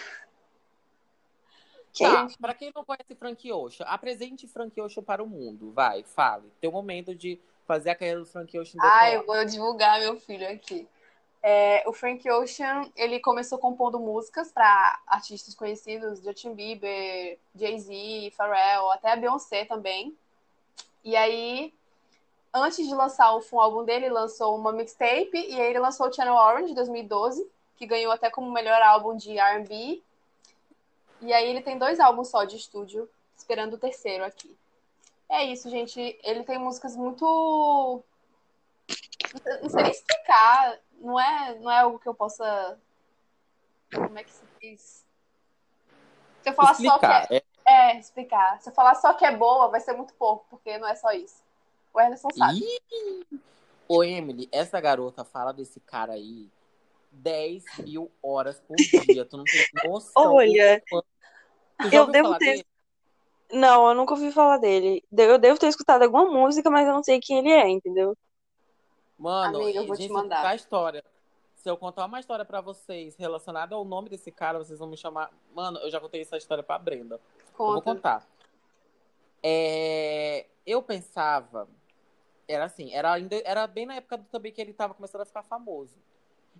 Tá, 1.98 2.26
pra 2.40 2.54
quem 2.54 2.72
não 2.74 2.84
conhece 2.84 3.14
Frank 3.14 3.52
Ocean, 3.52 3.86
apresente 3.86 4.48
Frank 4.48 4.80
Ocean 4.80 5.02
para 5.02 5.22
o 5.22 5.26
mundo. 5.26 5.72
Vai, 5.72 6.02
fale. 6.02 6.50
Tem 6.60 6.70
o 6.70 6.72
momento 6.72 7.14
de 7.14 7.38
fazer 7.66 7.90
a 7.90 7.94
carreira 7.94 8.20
do 8.20 8.26
Frank 8.26 8.58
Ocean. 8.58 8.80
Ah, 8.82 9.10
eu 9.10 9.26
vou 9.26 9.44
divulgar 9.44 10.00
meu 10.00 10.18
filho 10.18 10.48
aqui. 10.48 10.88
É, 11.42 11.82
o 11.88 11.92
Frank 11.92 12.28
Ocean, 12.30 12.90
ele 12.96 13.18
começou 13.20 13.58
compondo 13.58 13.98
músicas 13.98 14.52
para 14.52 15.00
artistas 15.06 15.54
conhecidos, 15.54 16.22
Justin 16.22 16.54
Bieber, 16.54 17.38
Jay-Z, 17.54 18.32
Pharrell, 18.36 18.90
até 18.92 19.12
a 19.12 19.16
Beyoncé 19.16 19.64
também. 19.64 20.16
E 21.04 21.16
aí 21.16 21.74
antes 22.52 22.86
de 22.86 22.94
lançar 22.94 23.34
o 23.34 23.60
álbum 23.60 23.84
dele, 23.84 24.08
lançou 24.08 24.56
uma 24.56 24.72
mixtape 24.72 25.36
e 25.36 25.60
aí 25.60 25.70
ele 25.70 25.78
lançou 25.78 26.08
o 26.08 26.12
Channel 26.12 26.34
Orange 26.34 26.74
2012, 26.74 27.48
que 27.76 27.86
ganhou 27.86 28.12
até 28.12 28.30
como 28.30 28.50
melhor 28.50 28.80
álbum 28.82 29.16
de 29.16 29.38
R&B. 29.38 30.02
E 31.22 31.32
aí 31.32 31.48
ele 31.48 31.62
tem 31.62 31.78
dois 31.78 32.00
álbuns 32.00 32.28
só 32.28 32.44
de 32.44 32.56
estúdio, 32.56 33.08
esperando 33.36 33.74
o 33.74 33.78
terceiro 33.78 34.24
aqui. 34.24 34.54
É 35.28 35.44
isso, 35.44 35.70
gente. 35.70 36.18
Ele 36.22 36.44
tem 36.44 36.58
músicas 36.58 36.96
muito 36.96 38.02
não 39.62 39.68
sei 39.70 39.82
nem 39.82 39.92
explicar, 39.92 40.78
não 40.98 41.18
é, 41.18 41.54
não 41.58 41.70
é 41.70 41.78
algo 41.80 41.98
que 41.98 42.08
eu 42.08 42.14
possa 42.14 42.78
como 43.94 44.18
é 44.18 44.24
que 44.24 44.30
se 44.30 44.44
diz? 44.60 45.04
Se 46.42 46.50
eu 46.50 46.54
falar 46.54 46.72
explicar. 46.72 47.22
só 47.22 47.26
que 47.28 47.34
é, 47.34 47.42
é, 47.66 47.98
explicar. 47.98 48.60
Se 48.60 48.70
eu 48.70 48.74
falar 48.74 48.94
só 48.94 49.12
que 49.12 49.24
é 49.24 49.36
boa, 49.36 49.68
vai 49.68 49.80
ser 49.80 49.92
muito 49.92 50.14
pouco, 50.14 50.46
porque 50.50 50.78
não 50.78 50.88
é 50.88 50.94
só 50.94 51.12
isso. 51.12 51.41
O 51.94 51.98
Anderson 52.00 52.28
sabe. 52.30 52.60
Ih! 52.60 53.26
Ô, 53.88 54.02
Emily, 54.02 54.48
essa 54.50 54.80
garota 54.80 55.24
fala 55.24 55.52
desse 55.52 55.78
cara 55.80 56.12
aí 56.14 56.48
10 57.10 57.64
mil 57.80 58.10
horas 58.22 58.60
por 58.60 58.76
dia. 59.06 59.24
Tu 59.24 59.36
não 59.36 59.44
tem 59.44 59.90
noção. 59.90 60.34
Olha, 60.34 60.82
eu 61.92 62.06
devo 62.06 62.36
ter- 62.38 62.44
dele? 62.52 62.66
Não, 63.52 63.88
eu 63.88 63.94
nunca 63.94 64.14
ouvi 64.14 64.32
falar 64.32 64.56
dele. 64.56 65.04
Eu 65.12 65.38
devo 65.38 65.58
ter 65.58 65.66
escutado 65.66 66.02
alguma 66.02 66.24
música, 66.24 66.70
mas 66.70 66.88
eu 66.88 66.94
não 66.94 67.02
sei 67.02 67.20
quem 67.20 67.38
ele 67.38 67.50
é, 67.50 67.68
entendeu? 67.68 68.16
Mano, 69.18 69.60
Amiga, 69.60 69.78
eu 69.80 69.86
vou 69.86 69.94
gente, 69.94 70.06
te 70.08 70.12
mandar. 70.12 70.46
a 70.46 70.54
história. 70.54 71.04
Se 71.54 71.68
eu 71.68 71.76
contar 71.76 72.06
uma 72.06 72.18
história 72.18 72.44
pra 72.46 72.60
vocês 72.62 73.14
relacionada 73.16 73.74
ao 73.74 73.84
nome 73.84 74.08
desse 74.08 74.32
cara, 74.32 74.58
vocês 74.58 74.78
vão 74.78 74.88
me 74.88 74.96
chamar. 74.96 75.30
Mano, 75.54 75.78
eu 75.80 75.90
já 75.90 76.00
contei 76.00 76.22
essa 76.22 76.36
história 76.38 76.62
pra 76.64 76.78
Brenda. 76.78 77.16
Eu 77.16 77.20
vou 77.58 77.74
Conta. 77.74 77.82
contar. 77.94 78.26
É, 79.42 80.46
Eu 80.66 80.82
pensava. 80.82 81.68
Era 82.48 82.64
assim, 82.64 82.92
era, 82.92 83.12
ainda, 83.12 83.40
era 83.44 83.66
bem 83.66 83.86
na 83.86 83.96
época 83.96 84.18
também 84.30 84.52
que 84.52 84.60
ele 84.60 84.72
tava 84.72 84.94
começando 84.94 85.22
a 85.22 85.26
ficar 85.26 85.42
famoso. 85.42 85.96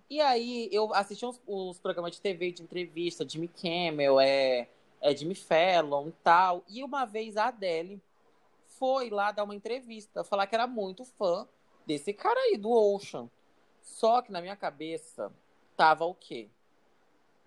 E 0.09 0.21
aí 0.21 0.69
eu 0.71 0.93
assisti 0.93 1.25
os, 1.25 1.39
os 1.45 1.79
programas 1.79 2.11
de 2.11 2.21
TV, 2.21 2.51
de 2.51 2.63
entrevista, 2.63 3.27
Jimmy 3.27 3.47
Kimmel, 3.47 4.19
é, 4.19 4.67
é 5.01 5.15
Jimmy 5.15 5.35
Fallon 5.35 6.07
e 6.07 6.11
tal. 6.23 6.63
E 6.67 6.83
uma 6.83 7.05
vez 7.05 7.37
a 7.37 7.47
Adele 7.47 8.01
foi 8.65 9.09
lá 9.09 9.31
dar 9.31 9.43
uma 9.43 9.55
entrevista, 9.55 10.23
falar 10.23 10.47
que 10.47 10.55
era 10.55 10.67
muito 10.67 11.05
fã 11.05 11.47
desse 11.85 12.13
cara 12.13 12.39
aí, 12.39 12.57
do 12.57 12.71
Ocean. 12.71 13.29
Só 13.81 14.21
que 14.21 14.31
na 14.31 14.41
minha 14.41 14.55
cabeça 14.55 15.31
tava 15.75 16.05
o 16.05 16.13
quê? 16.13 16.49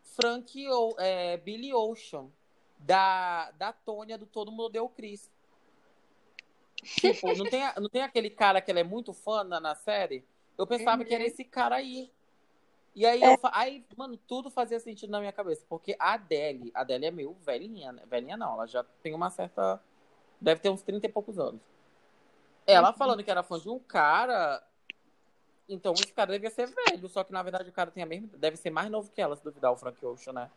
Frank, 0.02 0.64
é, 0.98 1.36
Billy 1.38 1.74
Ocean, 1.74 2.26
da, 2.78 3.50
da 3.52 3.72
Tônia 3.72 4.16
do 4.16 4.26
Todo 4.26 4.50
Mundo 4.52 4.70
Deu 4.70 4.84
o 4.84 4.88
Chris. 4.88 5.30
Tipo, 6.94 7.34
não 7.34 7.44
tem, 7.46 7.62
não 7.80 7.88
tem 7.88 8.02
aquele 8.02 8.30
cara 8.30 8.60
que 8.60 8.70
ela 8.70 8.80
é 8.80 8.84
muito 8.84 9.12
fã 9.12 9.44
na, 9.44 9.60
na 9.60 9.74
série? 9.74 10.24
Eu 10.56 10.66
pensava 10.66 11.04
que 11.04 11.14
era 11.14 11.24
esse 11.24 11.44
cara 11.44 11.76
aí. 11.76 12.10
E 12.94 13.04
aí, 13.04 13.22
eu, 13.22 13.36
fa- 13.36 13.50
aí, 13.52 13.84
mano, 13.96 14.16
tudo 14.16 14.50
fazia 14.50 14.80
sentido 14.80 15.10
na 15.10 15.20
minha 15.20 15.32
cabeça. 15.32 15.64
Porque 15.68 15.94
a 15.98 16.14
Adele, 16.14 16.70
a 16.74 16.80
Adele 16.80 17.06
é 17.06 17.10
meio 17.10 17.34
velhinha, 17.34 17.92
né? 17.92 18.02
Velhinha 18.06 18.36
não, 18.36 18.54
ela 18.54 18.66
já 18.66 18.82
tem 19.02 19.12
uma 19.14 19.28
certa. 19.28 19.82
Deve 20.40 20.60
ter 20.60 20.70
uns 20.70 20.82
30 20.82 21.06
e 21.06 21.08
poucos 21.10 21.38
anos. 21.38 21.60
Ela 22.66 22.92
falando 22.92 23.22
que 23.22 23.30
era 23.30 23.42
fã 23.42 23.58
de 23.58 23.68
um 23.68 23.78
cara. 23.78 24.62
Então 25.68 25.92
esse 25.92 26.12
cara 26.12 26.32
devia 26.32 26.50
ser 26.50 26.68
velho. 26.68 27.08
Só 27.08 27.22
que 27.22 27.32
na 27.32 27.42
verdade 27.42 27.68
o 27.68 27.72
cara 27.72 27.90
tem 27.90 28.02
a 28.02 28.06
mesma. 28.06 28.28
Deve 28.38 28.56
ser 28.56 28.70
mais 28.70 28.90
novo 28.90 29.10
que 29.10 29.20
ela, 29.20 29.36
se 29.36 29.44
duvidar, 29.44 29.72
o 29.72 29.76
Frank 29.76 30.04
Ocean, 30.04 30.32
né? 30.32 30.50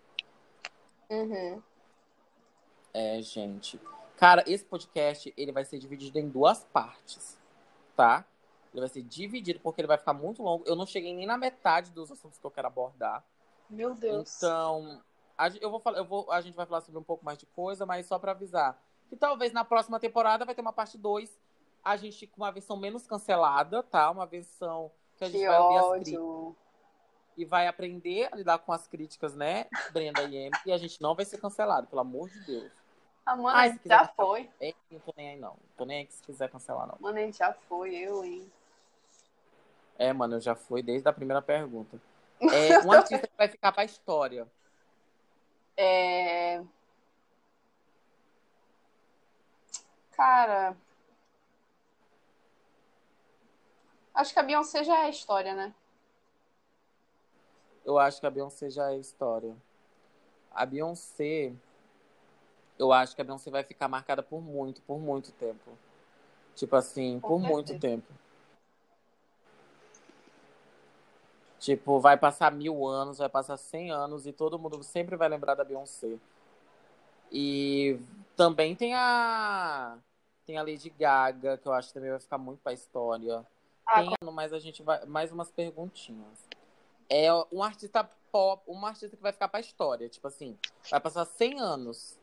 Uhum. 1.10 1.62
É, 2.94 3.22
gente. 3.22 3.80
Cara, 4.20 4.44
esse 4.46 4.66
podcast 4.66 5.34
ele 5.38 5.54
vai 5.54 5.64
ser 5.64 5.80
dividido 5.80 6.20
em 6.20 6.28
duas 6.28 6.66
partes, 6.66 7.40
tá? 7.96 8.26
Ele 8.74 8.82
vai 8.82 8.90
ser 8.90 9.02
dividido 9.02 9.62
porque 9.62 9.80
ele 9.80 9.88
vai 9.88 9.98
ficar 9.98 10.12
muito 10.12 10.44
longo. 10.44 10.66
Eu 10.68 10.76
não 10.76 10.86
cheguei 10.86 11.16
nem 11.16 11.26
na 11.26 11.38
metade 11.38 11.90
dos 11.92 12.12
assuntos 12.12 12.38
que 12.38 12.46
eu 12.46 12.52
quero 12.52 12.68
abordar. 12.68 13.24
Meu 13.70 13.96
Deus. 13.96 14.36
Então, 14.36 15.02
a, 15.38 15.48
eu 15.62 15.72
vou 15.72 15.80
falar, 15.80 16.00
eu 16.00 16.04
vou, 16.04 16.30
a 16.30 16.42
gente 16.42 16.54
vai 16.54 16.66
falar 16.66 16.82
sobre 16.82 17.00
um 17.00 17.04
pouco 17.04 17.24
mais 17.24 17.38
de 17.38 17.46
coisa, 17.46 17.86
mas 17.86 18.08
só 18.08 18.20
pra 18.20 18.34
avisar 18.34 18.78
que 19.08 19.16
talvez 19.16 19.54
na 19.54 19.64
próxima 19.64 19.98
temporada 20.02 20.44
vai 20.44 20.54
ter 20.54 20.60
uma 20.60 20.74
parte 20.74 20.98
2, 20.98 21.40
a 21.82 21.96
gente 21.96 22.28
com 22.28 22.42
uma 22.42 22.52
versão 22.52 22.76
menos 22.76 23.08
cancelada, 23.08 23.82
tá? 23.82 24.12
Uma 24.12 24.26
versão 24.26 24.92
que 25.16 25.24
a 25.24 25.28
gente 25.30 25.40
que 25.40 25.48
vai 25.48 25.60
ouvir 25.60 25.78
as 25.78 25.92
críticas 25.92 26.56
e 27.38 27.46
vai 27.46 27.68
aprender 27.68 28.28
a 28.34 28.36
lidar 28.36 28.60
com 28.60 28.74
as 28.74 28.86
críticas, 28.86 29.34
né, 29.34 29.66
Brenda 29.94 30.24
e 30.24 30.48
Amy, 30.48 30.52
e 30.66 30.74
a 30.74 30.78
gente 30.78 31.02
não 31.02 31.16
vai 31.16 31.24
ser 31.24 31.38
cancelado, 31.38 31.88
pelo 31.88 32.02
amor 32.02 32.30
de 32.30 32.46
Deus. 32.46 32.79
A 33.26 33.36
mano, 33.36 33.50
Ai, 33.58 33.70
já 33.86 34.00
cancelar. 34.00 34.14
foi. 34.16 34.50
É, 34.60 34.74
não 34.90 35.00
tô 35.00 35.14
nem 35.16 35.30
aí, 35.30 35.40
não. 35.40 35.56
Tô 35.78 35.86
nem 35.86 36.00
aí 36.00 36.06
que 36.06 36.14
se 36.14 36.24
quiser 36.24 36.50
cancelar, 36.50 36.88
não. 36.88 36.98
Mano, 37.00 37.32
já 37.32 37.54
foi, 37.54 37.96
eu, 37.96 38.24
hein? 38.24 38.52
É, 39.98 40.14
mano, 40.14 40.36
eu 40.36 40.42
já 40.42 40.56
fui 40.56 40.82
desde 40.82 41.08
a 41.08 41.14
primeira 41.14 41.42
pergunta. 41.42 42.00
É, 42.42 42.80
um 42.86 42.92
artista 42.94 43.28
que 43.28 43.38
vai 43.38 43.50
ficar 43.50 43.74
pra 43.74 43.84
história. 43.84 44.48
É... 45.76 46.64
Cara. 50.14 50.76
Acho 54.14 54.34
que 54.34 54.40
a 54.40 54.44
Beyoncé 54.44 54.86
já 54.86 55.06
é 55.06 55.10
história, 55.10 55.54
né? 55.54 55.74
Eu 57.86 57.98
acho 57.98 58.20
que 58.20 58.26
a 58.26 58.30
Beyoncé 58.30 58.70
já 58.70 58.92
é 58.92 58.98
história. 58.98 59.56
A 60.52 60.66
Beyoncé. 60.66 61.54
Eu 62.80 62.94
acho 62.94 63.14
que 63.14 63.22
a 63.22 63.26
Beyoncé 63.26 63.52
vai 63.52 63.64
ficar 63.64 63.90
marcada 63.90 64.24
por 64.24 64.42
muito, 64.42 64.82
por 64.84 64.98
muito 64.98 65.34
tempo. 65.34 65.78
Tipo 66.56 66.76
assim, 66.78 67.20
por 67.20 67.38
muito 67.38 67.78
tempo. 67.78 68.08
Tipo, 71.60 72.00
vai 72.00 72.16
passar 72.16 72.54
mil 72.54 72.88
anos, 72.88 73.18
vai 73.18 73.28
passar 73.28 73.58
cem 73.58 73.92
anos 73.92 74.26
e 74.26 74.32
todo 74.32 74.58
mundo 74.58 74.82
sempre 74.82 75.18
vai 75.18 75.28
lembrar 75.28 75.56
da 75.56 75.64
Beyoncé. 75.66 76.18
E 77.32 78.00
também 78.36 78.76
tem 78.76 78.96
a. 78.96 79.98
Tem 80.46 80.58
a 80.58 80.64
Lady 80.64 80.90
Gaga, 80.90 81.58
que 81.58 81.68
eu 81.68 81.74
acho 81.74 81.90
que 81.90 81.94
também 81.94 82.10
vai 82.10 82.20
ficar 82.20 82.38
muito 82.38 82.60
pra 82.62 82.74
história. 82.74 83.46
Ah, 83.86 84.02
Tem, 84.02 84.16
mas 84.32 84.54
a 84.54 84.60
gente 84.60 84.82
vai. 84.82 85.06
Mais 85.06 85.32
umas 85.32 85.52
perguntinhas. 85.52 86.48
É 87.10 87.28
um 87.52 87.62
artista 87.62 88.10
pop, 88.32 88.64
um 88.68 88.86
artista 88.86 89.16
que 89.16 89.22
vai 89.22 89.32
ficar 89.32 89.48
pra 89.48 89.60
história. 89.60 90.08
Tipo 90.08 90.28
assim, 90.28 90.58
vai 90.90 91.00
passar 91.00 91.26
100 91.26 91.60
anos. 91.60 92.19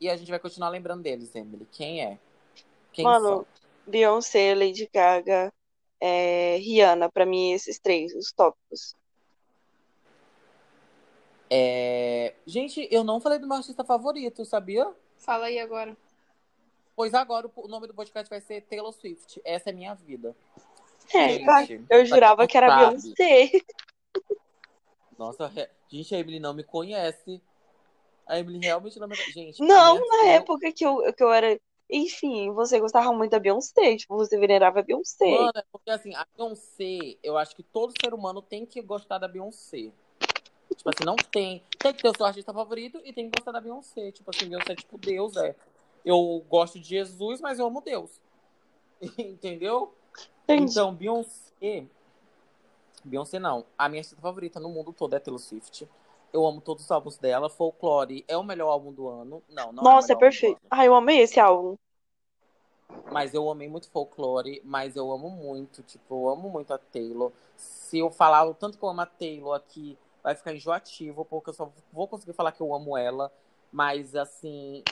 E 0.00 0.08
a 0.10 0.16
gente 0.16 0.30
vai 0.30 0.38
continuar 0.38 0.68
lembrando 0.68 1.02
deles, 1.02 1.34
Emily. 1.34 1.66
Quem 1.72 2.04
é? 2.04 2.18
Quem 2.92 3.04
Mano, 3.04 3.26
são? 3.28 3.46
Beyoncé, 3.86 4.54
Lady 4.54 4.88
Gaga, 4.92 5.52
é, 6.00 6.56
Rihanna, 6.58 7.10
pra 7.10 7.24
mim, 7.24 7.52
esses 7.52 7.78
três, 7.78 8.14
os 8.14 8.32
tópicos. 8.32 8.94
É... 11.48 12.34
Gente, 12.46 12.88
eu 12.90 13.04
não 13.04 13.20
falei 13.20 13.38
do 13.38 13.46
meu 13.46 13.56
artista 13.56 13.84
favorito, 13.84 14.44
sabia? 14.44 14.92
Fala 15.18 15.46
aí 15.46 15.58
agora. 15.58 15.96
Pois 16.94 17.14
agora 17.14 17.50
o 17.54 17.68
nome 17.68 17.86
do 17.86 17.94
podcast 17.94 18.28
vai 18.28 18.40
ser 18.40 18.62
Taylor 18.62 18.92
Swift. 18.92 19.40
Essa 19.44 19.70
é 19.70 19.72
minha 19.72 19.94
vida. 19.94 20.34
É, 21.14 21.28
Gente, 21.64 21.72
eu 21.74 21.86
pra 21.86 22.04
jurava 22.04 22.46
que 22.46 22.56
era 22.56 22.68
sabe- 22.68 22.96
Beyoncé. 23.14 23.50
Nossa, 25.16 25.70
gente, 25.88 26.14
a 26.14 26.18
Emily 26.18 26.40
não 26.40 26.52
me 26.52 26.64
conhece. 26.64 27.40
A 28.26 28.38
Emily 28.38 28.58
realmente 28.58 28.98
não 28.98 29.06
me 29.06 29.14
Gente, 29.14 29.60
Não, 29.62 29.94
na 29.94 30.24
eu- 30.24 30.30
época 30.32 30.72
que 30.72 30.84
eu, 30.84 31.12
que 31.12 31.22
eu 31.22 31.32
era. 31.32 31.58
Enfim, 31.88 32.50
você 32.50 32.80
gostava 32.80 33.12
muito 33.12 33.30
da 33.30 33.38
Beyoncé, 33.38 33.96
tipo, 33.96 34.16
você 34.16 34.36
venerava 34.36 34.80
a 34.80 34.82
Beyoncé. 34.82 35.30
Mano, 35.30 35.52
é 35.54 35.62
porque 35.70 35.88
assim, 35.90 36.12
a 36.16 36.26
Beyoncé, 36.36 37.16
eu 37.22 37.38
acho 37.38 37.54
que 37.54 37.62
todo 37.62 37.94
ser 38.02 38.12
humano 38.12 38.42
tem 38.42 38.66
que 38.66 38.82
gostar 38.82 39.18
da 39.18 39.28
Beyoncé. 39.28 39.92
Tipo 40.74 40.90
assim, 40.90 41.04
não 41.04 41.14
tem. 41.14 41.62
Tem 41.78 41.92
que 41.94 42.02
ter 42.02 42.08
o 42.08 42.16
seu 42.16 42.26
artista 42.26 42.52
favorito 42.52 43.00
e 43.04 43.12
tem 43.12 43.30
que 43.30 43.38
gostar 43.38 43.52
da 43.52 43.60
Beyoncé. 43.60 44.10
Tipo 44.10 44.30
assim, 44.34 44.48
Beyoncé 44.48 44.72
é 44.72 44.76
tipo 44.76 44.98
Deus, 44.98 45.36
é. 45.36 45.54
Eu 46.04 46.44
gosto 46.48 46.80
de 46.80 46.88
Jesus, 46.88 47.40
mas 47.40 47.60
eu 47.60 47.66
amo 47.66 47.80
Deus. 47.80 48.20
Entendeu? 49.16 49.94
Entendi. 50.44 50.72
Então, 50.72 50.92
Beyoncé. 50.92 51.86
Beyoncé 53.04 53.38
não. 53.38 53.64
A 53.78 53.88
minha 53.88 54.00
artista 54.00 54.20
favorita 54.20 54.58
no 54.58 54.68
mundo 54.68 54.92
todo 54.92 55.14
é 55.14 55.20
Taylor 55.20 55.38
Swift. 55.40 55.88
Eu 56.32 56.46
amo 56.46 56.60
todos 56.60 56.84
os 56.84 56.90
álbuns 56.90 57.16
dela. 57.16 57.48
Folklore 57.48 58.24
é 58.28 58.36
o 58.36 58.42
melhor 58.42 58.70
álbum 58.70 58.92
do 58.92 59.08
ano. 59.08 59.42
Não, 59.48 59.72
não 59.72 59.82
Nossa, 59.82 60.12
é 60.12 60.16
é 60.16 60.18
perfeito. 60.18 60.60
Ah, 60.70 60.84
eu 60.84 60.94
amei 60.94 61.20
esse 61.20 61.40
álbum. 61.40 61.76
Mas 63.10 63.34
eu 63.34 63.48
amei 63.50 63.68
muito 63.68 63.90
folclore, 63.90 64.60
mas 64.64 64.96
eu 64.96 65.10
amo 65.10 65.30
muito, 65.30 65.82
tipo, 65.82 66.26
eu 66.26 66.28
amo 66.30 66.48
muito 66.50 66.72
a 66.72 66.78
Taylor. 66.78 67.32
Se 67.56 67.98
eu 67.98 68.10
falar 68.10 68.44
o 68.44 68.54
tanto 68.54 68.78
que 68.78 68.84
eu 68.84 68.88
amo 68.88 69.00
a 69.00 69.06
Taylor 69.06 69.54
aqui, 69.54 69.98
vai 70.22 70.34
ficar 70.34 70.52
enjoativo, 70.52 71.24
porque 71.24 71.50
eu 71.50 71.54
só 71.54 71.72
vou 71.92 72.08
conseguir 72.08 72.32
falar 72.32 72.52
que 72.52 72.60
eu 72.60 72.74
amo 72.74 72.96
ela. 72.96 73.32
Mas, 73.72 74.14
assim, 74.14 74.82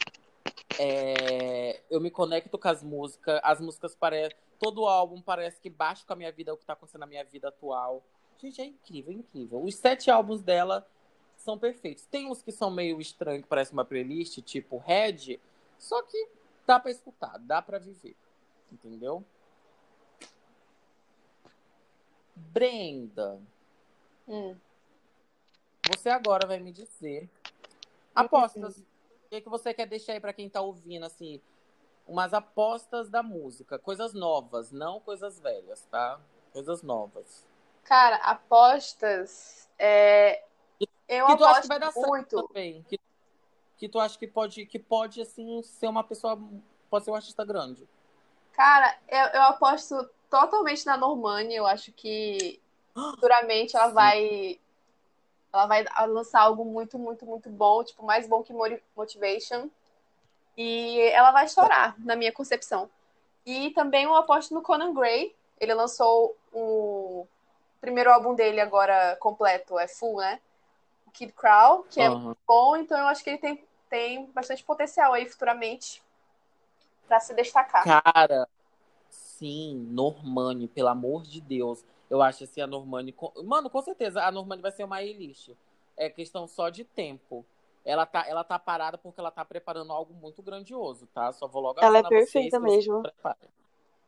é, 0.78 1.80
eu 1.91 2.01
me 2.01 2.11
conecto 2.11 2.59
com 2.59 2.68
as 2.68 2.82
músicas, 2.82 3.41
as 3.43 3.61
músicas 3.61 3.95
parecem. 3.95 4.37
Todo 4.59 4.87
álbum 4.87 5.20
parece 5.20 5.61
que 5.61 5.68
bate 5.68 6.07
com 6.07 6.12
a 6.12 6.16
minha 6.16 6.32
vida, 6.32 6.55
o 6.55 6.57
que 6.57 6.64
tá 6.64 6.72
acontecendo 6.72 7.01
na 7.01 7.07
minha 7.07 7.24
vida 7.24 7.49
atual. 7.49 8.03
Gente, 8.39 8.61
é 8.61 8.64
incrível, 8.64 9.12
é 9.12 9.16
incrível. 9.16 9.62
Os 9.62 9.74
sete 9.74 10.11
álbuns 10.11 10.43
dela 10.43 10.87
são 11.45 11.59
perfeitos. 11.59 12.05
Tem 12.07 12.28
uns 12.30 12.42
que 12.42 12.51
são 12.51 12.70
meio 12.70 13.01
estranhos, 13.01 13.42
que 13.42 13.49
parece 13.49 13.72
uma 13.72 13.84
playlist, 13.84 14.38
tipo 14.42 14.78
Red, 14.78 15.38
só 15.78 16.03
que 16.03 16.28
dá 16.66 16.80
pra 16.80 16.90
escutar, 16.90 17.38
dá 17.38 17.61
pra 17.62 17.78
viver. 17.78 18.16
Entendeu? 18.72 19.24
Brenda, 22.34 23.40
Hum. 24.26 24.57
você 25.86 26.09
agora 26.09 26.47
vai 26.49 26.59
me 26.59 26.72
dizer 26.72 27.28
apostas. 28.14 28.78
O 28.78 29.28
que, 29.30 29.40
que 29.40 29.49
você 29.49 29.72
quer 29.74 29.86
deixar 29.86 30.14
aí 30.14 30.20
pra 30.20 30.32
quem 30.32 30.49
tá 30.49 30.61
ouvindo, 30.61 31.05
assim, 31.05 31.40
umas 32.07 32.32
apostas 32.34 33.09
da 33.09 33.22
música, 33.22 33.78
coisas 33.78 34.14
novas, 34.14 34.70
não 34.72 35.01
coisas 35.01 35.38
velhas, 35.40 35.82
tá? 35.90 36.20
Coisas 36.53 36.82
novas. 36.82 37.47
Cara, 37.84 38.16
apostas. 38.16 39.68
É... 39.78 40.45
Eu 41.09 41.26
que 41.26 41.36
tu 41.36 41.44
acha 41.44 41.62
que 41.62 41.68
vai 41.68 41.78
dar 41.78 41.92
certo 41.92 42.09
muito. 42.09 42.42
também. 42.48 42.82
Que- 42.88 43.00
que 43.76 43.88
tu 43.88 43.98
acha 43.98 44.18
que 44.18 44.26
pode, 44.26 44.66
que 44.66 44.78
pode 44.78 45.20
assim, 45.20 45.62
ser 45.62 45.88
uma 45.88 46.05
pessoa, 46.05 46.38
pode 46.88 47.05
ser 47.05 47.11
um 47.11 47.14
artista 47.14 47.44
grande? 47.44 47.86
Cara, 48.52 48.96
eu, 49.09 49.26
eu 49.26 49.42
aposto 49.42 50.09
totalmente 50.30 50.86
na 50.86 50.96
Normani. 50.96 51.55
Eu 51.55 51.66
acho 51.66 51.92
que 51.92 52.61
futuramente 52.94 53.76
ela 53.76 53.88
Sim. 53.88 53.94
vai 53.94 54.61
ela 55.52 55.66
vai 55.66 55.84
lançar 56.09 56.40
algo 56.40 56.64
muito, 56.64 56.98
muito, 56.98 57.24
muito 57.24 57.48
bom, 57.48 57.84
tipo, 57.84 58.05
mais 58.05 58.26
bom 58.26 58.42
que 58.42 58.52
Motivation. 58.96 59.70
E 60.57 61.00
ela 61.12 61.30
vai 61.30 61.44
estourar, 61.44 61.94
na 61.98 62.16
minha 62.16 62.32
concepção. 62.32 62.90
E 63.46 63.70
também 63.70 64.05
eu 64.05 64.14
aposto 64.16 64.52
no 64.52 64.62
Conan 64.62 64.92
Gray. 64.92 65.34
Ele 65.61 65.74
lançou 65.74 66.36
o 66.52 67.26
primeiro 67.80 68.11
álbum 68.11 68.34
dele 68.34 68.61
agora 68.61 69.16
completo, 69.20 69.78
é 69.78 69.86
full, 69.86 70.16
né? 70.16 70.40
Kid 71.14 71.32
Crow, 71.32 71.84
que 71.84 72.00
é 72.00 72.08
Aham. 72.08 72.36
bom, 72.46 72.76
então 72.76 72.98
eu 72.98 73.06
acho 73.06 73.22
que 73.24 73.30
ele 73.30 73.38
tem, 73.38 73.64
tem 73.88 74.26
bastante 74.32 74.62
potencial 74.64 75.12
aí 75.14 75.26
futuramente 75.28 76.02
pra 77.06 77.20
se 77.20 77.32
destacar. 77.34 77.84
Cara, 77.84 78.48
sim, 79.08 79.74
Normani, 79.90 80.68
pelo 80.68 80.88
amor 80.88 81.22
de 81.22 81.40
Deus. 81.40 81.84
Eu 82.10 82.20
acho 82.20 82.44
assim, 82.44 82.60
a 82.60 82.66
Normani. 82.66 83.12
com- 83.12 83.32
Mano, 83.44 83.70
com 83.70 83.80
certeza, 83.80 84.22
a 84.22 84.30
Normani 84.30 84.60
vai 84.60 84.72
ser 84.72 84.84
uma 84.84 84.96
A-list. 84.96 85.50
É 85.96 86.10
questão 86.10 86.46
só 86.46 86.68
de 86.68 86.84
tempo. 86.84 87.44
Ela 87.84 88.06
tá, 88.06 88.26
ela 88.26 88.42
tá 88.42 88.58
parada 88.58 88.98
porque 88.98 89.20
ela 89.20 89.30
tá 89.30 89.44
preparando 89.44 89.92
algo 89.92 90.12
muito 90.14 90.42
grandioso, 90.42 91.06
tá? 91.14 91.30
Só 91.32 91.46
vou 91.46 91.62
logo 91.62 91.80
Ela 91.80 91.98
é 91.98 92.02
perfeita 92.02 92.58
mesmo. 92.58 93.06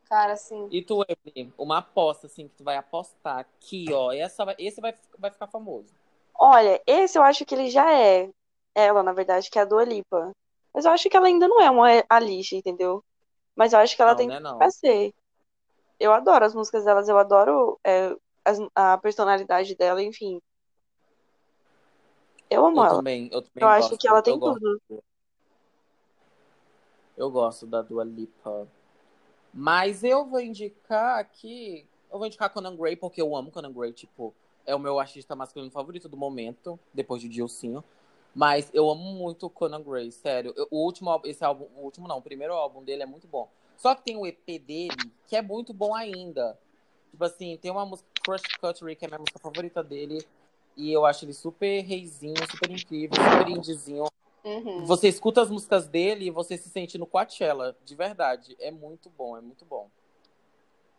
Cara, 0.09 0.33
assim, 0.33 0.67
E 0.71 0.81
tu, 0.81 1.03
Evelyn, 1.07 1.53
uma 1.57 1.77
aposta, 1.77 2.27
assim, 2.27 2.47
que 2.47 2.55
tu 2.55 2.63
vai 2.63 2.75
apostar 2.77 3.39
aqui, 3.39 3.85
ó. 3.93 4.11
Essa 4.11 4.43
vai, 4.45 4.55
esse 4.57 4.81
vai, 4.81 4.93
vai 5.17 5.31
ficar 5.31 5.47
famoso. 5.47 5.93
Olha, 6.39 6.81
esse 6.85 7.17
eu 7.17 7.23
acho 7.23 7.45
que 7.45 7.55
ele 7.55 7.69
já 7.69 7.91
é 7.91 8.29
ela, 8.75 9.01
na 9.03 9.13
verdade, 9.13 9.49
que 9.49 9.57
é 9.59 9.61
a 9.63 9.65
Dua 9.65 9.83
Lipa. 9.83 10.31
Mas 10.73 10.85
eu 10.85 10.91
acho 10.91 11.09
que 11.09 11.17
ela 11.17 11.27
ainda 11.27 11.47
não 11.47 11.61
é 11.61 11.69
uma 11.71 11.87
Alicia, 12.09 12.57
entendeu? 12.57 13.03
Mas 13.55 13.73
eu 13.73 13.79
acho 13.79 13.95
que 13.95 14.01
ela 14.01 14.11
Não, 14.11 14.17
tem 14.17 14.27
né, 14.27 14.39
não. 14.39 14.57
pra 14.57 14.69
ser. 14.69 15.13
Eu 15.99 16.13
adoro 16.13 16.45
as 16.45 16.53
músicas 16.55 16.85
delas, 16.85 17.09
eu 17.09 17.17
adoro 17.17 17.79
é, 17.85 18.15
as- 18.45 18.59
a 18.75 18.97
personalidade 18.97 19.75
dela, 19.75 20.01
enfim. 20.03 20.39
Eu 22.49 22.65
amo 22.65 22.81
Eu 22.81 22.85
ela. 22.85 22.95
também, 22.97 23.29
eu 23.31 23.41
também 23.41 23.63
Eu 23.63 23.67
acho 23.69 23.89
gosto. 23.89 23.97
que 23.97 24.07
ela 24.07 24.21
tem 24.21 24.37
gosto. 24.39 24.59
tudo. 24.59 25.03
Eu 27.17 27.31
gosto 27.31 27.65
da 27.65 27.81
Dua 27.81 28.03
Lipa. 28.03 28.67
Mas 29.53 30.03
eu 30.03 30.25
vou 30.25 30.39
indicar 30.39 31.19
aqui. 31.19 31.87
Eu 32.11 32.19
vou 32.19 32.27
indicar 32.27 32.49
Conan 32.51 32.75
Gray, 32.75 32.95
porque 32.95 33.21
eu 33.21 33.35
amo 33.35 33.51
Conan 33.51 33.71
Gray. 33.73 33.91
Tipo, 33.91 34.33
é 34.67 34.75
o 34.75 34.79
meu 34.79 34.99
artista 34.99 35.35
masculino 35.35 35.71
favorito 35.71 36.07
do 36.09 36.17
momento, 36.17 36.77
depois 36.93 37.21
de 37.21 37.29
Dilcinho. 37.29 37.83
Mas 38.35 38.69
eu 38.73 38.87
amo 38.89 39.01
muito 39.13 39.49
Conan 39.49 39.81
Gray, 39.81 40.11
sério. 40.11 40.53
Eu- 40.55 40.67
o 40.69 40.83
último 40.83 41.09
álbum, 41.09 41.27
esse 41.27 41.43
álbum, 41.43 41.65
o 41.75 41.81
último 41.81 42.07
não, 42.07 42.17
o 42.17 42.21
primeiro 42.21 42.53
álbum 42.53 42.83
dele 42.83 43.01
é 43.01 43.05
muito 43.05 43.25
bom. 43.27 43.49
Só 43.77 43.95
que 43.95 44.03
tem 44.03 44.17
o 44.17 44.27
EP 44.27 44.59
dele, 44.59 45.11
que 45.25 45.35
é 45.35 45.41
muito 45.41 45.73
bom 45.73 45.95
ainda. 45.95 46.59
Tipo 47.09 47.23
assim, 47.23 47.57
tem 47.57 47.71
uma 47.71 47.85
música, 47.85 48.07
Crush 48.23 48.43
Country, 48.61 48.95
que 48.95 49.05
é 49.05 49.07
a 49.07 49.09
minha 49.09 49.19
música 49.19 49.39
favorita 49.39 49.81
dele. 49.81 50.23
E 50.75 50.91
eu 50.91 51.05
acho 51.05 51.25
ele 51.25 51.33
super 51.33 51.81
reizinho, 51.81 52.35
super 52.51 52.69
incrível, 52.69 53.15
super 53.15 53.49
indiezinho. 53.49 54.05
uhum. 54.43 54.85
Você 54.85 55.07
escuta 55.07 55.41
as 55.41 55.49
músicas 55.49 55.87
dele 55.87 56.25
e 56.25 56.29
você 56.29 56.57
se 56.57 56.69
sente 56.69 56.97
no 56.97 57.07
Coachella, 57.07 57.75
de 57.83 57.95
verdade. 57.95 58.55
É 58.59 58.69
muito 58.69 59.09
bom, 59.09 59.35
é 59.35 59.41
muito 59.41 59.65
bom. 59.65 59.89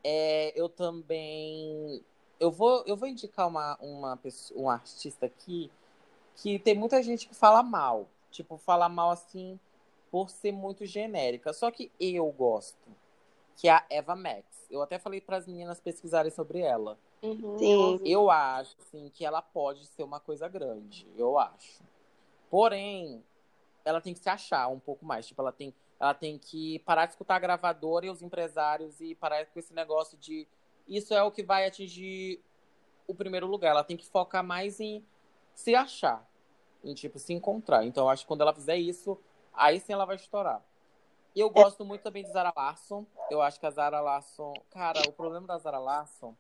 É, 0.03 0.53
eu 0.59 0.69
também. 0.69 2.03
Eu 2.41 2.51
vou, 2.51 2.85
eu 2.87 2.97
vou 2.97 3.09
indicar 3.09 3.49
uma, 3.49 3.77
uma 3.81 4.17
pessoa, 4.17 4.61
um 4.61 4.71
artista 4.71 5.27
aqui 5.27 5.71
que 6.37 6.59
tem 6.59 6.77
muita 6.77 7.03
gente 7.03 7.29
que 7.29 7.35
fala 7.35 7.63
mal. 7.63 8.09
Tipo, 8.31 8.57
fala 8.57 8.89
mal 8.89 9.11
assim 9.11 9.59
por 10.11 10.31
ser 10.31 10.53
muito 10.53 10.87
genérica. 10.87 11.53
Só 11.53 11.71
que 11.71 11.91
eu 11.99 12.31
gosto. 12.31 12.89
Que 13.57 13.69
é 13.69 13.73
a 13.73 13.85
Eva 13.91 14.15
Max. 14.15 14.45
Eu 14.71 14.83
até 14.83 14.99
falei 14.99 15.21
para 15.21 15.37
as 15.37 15.47
meninas 15.47 15.81
pesquisarem 15.81 16.31
sobre 16.31 16.61
ela. 16.61 16.99
Uhum, 17.21 17.59
Sim. 17.59 18.01
eu 18.05 18.31
acho, 18.31 18.77
assim, 18.81 19.11
que 19.13 19.25
ela 19.25 19.43
pode 19.43 19.85
ser 19.87 20.05
uma 20.05 20.21
coisa 20.21 20.47
grande. 20.49 21.07
Eu 21.17 21.39
acho. 21.39 21.83
Porém, 22.49 23.25
ela 23.85 24.01
tem 24.01 24.15
que 24.15 24.21
se 24.21 24.29
achar 24.29 24.69
um 24.69 24.79
pouco 24.79 25.05
mais. 25.05 25.27
Tipo, 25.27 25.43
ela 25.43 25.51
tem, 25.51 25.75
ela 25.99 26.15
tem 26.15 26.39
que 26.39 26.79
parar 26.81 27.07
de 27.07 27.13
escutar 27.13 27.37
a 27.37 27.41
gravadora 27.41 28.07
e 28.07 28.11
os 28.11 28.23
empresários 28.23 29.01
e 29.01 29.15
parar 29.15 29.45
com 29.47 29.59
esse 29.59 29.75
negócio 29.75 30.17
de 30.17 30.47
isso 30.89 31.13
é 31.15 31.23
o 31.23 31.31
que 31.31 31.43
vai 31.43 31.67
atingir 31.67 32.43
o 33.07 33.15
primeiro 33.15 33.47
lugar. 33.47 33.71
Ela 33.71 33.85
tem 33.85 33.97
que 33.97 34.07
focar 34.07 34.43
mais 34.43 34.81
em 34.81 35.05
se 35.55 35.75
achar. 35.75 36.27
Em, 36.83 36.95
tipo, 36.95 37.19
se 37.19 37.33
encontrar. 37.33 37.85
Então, 37.85 38.05
eu 38.05 38.09
acho 38.11 38.23
que 38.23 38.29
quando 38.29 38.41
ela 38.43 38.55
fizer 38.55 38.77
isso, 38.77 39.19
aí 39.53 39.81
sim 39.81 39.93
ela 39.93 40.05
vai 40.05 40.17
estourar. 40.17 40.63
E 41.35 41.41
eu 41.41 41.51
gosto 41.51 41.85
muito 41.85 42.03
também 42.03 42.25
de 42.25 42.31
Zara 42.31 42.53
Larson. 42.57 43.05
Eu 43.31 43.43
acho 43.43 43.61
que 43.61 43.67
a 43.67 43.71
Zara 43.71 44.01
Larson. 44.01 44.53
Cara, 44.71 45.01
o 45.09 45.13
problema 45.13 45.47
da 45.47 45.59
Zara 45.59 45.79
Larson 45.79 46.35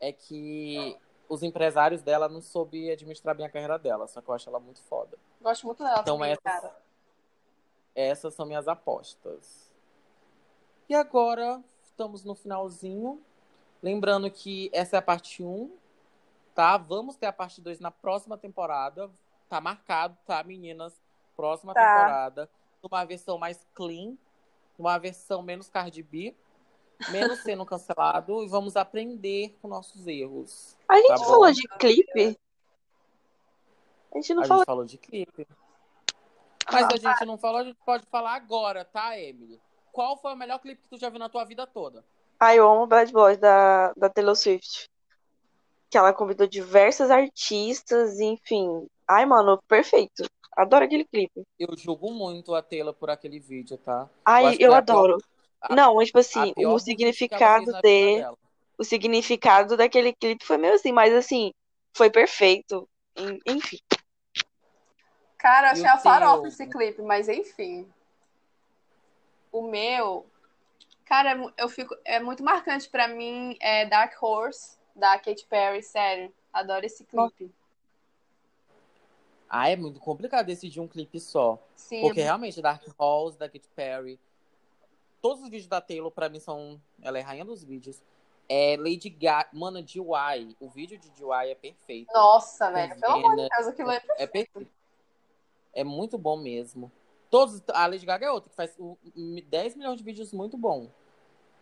é 0.00 0.12
que 0.12 0.96
os 1.28 1.42
empresários 1.42 2.02
dela 2.02 2.28
não 2.28 2.40
soube 2.40 2.90
administrar 2.90 3.34
bem 3.36 3.44
a 3.46 3.50
carreira 3.50 3.78
dela. 3.78 4.06
Só 4.08 4.20
que 4.20 4.28
eu 4.28 4.34
acho 4.34 4.48
ela 4.48 4.58
muito 4.58 4.80
foda. 4.82 5.18
Gosto 5.40 5.66
muito 5.66 5.82
dela 5.84 6.00
Então, 6.00 6.16
também, 6.16 6.32
essas- 6.32 6.42
cara. 6.42 6.76
Essas 7.94 8.34
são 8.34 8.46
minhas 8.46 8.68
apostas. 8.68 9.70
E 10.88 10.94
agora, 10.94 11.62
estamos 11.82 12.24
no 12.24 12.34
finalzinho. 12.34 13.22
Lembrando 13.82 14.30
que 14.30 14.70
essa 14.72 14.96
é 14.96 14.98
a 14.98 15.02
parte 15.02 15.42
1, 15.42 15.70
tá? 16.54 16.76
Vamos 16.76 17.16
ter 17.16 17.26
a 17.26 17.32
parte 17.32 17.60
2 17.60 17.78
na 17.80 17.90
próxima 17.90 18.36
temporada. 18.36 19.10
Tá 19.48 19.60
marcado, 19.60 20.16
tá, 20.26 20.42
meninas? 20.42 21.00
Próxima 21.36 21.72
Tá. 21.72 21.80
temporada. 21.80 22.50
Numa 22.82 23.04
versão 23.04 23.38
mais 23.38 23.64
clean. 23.74 24.16
Uma 24.78 24.98
versão 24.98 25.42
menos 25.42 25.68
Cardi 25.68 26.02
B. 26.02 26.34
Menos 27.10 27.40
sendo 27.40 27.64
cancelado. 27.64 28.42
E 28.42 28.48
vamos 28.48 28.76
aprender 28.76 29.56
com 29.62 29.68
nossos 29.68 30.06
erros. 30.06 30.76
A 30.88 30.96
gente 30.96 31.08
Tá 31.08 31.18
falou 31.18 31.50
de 31.52 31.62
clipe? 31.78 32.38
A 34.12 34.16
gente 34.16 34.34
não 34.34 34.42
a 34.42 34.46
falou. 34.46 34.60
gente 34.62 34.66
falou 34.66 34.84
de 34.84 34.98
clipe. 34.98 35.46
Mas 36.70 36.86
a 36.86 36.96
gente 36.96 37.24
não 37.24 37.38
falou, 37.38 37.60
a 37.60 37.64
gente 37.64 37.78
pode 37.84 38.04
falar 38.06 38.34
agora, 38.34 38.84
tá, 38.84 39.18
Emily? 39.18 39.58
Qual 39.92 40.16
foi 40.18 40.32
o 40.34 40.36
melhor 40.36 40.58
clipe 40.58 40.82
que 40.82 40.88
tu 40.88 40.98
já 40.98 41.08
viu 41.08 41.18
na 41.18 41.28
tua 41.28 41.44
vida 41.44 41.66
toda? 41.66 42.04
Ai, 42.40 42.58
eu 42.58 42.68
amo 42.70 42.86
Bad 42.86 43.12
Boys 43.12 43.38
da, 43.38 43.92
da 43.96 44.08
Taylor 44.08 44.36
Swift. 44.36 44.88
Que 45.90 45.96
ela 45.98 46.12
convidou 46.12 46.46
diversas 46.46 47.10
artistas, 47.10 48.20
enfim. 48.20 48.86
Ai, 49.08 49.24
mano, 49.24 49.58
perfeito. 49.66 50.24
Adoro 50.56 50.84
aquele 50.84 51.04
clipe. 51.04 51.42
Eu 51.58 51.68
julgo 51.76 52.12
muito 52.12 52.54
a 52.54 52.62
Taylor 52.62 52.92
por 52.92 53.10
aquele 53.10 53.40
vídeo, 53.40 53.78
tá? 53.78 54.08
Ai, 54.24 54.56
eu 54.58 54.74
a 54.74 54.82
pior- 54.82 54.98
adoro. 54.98 55.18
a- 55.62 55.74
Não, 55.74 55.94
mas 55.96 56.06
tipo 56.08 56.18
assim, 56.18 56.52
o 56.56 56.78
significado 56.78 57.64
de, 57.82 58.24
o 58.76 58.84
significado 58.84 59.76
daquele 59.76 60.12
clipe 60.12 60.44
foi 60.44 60.56
meio 60.58 60.74
assim, 60.74 60.92
mas 60.92 61.14
assim, 61.14 61.52
foi 61.96 62.10
perfeito. 62.10 62.88
En- 63.16 63.38
Enfim. 63.46 63.78
Cara, 65.38 65.68
eu 65.68 65.72
achei 65.72 65.86
a 65.86 65.98
farofa 65.98 66.48
esse 66.48 66.66
clipe, 66.66 67.02
mas 67.02 67.28
enfim. 67.28 67.88
O 69.50 69.62
meu. 69.62 70.26
Cara, 71.08 71.32
é 71.32 71.52
eu 71.56 71.70
fico, 71.70 71.96
é 72.04 72.20
muito 72.20 72.44
marcante 72.44 72.86
pra 72.86 73.08
mim 73.08 73.56
é 73.62 73.86
Dark 73.86 74.22
Horse, 74.22 74.76
da 74.94 75.18
Katy 75.18 75.46
Perry, 75.46 75.82
sério. 75.82 76.30
Adoro 76.52 76.84
esse 76.84 77.02
clipe. 77.02 77.50
Ah, 79.48 79.70
é 79.70 79.76
muito 79.76 79.98
complicado 79.98 80.44
decidir 80.44 80.80
um 80.80 80.86
clipe 80.86 81.18
só. 81.18 81.58
Sim, 81.74 82.02
Porque 82.02 82.20
realmente, 82.20 82.60
Dark 82.60 82.82
Halls, 83.00 83.38
da 83.38 83.48
Katy 83.48 83.70
Perry. 83.74 84.20
Todos 85.22 85.42
os 85.42 85.48
vídeos 85.48 85.66
da 85.66 85.80
Taylor, 85.80 86.10
pra 86.10 86.28
mim, 86.28 86.40
são. 86.40 86.78
Ela 87.00 87.18
é 87.18 87.22
rainha 87.22 87.44
dos 87.46 87.64
vídeos. 87.64 88.02
É 88.46 88.76
Lady 88.76 89.08
Gaga. 89.08 89.48
Mano, 89.54 89.82
DY. 89.82 90.56
O 90.60 90.68
vídeo 90.68 90.98
de 90.98 91.08
DY 91.08 91.50
é 91.50 91.54
perfeito. 91.54 92.12
nossa, 92.12 92.70
velho. 92.70 93.00
Pelo 93.00 93.14
amor 93.14 93.36
de. 93.36 93.48
Deus, 93.48 93.66
aquilo 93.68 93.90
é 93.90 94.02
É 94.18 94.26
perfeito. 94.26 94.70
É 95.72 95.82
muito 95.82 96.18
bom 96.18 96.36
mesmo. 96.36 96.92
Todos, 97.30 97.62
a 97.68 97.86
Lady 97.86 98.06
Gaga 98.06 98.26
é 98.26 98.30
outra 98.30 98.48
que 98.50 98.56
faz 98.56 98.74
o- 98.78 98.96
o- 99.04 99.42
10 99.46 99.76
milhões 99.76 99.98
de 99.98 100.04
vídeos 100.04 100.32
muito 100.32 100.56
bom. 100.56 100.90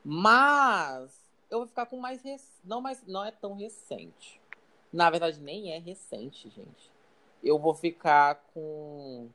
Mas 0.04 1.28
eu 1.50 1.58
vou 1.58 1.66
ficar 1.66 1.86
com 1.86 1.98
mais 1.98 2.22
rec... 2.22 2.40
não 2.64 2.80
mais 2.80 3.02
não 3.06 3.24
é 3.24 3.30
tão 3.32 3.54
recente. 3.54 4.40
Na 4.92 5.10
verdade 5.10 5.40
nem 5.40 5.72
é 5.72 5.78
recente, 5.78 6.48
gente. 6.50 6.90
Eu 7.42 7.58
vou 7.58 7.74
ficar 7.74 8.36
com 8.54 9.28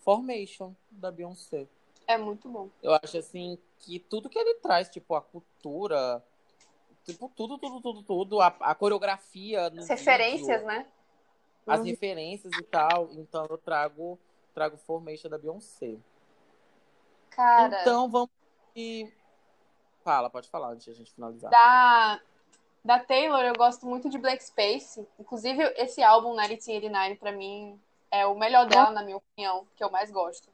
Formation 0.00 0.74
da 0.90 1.10
Beyoncé. 1.10 1.66
É 2.06 2.18
muito 2.18 2.48
bom. 2.48 2.68
Eu 2.82 2.92
acho 3.02 3.16
assim 3.16 3.56
que 3.78 4.00
tudo 4.00 4.28
que 4.28 4.38
ele 4.38 4.54
traz, 4.56 4.88
tipo 4.88 5.14
a 5.14 5.22
cultura, 5.22 6.22
tipo 7.04 7.30
tudo, 7.36 7.56
tudo, 7.58 7.80
tudo, 7.80 8.02
tudo, 8.02 8.40
a, 8.40 8.48
a 8.48 8.74
coreografia, 8.74 9.66
As 9.66 9.88
referências, 9.88 10.60
vídeo, 10.60 10.66
né? 10.66 10.86
as 11.66 11.78
Uhum. 11.80 11.86
referências 11.86 12.52
e 12.58 12.62
tal. 12.64 13.08
Então 13.12 13.46
eu 13.48 13.56
trago, 13.56 14.18
trago 14.52 14.76
Formation 14.76 15.28
da 15.28 15.38
Beyoncé. 15.38 15.96
Cara, 17.30 17.80
Então 17.80 18.08
vamos. 18.10 18.30
E... 18.74 19.12
Fala, 20.04 20.28
pode 20.28 20.48
falar 20.48 20.70
antes 20.70 20.84
de 20.84 20.90
a 20.90 20.94
gente 20.94 21.12
finalizar. 21.12 21.50
da, 21.50 22.20
da 22.84 22.98
Taylor 22.98 23.42
eu 23.42 23.54
gosto 23.54 23.86
muito 23.86 24.08
de 24.08 24.18
Black 24.18 24.42
Space. 24.42 25.06
Inclusive, 25.18 25.62
esse 25.76 26.02
álbum, 26.02 26.30
1989, 26.30 27.16
pra 27.16 27.32
mim, 27.32 27.80
é 28.10 28.26
o 28.26 28.38
melhor 28.38 28.66
dela, 28.66 28.90
na 28.90 29.02
minha 29.02 29.16
opinião, 29.16 29.66
que 29.76 29.82
eu 29.82 29.90
mais 29.90 30.10
gosto. 30.10 30.48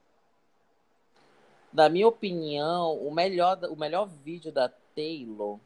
Na 1.72 1.88
minha 1.88 2.08
opinião, 2.08 2.96
o 2.96 3.12
melhor, 3.12 3.58
o 3.64 3.76
melhor 3.76 4.06
vídeo 4.06 4.52
da 4.52 4.68
Taylor 4.94 5.58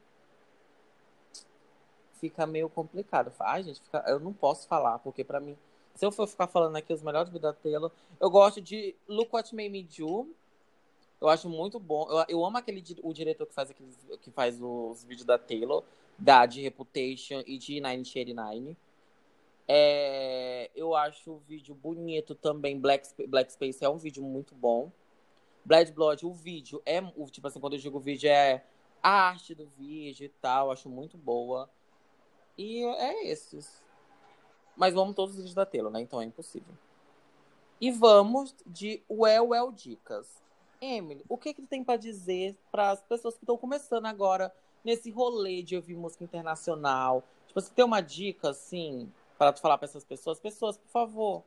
fica 2.23 2.47
meio 2.47 2.69
complicado. 2.69 3.33
Ai, 3.41 3.65
gente, 3.65 3.81
fica... 3.81 4.05
eu 4.07 4.21
não 4.21 4.33
posso 4.33 4.69
falar, 4.69 4.99
porque 5.01 5.25
para 5.25 5.41
mim, 5.41 5.59
se 5.95 6.05
eu 6.05 6.13
for 6.13 6.27
ficar 6.27 6.47
falando 6.47 6.77
aqui 6.77 6.93
os 6.93 7.03
melhores 7.03 7.31
da 7.33 7.53
Taylor, 7.53 7.91
eu 8.21 8.31
gosto 8.31 8.61
de 8.61 8.95
Look 9.07 9.35
What 9.35 9.55
Made 9.55 9.69
Me 9.69 9.83
Do. 9.83 10.29
Eu 11.21 11.29
acho 11.29 11.49
muito 11.49 11.79
bom. 11.79 12.09
Eu, 12.11 12.25
eu 12.29 12.45
amo 12.45 12.59
aquele 12.59 12.83
o 13.03 13.13
diretor 13.13 13.47
que 13.47 13.55
faz 13.55 13.71
aqueles, 13.71 13.97
que 14.21 14.31
faz 14.31 14.61
os 14.61 15.05
vídeos 15.05 15.25
da 15.25 15.39
Taylor, 15.39 15.85
da 16.19 16.47
de 16.47 16.61
Reputation 16.63 17.43
e 17.47 17.59
de 17.59 17.75
1989. 17.75 18.77
É, 19.69 20.71
eu 20.75 20.95
acho 20.95 21.33
o 21.33 21.39
vídeo 21.39 21.75
bonito 21.75 22.35
também. 22.35 22.79
Black, 22.79 23.09
Black 23.27 23.53
Space 23.53 23.85
é 23.85 23.89
um 23.89 23.99
vídeo 23.99 24.23
muito 24.23 24.55
bom. 24.55 24.91
Blood 25.65 25.93
Blood, 25.93 26.27
o 26.27 26.33
vídeo 26.33 26.83
é. 26.85 27.01
Tipo 27.31 27.47
assim, 27.47 27.61
quando 27.61 27.75
eu 27.75 27.79
digo 27.79 28.01
vídeo, 28.01 28.29
é 28.29 28.65
a 29.03 29.29
arte 29.29 29.55
do 29.55 29.67
vídeo 29.67 30.25
e 30.25 30.29
tal. 30.29 30.71
Acho 30.71 30.89
muito 30.89 31.17
boa. 31.17 31.71
E 32.59 32.85
é 32.85 33.29
esses. 33.29 33.82
Mas 34.77 34.95
vamos 34.95 35.15
todos 35.15 35.33
os 35.33 35.37
vídeos 35.39 35.55
da 35.55 35.67
tela, 35.67 35.91
né? 35.91 36.01
Então 36.01 36.21
é 36.21 36.25
impossível. 36.25 36.75
E 37.81 37.91
vamos 37.91 38.55
de 38.67 39.03
Well 39.11 39.49
Well 39.49 39.73
Dicas. 39.73 40.43
Emily, 40.81 41.25
o 41.29 41.39
que 41.39 41.55
que 41.55 41.63
tem 41.63 41.85
para 41.85 41.97
dizer 41.97 42.57
para 42.71 42.91
as 42.91 43.03
pessoas 43.03 43.35
que 43.35 43.45
estão 43.45 43.57
começando 43.57 44.07
agora 44.07 44.53
nesse 44.85 45.11
rolê 45.11 45.63
de 45.63 45.77
ouvir 45.77 45.95
música 45.95 46.25
internacional? 46.25 47.23
Tipo, 47.47 47.61
você 47.61 47.71
tem 47.73 47.85
uma 47.85 48.01
dica 48.01 48.51
assim 48.51 49.13
para 49.39 49.53
tu 49.53 49.61
falar 49.61 49.79
para 49.79 49.87
essas 49.87 50.05
pessoas? 50.05 50.41
Pessoas, 50.41 50.77
por 50.77 50.89
favor, 50.89 51.45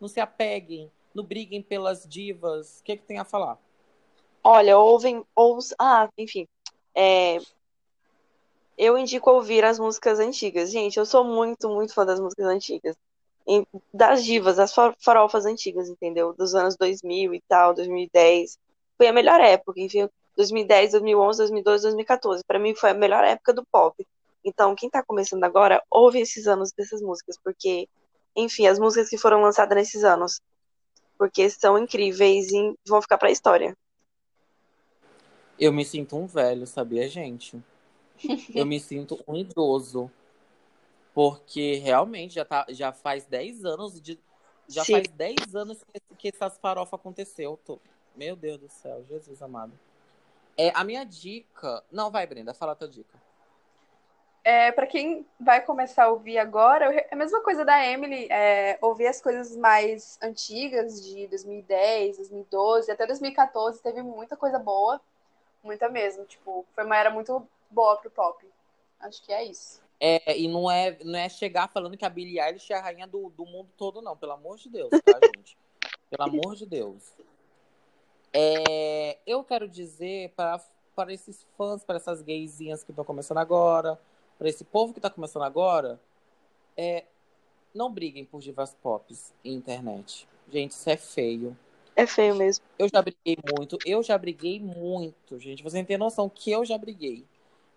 não 0.00 0.08
se 0.08 0.20
apeguem, 0.20 0.90
não 1.14 1.24
briguem 1.24 1.62
pelas 1.62 2.06
divas. 2.08 2.80
O 2.80 2.84
que 2.84 2.96
que 2.96 3.04
tem 3.04 3.18
a 3.18 3.24
falar? 3.24 3.58
Olha, 4.42 4.78
ouvem, 4.78 5.22
ouçam, 5.36 5.76
ah, 5.78 6.08
enfim, 6.16 6.48
é, 6.94 7.38
eu 8.80 8.96
indico 8.96 9.30
ouvir 9.30 9.62
as 9.62 9.78
músicas 9.78 10.18
antigas. 10.18 10.70
Gente, 10.70 10.98
eu 10.98 11.04
sou 11.04 11.22
muito, 11.22 11.68
muito 11.68 11.92
fã 11.92 12.06
das 12.06 12.18
músicas 12.18 12.46
antigas. 12.46 12.96
Das 13.92 14.24
divas, 14.24 14.56
das 14.56 14.72
farofas 14.98 15.44
antigas, 15.44 15.90
entendeu? 15.90 16.32
Dos 16.32 16.54
anos 16.54 16.76
2000 16.78 17.34
e 17.34 17.42
tal, 17.46 17.74
2010. 17.74 18.56
Foi 18.96 19.06
a 19.06 19.12
melhor 19.12 19.38
época, 19.38 19.78
enfim, 19.80 20.08
2010, 20.34 20.92
2011, 20.92 21.38
2012, 21.38 21.82
2014. 21.82 22.42
Para 22.46 22.58
mim 22.58 22.74
foi 22.74 22.90
a 22.90 22.94
melhor 22.94 23.22
época 23.22 23.52
do 23.52 23.66
pop. 23.70 24.02
Então, 24.42 24.74
quem 24.74 24.88
tá 24.88 25.02
começando 25.02 25.44
agora, 25.44 25.82
ouve 25.90 26.18
esses 26.18 26.46
anos 26.46 26.72
dessas 26.72 27.02
músicas, 27.02 27.36
porque, 27.44 27.86
enfim, 28.34 28.66
as 28.66 28.78
músicas 28.78 29.10
que 29.10 29.18
foram 29.18 29.42
lançadas 29.42 29.76
nesses 29.76 30.04
anos, 30.04 30.40
porque 31.18 31.50
são 31.50 31.76
incríveis 31.76 32.50
e 32.50 32.74
vão 32.88 33.02
ficar 33.02 33.18
pra 33.18 33.30
história. 33.30 33.76
Eu 35.58 35.70
me 35.70 35.84
sinto 35.84 36.16
um 36.16 36.26
velho, 36.26 36.66
sabia, 36.66 37.06
gente? 37.06 37.62
eu 38.54 38.66
me 38.66 38.78
sinto 38.80 39.22
um 39.26 39.36
idoso. 39.36 40.10
Porque 41.12 41.76
realmente 41.76 42.34
já, 42.34 42.44
tá, 42.44 42.66
já 42.68 42.92
faz 42.92 43.26
10 43.26 43.64
anos 43.64 44.00
de. 44.00 44.18
Já 44.68 44.84
Sim. 44.84 44.92
faz 44.92 45.08
10 45.08 45.54
anos 45.54 45.84
que, 45.84 46.14
que 46.16 46.28
essas 46.28 46.56
farofas 46.58 46.98
aconteceu. 46.98 47.58
Tô... 47.64 47.80
Meu 48.14 48.36
Deus 48.36 48.58
do 48.58 48.68
céu, 48.68 49.04
Jesus 49.08 49.42
amado. 49.42 49.72
É, 50.56 50.70
a 50.74 50.84
minha 50.84 51.04
dica. 51.04 51.82
Não, 51.90 52.10
vai, 52.10 52.26
Brenda, 52.26 52.54
fala 52.54 52.72
a 52.72 52.76
tua 52.76 52.88
dica. 52.88 53.18
É, 54.42 54.72
para 54.72 54.86
quem 54.86 55.26
vai 55.38 55.60
começar 55.60 56.04
a 56.04 56.08
ouvir 56.10 56.38
agora, 56.38 56.94
é 56.94 57.08
a 57.10 57.16
mesma 57.16 57.42
coisa 57.42 57.62
da 57.62 57.84
Emily, 57.86 58.26
é, 58.30 58.78
ouvir 58.80 59.06
as 59.06 59.20
coisas 59.20 59.54
mais 59.54 60.18
antigas, 60.22 61.04
de 61.04 61.26
2010, 61.26 62.16
2012, 62.16 62.90
até 62.90 63.06
2014, 63.06 63.82
teve 63.82 64.02
muita 64.02 64.36
coisa 64.36 64.58
boa, 64.58 64.98
muita 65.62 65.90
mesmo. 65.90 66.24
Tipo, 66.24 66.64
foi 66.74 66.84
uma 66.84 66.96
era 66.96 67.10
muito 67.10 67.46
boa 67.70 67.96
pro 67.96 68.10
pop. 68.10 68.46
Acho 69.00 69.22
que 69.22 69.32
é 69.32 69.44
isso. 69.44 69.82
É, 69.98 70.38
e 70.38 70.48
não 70.48 70.70
é, 70.70 70.96
não 71.04 71.18
é 71.18 71.28
chegar 71.28 71.68
falando 71.68 71.96
que 71.96 72.04
a 72.04 72.10
Billie 72.10 72.40
Eilish 72.40 72.72
é 72.72 72.76
a 72.76 72.80
rainha 72.80 73.06
do, 73.06 73.30
do 73.30 73.44
mundo 73.44 73.68
todo, 73.76 74.00
não. 74.00 74.16
Pelo 74.16 74.32
amor 74.32 74.56
de 74.56 74.68
Deus, 74.68 74.90
tá, 74.90 75.18
gente? 75.36 75.56
Pelo 76.08 76.22
amor 76.22 76.56
de 76.56 76.66
Deus. 76.66 77.12
É, 78.32 79.18
eu 79.26 79.44
quero 79.44 79.68
dizer 79.68 80.32
para, 80.34 80.60
para 80.94 81.12
esses 81.12 81.46
fãs, 81.56 81.84
para 81.84 81.96
essas 81.96 82.22
gaysinhas 82.22 82.82
que 82.82 82.92
estão 82.92 83.04
começando 83.04 83.38
agora, 83.38 84.00
para 84.38 84.48
esse 84.48 84.64
povo 84.64 84.92
que 84.92 84.98
está 84.98 85.10
começando 85.10 85.42
agora, 85.42 86.00
é, 86.76 87.04
não 87.74 87.92
briguem 87.92 88.24
por 88.24 88.40
divas 88.40 88.74
pop 88.82 89.14
em 89.44 89.54
internet. 89.54 90.26
Gente, 90.50 90.72
isso 90.72 90.88
é 90.88 90.96
feio. 90.96 91.56
É 91.94 92.06
feio 92.06 92.34
mesmo. 92.34 92.64
Eu 92.78 92.88
já 92.88 93.02
briguei 93.02 93.36
muito, 93.56 93.78
eu 93.84 94.02
já 94.02 94.16
briguei 94.16 94.58
muito, 94.58 95.38
gente. 95.38 95.62
Você 95.62 95.84
tem 95.84 95.98
noção 95.98 96.28
que 96.28 96.50
eu 96.50 96.64
já 96.64 96.78
briguei. 96.78 97.26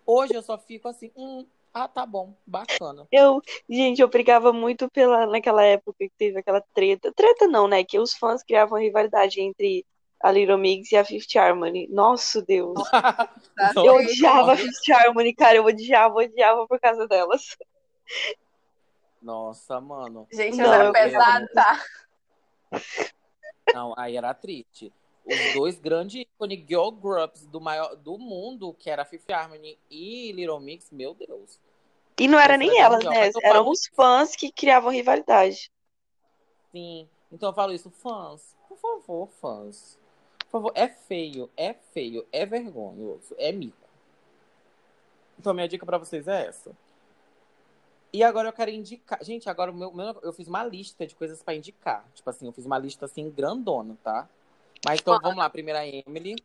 Hoje 0.06 0.34
eu 0.34 0.42
só 0.42 0.58
fico 0.58 0.88
assim, 0.88 1.12
hum, 1.16 1.46
ah, 1.74 1.88
tá 1.88 2.06
bom, 2.06 2.36
bacana. 2.46 3.08
Eu, 3.12 3.42
gente, 3.68 4.00
eu 4.00 4.08
brigava 4.08 4.54
muito 4.54 4.88
pela 4.92 5.26
naquela 5.26 5.64
época 5.64 5.98
que 5.98 6.12
teve 6.18 6.38
aquela 6.38 6.62
treta. 6.74 7.12
Treta 7.12 7.48
não, 7.48 7.68
né? 7.68 7.84
Que 7.84 7.98
os 7.98 8.14
fãs 8.14 8.44
criavam 8.44 8.80
rivalidade 8.80 9.42
entre 9.42 9.84
a 10.22 10.32
Little 10.32 10.58
Mix 10.58 10.92
e 10.92 10.98
a 10.98 11.04
Fifth 11.04 11.36
Harmony. 11.36 11.88
Nossa, 11.90 12.44
Deus. 12.44 12.76
eu 13.76 13.96
odiava 13.96 14.54
a 14.54 14.58
Fifth 14.58 14.90
Harmony, 14.92 15.34
cara. 15.34 15.56
Eu 15.56 15.66
odiava, 15.66 16.14
odiava 16.16 16.68
por 16.68 16.80
causa 16.80 17.08
delas. 17.08 17.58
Nossa, 19.20 19.82
mano. 19.82 20.28
Gente, 20.32 20.58
não, 20.58 20.74
era 20.74 20.92
pesado, 20.92 21.48
tá? 21.54 21.82
Não, 23.74 23.96
aí 23.98 24.16
era 24.16 24.34
triste 24.34 24.94
os 25.26 25.54
dois 25.54 25.80
grandes 25.80 26.22
ícones 26.22 26.66
girl 26.68 26.90
groups 26.90 27.46
do, 27.46 27.62
maior, 27.62 27.96
do 27.96 28.18
mundo, 28.18 28.74
que 28.74 28.90
era 28.90 29.06
Fifth 29.06 29.30
Harmony 29.30 29.78
e 29.90 30.32
Little 30.32 30.60
Mix, 30.60 30.92
meu 30.92 31.14
Deus. 31.14 31.60
E 32.20 32.28
não 32.28 32.40
era 32.40 32.58
nem 32.58 32.80
elas, 32.80 33.04
né? 33.04 33.32
Eram 33.42 33.68
os 33.70 33.88
fãs 33.88 34.36
que 34.36 34.52
criavam 34.52 34.92
rivalidade. 34.92 35.72
Sim. 36.72 37.08
Então 37.32 37.50
eu 37.50 37.54
falo 37.54 37.74
isso, 37.74 37.90
fãs, 37.90 38.56
por 38.68 38.78
favor, 38.78 39.28
fãs. 39.42 39.98
Por 40.40 40.52
favor, 40.52 40.72
é 40.76 40.88
feio, 40.88 41.50
é 41.58 41.74
feio, 41.74 42.28
é 42.32 42.46
vergonhoso, 42.46 43.34
é 43.38 43.52
mico. 43.52 43.78
Então 45.40 45.54
minha 45.54 45.68
dica 45.68 45.86
para 45.86 45.98
vocês 45.98 46.28
é 46.28 46.46
essa. 46.46 46.72
E 48.12 48.24
agora 48.24 48.50
eu 48.50 48.54
quero 48.54 48.70
indicar. 48.70 49.24
Gente, 49.24 49.50
agora 49.50 49.72
meu, 49.72 49.92
meu, 49.92 50.20
eu 50.22 50.32
fiz 50.32 50.48
uma 50.48 50.64
lista 50.64 51.08
de 51.08 51.16
coisas 51.16 51.42
para 51.42 51.56
indicar. 51.56 52.06
Tipo 52.14 52.30
assim, 52.30 52.46
eu 52.46 52.54
fiz 52.54 52.66
uma 52.66 52.78
lista 52.78 53.06
assim 53.06 53.32
grandona, 53.32 53.98
tá? 54.04 54.30
Mas 54.86 55.00
então 55.00 55.20
vamos 55.22 55.38
lá, 55.38 55.50
primeira 55.50 55.86
Emily. 55.88 56.36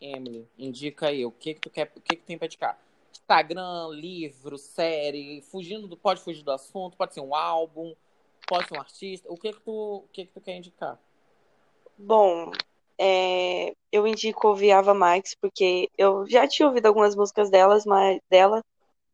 Emily, 0.00 0.48
indica 0.58 1.08
aí 1.08 1.24
o 1.24 1.30
que 1.30 1.54
que 1.54 1.60
tu 1.60 1.70
quer, 1.70 1.90
o 1.94 2.00
que 2.00 2.16
que 2.16 2.22
tem 2.22 2.36
pra 2.36 2.46
indicar? 2.46 2.78
Instagram, 3.12 3.88
livro, 3.92 4.58
série, 4.58 5.42
fugindo 5.42 5.86
do, 5.86 5.96
pode 5.96 6.20
fugir 6.20 6.42
do 6.42 6.52
assunto, 6.52 6.96
pode 6.96 7.14
ser 7.14 7.20
um 7.20 7.34
álbum, 7.34 7.94
pode 8.46 8.68
ser 8.68 8.76
um 8.76 8.80
artista. 8.80 9.32
O 9.32 9.36
que 9.36 9.52
que 9.52 9.60
tu, 9.60 9.96
o 9.96 10.08
que 10.12 10.26
que 10.26 10.32
tu 10.32 10.40
quer 10.40 10.56
indicar? 10.56 10.98
Bom, 11.98 12.52
é, 12.98 13.74
eu 13.90 14.06
indico 14.06 14.48
ouvir 14.48 14.72
Ava 14.72 14.94
Max 14.94 15.34
porque 15.40 15.88
eu 15.96 16.28
já 16.28 16.46
tinha 16.46 16.68
ouvido 16.68 16.86
algumas 16.86 17.16
músicas 17.16 17.50
delas, 17.50 17.84
mas 17.86 18.20
dela, 18.30 18.62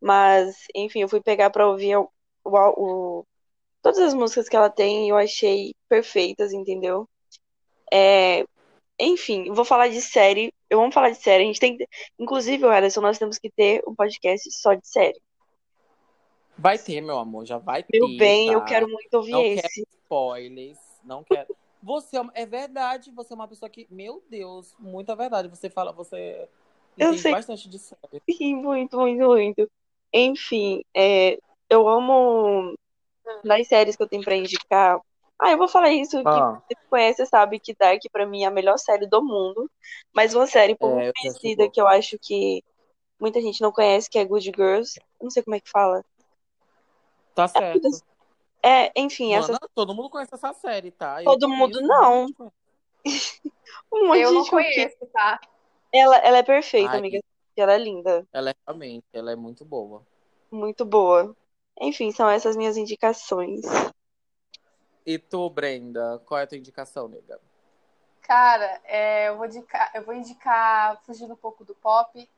mas 0.00 0.66
enfim, 0.74 1.00
eu 1.00 1.08
fui 1.08 1.20
pegar 1.20 1.50
para 1.50 1.68
ouvir 1.68 1.96
o, 1.96 2.10
o, 2.44 2.50
o, 2.50 3.24
todas 3.80 4.00
as 4.00 4.14
músicas 4.14 4.48
que 4.48 4.56
ela 4.56 4.70
tem 4.70 5.08
eu 5.08 5.16
achei 5.16 5.74
perfeitas, 5.88 6.52
entendeu? 6.52 7.08
É, 7.92 8.44
enfim, 9.05 9.53
vou 9.53 9.64
falar 9.64 9.88
de 9.88 10.00
série. 10.00 10.53
Eu 10.70 10.78
vamos 10.78 10.94
falar 10.94 11.11
de 11.11 11.16
série. 11.16 11.44
A 11.44 11.46
gente 11.46 11.61
tem. 11.61 11.76
Inclusive, 12.18 12.66
Ederson, 12.66 13.00
nós 13.00 13.18
temos 13.18 13.38
que 13.38 13.50
ter 13.50 13.82
um 13.86 13.94
podcast 13.94 14.50
só 14.53 14.74
de 14.74 14.86
série. 14.86 15.20
Vai 16.57 16.78
ter, 16.78 17.00
meu 17.00 17.18
amor, 17.18 17.44
já 17.44 17.59
vai 17.59 17.82
ter. 17.82 17.98
Meu 17.98 18.16
bem, 18.16 18.48
tá? 18.48 18.53
eu 18.55 18.64
quero 18.64 18.88
muito 18.88 19.12
ouvir 19.14 19.32
não 19.32 19.42
esse. 19.42 19.62
Quero 19.62 19.88
spoilers, 20.03 20.78
não 21.05 21.24
quero. 21.24 21.57
Você 21.82 22.16
é, 22.16 22.22
é 22.34 22.46
verdade, 22.46 23.11
você 23.11 23.32
é 23.32 23.36
uma 23.36 23.48
pessoa 23.48 23.68
que, 23.68 23.88
meu 23.90 24.22
Deus, 24.30 24.74
muita 24.78 25.16
verdade. 25.16 25.48
Você 25.48 25.68
fala, 25.68 25.92
você 25.92 26.48
eu 26.96 27.16
sei. 27.18 27.32
bastante 27.32 27.68
de 27.68 27.78
série. 27.78 28.22
Sim, 28.30 28.55
muito, 28.57 28.96
muito, 28.96 29.26
muito. 29.26 29.70
Enfim, 30.12 30.84
é, 30.94 31.38
eu 31.68 31.88
amo 31.88 32.74
nas 33.42 33.66
séries 33.66 33.96
que 33.96 34.03
eu 34.03 34.09
tenho 34.09 34.22
pra 34.22 34.36
indicar. 34.36 35.00
Ah, 35.43 35.51
eu 35.51 35.59
vou 35.59 35.66
falar 35.66 35.90
isso, 35.90 36.22
ah. 36.24 36.62
que 36.68 36.76
você 36.76 36.80
conhece 36.88 37.26
sabe 37.26 37.59
que 37.59 37.74
Dark 37.74 38.01
pra 38.12 38.24
mim 38.24 38.45
é 38.45 38.47
a 38.47 38.51
melhor 38.51 38.78
série 38.78 39.09
do 39.09 39.20
mundo, 39.20 39.68
mas 40.14 40.36
uma 40.36 40.47
série 40.47 40.76
pouco 40.76 41.01
é, 41.01 41.12
conhecida 41.12 41.68
que 41.68 41.80
eu 41.80 41.88
acho 41.88 42.16
que 42.16 42.62
muita 43.18 43.40
gente 43.40 43.61
não 43.61 43.72
conhece, 43.72 44.09
que 44.09 44.20
é 44.20 44.24
Good 44.24 44.53
Girls. 44.55 45.01
Eu 45.18 45.24
não 45.24 45.30
sei 45.30 45.43
como 45.43 45.57
é 45.57 45.61
que 45.61 45.68
fala. 45.68 46.05
Tá 47.34 47.49
certo. 47.49 47.88
É, 48.62 48.86
é 48.86 48.93
enfim, 48.95 49.32
Mano, 49.34 49.53
essa... 49.53 49.59
todo 49.74 49.93
mundo 49.93 50.11
conhece 50.11 50.32
essa 50.32 50.53
série, 50.53 50.93
tá? 50.93 51.20
Eu 51.20 51.24
todo 51.24 51.49
mundo 51.49 51.80
não. 51.80 52.26
um 53.93 54.07
monte 54.07 54.20
eu 54.20 54.32
não 54.32 54.47
conheço, 54.47 55.05
tá? 55.12 55.40
Ela, 55.93 56.18
ela 56.18 56.38
é 56.38 56.43
perfeita, 56.45 56.93
Ai, 56.93 56.99
amiga. 56.99 57.20
Ela 57.57 57.72
é 57.72 57.78
linda. 57.78 58.24
Ela 58.32 58.51
é 58.51 58.55
realmente, 58.64 59.07
ela 59.12 59.32
é 59.32 59.36
muito 59.36 59.64
boa. 59.64 60.07
Muito 60.53 60.84
boa. 60.84 61.36
Enfim, 61.80 62.12
são 62.12 62.30
essas 62.30 62.57
minhas 62.57 62.76
indicações. 62.76 63.62
E 65.05 65.18
tu, 65.18 65.50
Brenda, 65.50 66.22
qual 66.26 66.40
é 66.40 66.44
a 66.44 66.46
tua 66.46 66.59
indicação, 66.59 67.09
nega? 67.09 67.40
Cara, 68.22 68.80
é, 68.84 69.28
eu, 69.28 69.36
vou 69.36 69.46
indicar, 69.46 69.90
eu 69.94 70.05
vou 70.05 70.14
indicar, 70.14 71.00
fugindo 71.03 71.32
um 71.32 71.36
pouco 71.36 71.64
do 71.64 71.74
pop, 71.74 72.30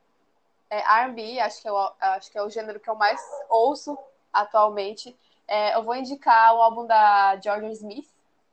é, 0.71 0.79
R&B, 0.79 1.39
acho 1.41 1.61
que, 1.61 1.69
é 1.69 1.73
o, 1.73 1.93
acho 2.01 2.31
que 2.33 2.39
é 2.39 2.43
o 2.43 2.49
gênero 2.49 2.81
que 2.81 2.89
eu 2.89 2.95
mais 2.95 3.21
ouço 3.51 3.97
atualmente. 4.33 5.17
É, 5.47 5.77
eu 5.77 5.83
vou 5.83 5.95
indicar 5.95 6.55
o 6.55 6.62
álbum 6.62 6.87
da 6.87 7.39
Georgia 7.41 7.71
Smith, 7.73 8.09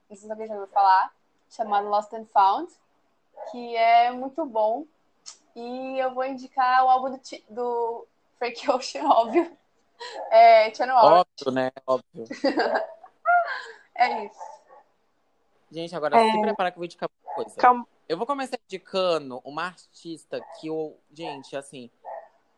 não 0.10 0.18
sei 0.18 0.28
se 0.28 0.32
alguém 0.32 0.48
já 0.48 0.54
ouviu 0.54 0.68
falar, 0.68 1.14
chamado 1.50 1.88
Lost 1.88 2.12
and 2.14 2.26
Found, 2.26 2.72
que 3.50 3.76
é 3.78 4.12
muito 4.12 4.46
bom. 4.46 4.86
E 5.56 6.00
eu 6.00 6.14
vou 6.14 6.26
indicar 6.26 6.86
o 6.86 6.90
álbum 6.90 7.12
do, 7.12 7.22
do 7.50 8.08
Frank 8.38 8.60
Ocean, 8.70 9.08
óbvio. 9.08 9.58
É, 10.32 10.74
Channel 10.74 10.96
Óbvio, 10.96 11.52
né? 11.52 11.72
Óbvio. 11.88 12.26
é 14.02 14.26
isso. 14.26 14.62
Gente, 15.72 15.96
agora 15.96 16.20
É. 16.20 16.32
se 16.32 16.42
prepara 16.42 16.72
que 16.72 16.76
eu 16.78 16.80
vou 16.80 16.86
indicar 16.86 17.10
uma 17.26 17.34
coisa. 17.36 17.56
Calma. 17.56 17.88
Eu 18.10 18.18
vou 18.18 18.28
começar 18.28 18.58
indicando 18.66 19.42
uma 19.46 19.66
artista 19.68 20.42
que 20.60 20.68
eu. 20.68 20.98
Gente, 21.14 21.56
assim. 21.56 21.90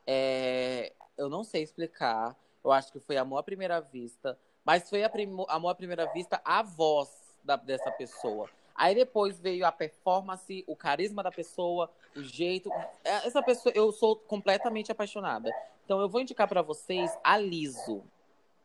é, 0.05 0.91
Eu 1.15 1.29
não 1.29 1.43
sei 1.43 1.61
explicar. 1.61 2.35
Eu 2.63 2.71
acho 2.71 2.91
que 2.91 2.99
foi 2.99 3.17
amor 3.17 3.37
à 3.37 3.43
primeira 3.43 3.79
vista. 3.79 4.37
Mas 4.65 4.89
foi 4.89 5.03
a 5.03 5.09
primo- 5.09 5.45
amor 5.47 5.69
à 5.69 5.75
primeira 5.75 6.11
vista 6.11 6.41
a 6.43 6.63
voz 6.63 7.09
da- 7.43 7.55
dessa 7.55 7.91
pessoa. 7.91 8.49
Aí 8.73 8.95
depois 8.95 9.39
veio 9.39 9.63
a 9.65 9.71
performance, 9.71 10.63
o 10.67 10.75
carisma 10.75 11.21
da 11.21 11.29
pessoa, 11.31 11.91
o 12.15 12.23
jeito. 12.23 12.71
É, 13.03 13.27
Essa 13.27 13.43
pessoa, 13.43 13.71
eu 13.75 13.91
sou 13.91 14.15
completamente 14.15 14.91
apaixonada. 14.91 15.51
Então 15.85 16.01
eu 16.01 16.09
vou 16.09 16.19
indicar 16.21 16.47
pra 16.47 16.63
vocês 16.63 17.15
a 17.23 17.37
Liso. 17.37 18.03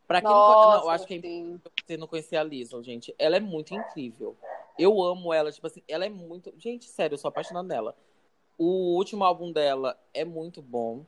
Pra 0.09 0.23
quem 0.23 0.31
Nossa, 0.31 0.79
não, 0.79 0.85
eu 0.85 0.91
acho 0.91 1.07
que 1.07 1.15
é 1.17 1.21
sim. 1.21 1.61
você 1.87 1.99
não 1.99 2.07
conhecia 2.07 2.41
a 2.41 2.43
Lizzo, 2.43 2.83
gente. 2.83 3.15
Ela 3.19 3.37
é 3.37 3.41
muito 3.41 3.75
incrível. 3.75 4.35
Eu 4.79 5.03
amo 5.03 5.35
ela, 5.35 5.53
tipo 5.53 5.67
assim, 5.67 5.83
ela 5.87 6.07
é 6.07 6.09
muito. 6.09 6.51
Gente, 6.57 6.87
sério, 6.87 7.13
eu 7.13 7.19
sou 7.19 7.29
apaixonado 7.29 7.69
nela. 7.69 7.95
O 8.57 8.97
último 8.97 9.23
álbum 9.23 9.53
dela 9.53 10.01
é 10.15 10.25
muito 10.25 10.63
bom. 10.63 11.05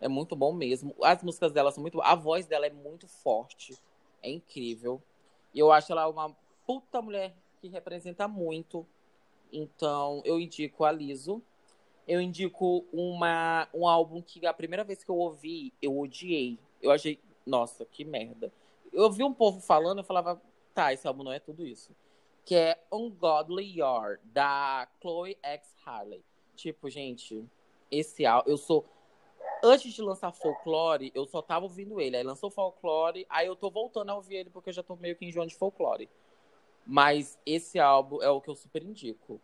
É 0.00 0.08
muito 0.08 0.34
bom 0.34 0.54
mesmo. 0.54 0.96
As 1.02 1.22
músicas 1.22 1.52
dela 1.52 1.70
são 1.70 1.82
muito. 1.82 2.00
A 2.00 2.14
voz 2.14 2.46
dela 2.46 2.66
é 2.66 2.70
muito 2.70 3.06
forte. 3.06 3.78
É 4.22 4.30
incrível. 4.30 5.02
E 5.52 5.58
eu 5.58 5.70
acho 5.70 5.92
ela 5.92 6.08
uma 6.08 6.34
puta 6.66 7.02
mulher 7.02 7.36
que 7.60 7.68
representa 7.68 8.26
muito. 8.26 8.86
Então, 9.52 10.22
eu 10.24 10.40
indico 10.40 10.86
a 10.86 10.90
Lizzo. 10.90 11.42
Eu 12.08 12.22
indico 12.22 12.86
uma, 12.90 13.68
um 13.74 13.86
álbum 13.86 14.22
que 14.22 14.46
a 14.46 14.54
primeira 14.54 14.82
vez 14.82 15.04
que 15.04 15.10
eu 15.10 15.16
ouvi, 15.16 15.74
eu 15.80 15.98
odiei. 15.98 16.58
Eu 16.80 16.90
achei, 16.90 17.18
nossa, 17.46 17.84
que 17.84 18.04
merda. 18.04 18.52
Eu 18.92 19.10
vi 19.10 19.24
um 19.24 19.34
povo 19.34 19.60
falando, 19.60 19.98
eu 19.98 20.04
falava, 20.04 20.40
tá, 20.72 20.92
esse 20.92 21.06
álbum 21.06 21.24
não 21.24 21.32
é 21.32 21.38
tudo 21.38 21.66
isso. 21.66 21.94
Que 22.44 22.54
é 22.54 22.78
Ungodly 22.92 23.80
Yard, 23.80 24.20
da 24.24 24.88
Chloe 25.00 25.36
X 25.42 25.74
Harley. 25.84 26.22
Tipo, 26.54 26.88
gente, 26.88 27.44
esse 27.90 28.24
álbum, 28.24 28.50
eu 28.50 28.56
sou. 28.56 28.84
Antes 29.62 29.92
de 29.92 30.02
lançar 30.02 30.30
folclore, 30.32 31.10
eu 31.14 31.26
só 31.26 31.40
tava 31.40 31.64
ouvindo 31.64 32.00
ele. 32.00 32.16
Aí 32.16 32.22
lançou 32.22 32.50
folclore, 32.50 33.26
aí 33.30 33.46
eu 33.46 33.56
tô 33.56 33.70
voltando 33.70 34.10
a 34.10 34.14
ouvir 34.14 34.36
ele 34.36 34.50
porque 34.50 34.70
eu 34.70 34.74
já 34.74 34.82
tô 34.82 34.94
meio 34.96 35.16
que 35.16 35.24
enjoando 35.24 35.48
de 35.48 35.56
folclore. 35.56 36.08
Mas 36.86 37.38
esse 37.46 37.78
álbum 37.78 38.22
é 38.22 38.28
o 38.28 38.40
que 38.40 38.50
eu 38.50 38.54
super 38.54 38.82
indico. 38.82 39.40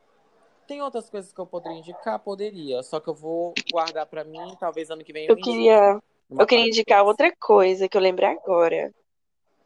Tem 0.67 0.83
outras 0.83 1.09
coisas 1.09 1.33
que 1.33 1.41
eu 1.41 1.47
poderia 1.47 1.79
indicar? 1.79 2.19
Poderia. 2.19 2.83
Só 2.83 3.01
que 3.01 3.09
eu 3.09 3.15
vou 3.15 3.55
guardar 3.73 4.07
pra 4.07 4.23
mim, 4.23 4.55
talvez 4.59 4.91
ano 4.91 5.03
que 5.03 5.13
vem 5.13 5.27
Eu 5.27 5.33
indique 5.33 5.51
queria, 5.51 6.01
eu 6.39 6.47
queria 6.47 6.67
indicar 6.67 7.05
outra 7.05 7.35
coisa 7.37 7.89
que 7.89 7.97
eu 7.97 8.01
lembrei 8.01 8.29
agora. 8.29 8.93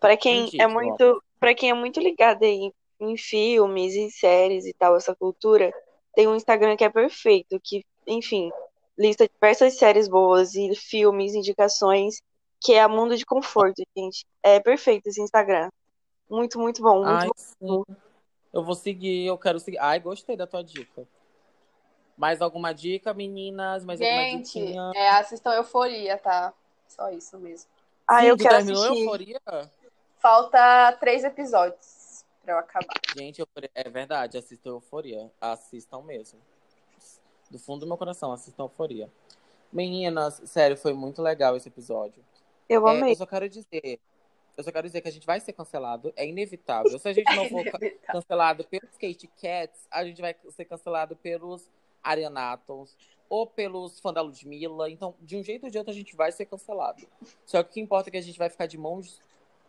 Pra 0.00 0.16
quem 0.16 0.42
Indique, 0.42 0.60
é 0.60 0.66
muito, 0.66 1.22
para 1.38 1.54
quem 1.54 1.70
é 1.70 1.74
muito 1.74 2.00
ligado 2.00 2.42
aí 2.42 2.72
em 3.00 3.16
filmes 3.16 3.94
e 3.94 4.10
séries 4.10 4.66
e 4.66 4.72
tal, 4.72 4.96
essa 4.96 5.14
cultura, 5.14 5.72
tem 6.14 6.28
um 6.28 6.36
Instagram 6.36 6.76
que 6.76 6.84
é 6.84 6.90
perfeito, 6.90 7.60
que, 7.62 7.84
enfim, 8.06 8.50
lista 8.96 9.28
diversas 9.28 9.76
séries 9.76 10.08
boas 10.08 10.54
e 10.54 10.74
filmes, 10.74 11.34
indicações, 11.34 12.22
que 12.60 12.72
é 12.72 12.82
a 12.82 12.88
Mundo 12.88 13.16
de 13.16 13.26
Conforto, 13.26 13.82
gente. 13.96 14.24
É 14.42 14.60
perfeito 14.60 15.08
esse 15.08 15.20
Instagram. 15.20 15.70
Muito, 16.30 16.58
muito 16.58 16.82
bom, 16.82 17.04
muito 17.04 17.08
Ai, 17.08 17.28
bom. 17.28 17.34
sim. 17.36 17.96
Eu 18.52 18.62
vou 18.62 18.74
seguir, 18.74 19.26
eu 19.26 19.36
quero 19.36 19.58
seguir. 19.58 19.78
Ai, 19.78 19.98
gostei 19.98 20.36
da 20.36 20.46
tua 20.46 20.62
dica. 20.62 21.06
Mais 22.16 22.40
alguma 22.40 22.72
dica, 22.72 23.12
meninas? 23.12 23.84
Mais 23.84 24.00
alguma 24.00 24.22
Gente, 24.22 24.44
diquinha? 24.60 24.92
é, 24.94 25.10
assistam 25.10 25.52
Euforia, 25.54 26.16
tá? 26.16 26.52
Só 26.86 27.10
isso 27.10 27.38
mesmo. 27.38 27.68
Ah, 28.06 28.20
Sim, 28.20 28.26
eu 28.26 28.36
quero 28.36 28.56
terminou 28.56 28.82
assistir. 28.84 29.00
Euforia? 29.04 29.40
Falta 30.18 30.92
três 31.00 31.24
episódios 31.24 32.24
pra 32.42 32.54
eu 32.54 32.58
acabar. 32.58 32.94
Gente, 33.16 33.40
Euforia- 33.40 33.70
é 33.74 33.88
verdade, 33.90 34.38
assistam 34.38 34.70
Euforia. 34.70 35.30
Assistam 35.40 36.02
mesmo. 36.02 36.38
Do 37.50 37.58
fundo 37.58 37.80
do 37.80 37.86
meu 37.86 37.96
coração, 37.96 38.32
assistam 38.32 38.64
Euforia. 38.64 39.10
Meninas, 39.72 40.40
sério, 40.46 40.76
foi 40.76 40.92
muito 40.92 41.20
legal 41.20 41.56
esse 41.56 41.68
episódio. 41.68 42.24
Eu 42.68 42.86
É, 42.86 42.90
amei. 42.92 43.12
eu 43.12 43.16
só 43.16 43.26
quero 43.26 43.48
dizer, 43.48 44.00
eu 44.56 44.62
só 44.64 44.70
quero 44.70 44.86
dizer 44.86 45.00
que 45.00 45.08
a 45.08 45.12
gente 45.12 45.26
vai 45.26 45.40
ser 45.40 45.52
cancelado, 45.52 46.12
é 46.16 46.26
inevitável. 46.26 46.96
Se 46.98 47.08
a 47.08 47.12
gente 47.12 47.26
não 47.36 47.48
for 47.48 47.64
ca- 47.64 47.78
cancelado 48.12 48.64
pelos 48.64 48.92
Kate 48.92 49.26
Cats, 49.40 49.86
a 49.90 50.04
gente 50.04 50.20
vai 50.20 50.34
ser 50.50 50.64
cancelado 50.64 51.16
pelos 51.16 51.68
Arianatos 52.04 52.96
ou 53.28 53.46
pelos 53.46 53.98
fãs 53.98 54.14
da 54.14 54.20
Ludmilla. 54.20 54.88
Então, 54.90 55.14
de 55.20 55.36
um 55.36 55.42
jeito 55.42 55.64
ou 55.64 55.70
de 55.70 55.78
outro, 55.78 55.90
a 55.90 55.94
gente 55.94 56.14
vai 56.14 56.30
ser 56.30 56.44
cancelado. 56.44 57.04
Só 57.44 57.62
que 57.62 57.70
o 57.70 57.72
que 57.72 57.80
importa 57.80 58.10
é 58.10 58.12
que 58.12 58.16
a 58.16 58.22
gente 58.22 58.38
vai 58.38 58.48
ficar 58.48 58.66
de 58.66 58.78
mãos 58.78 59.20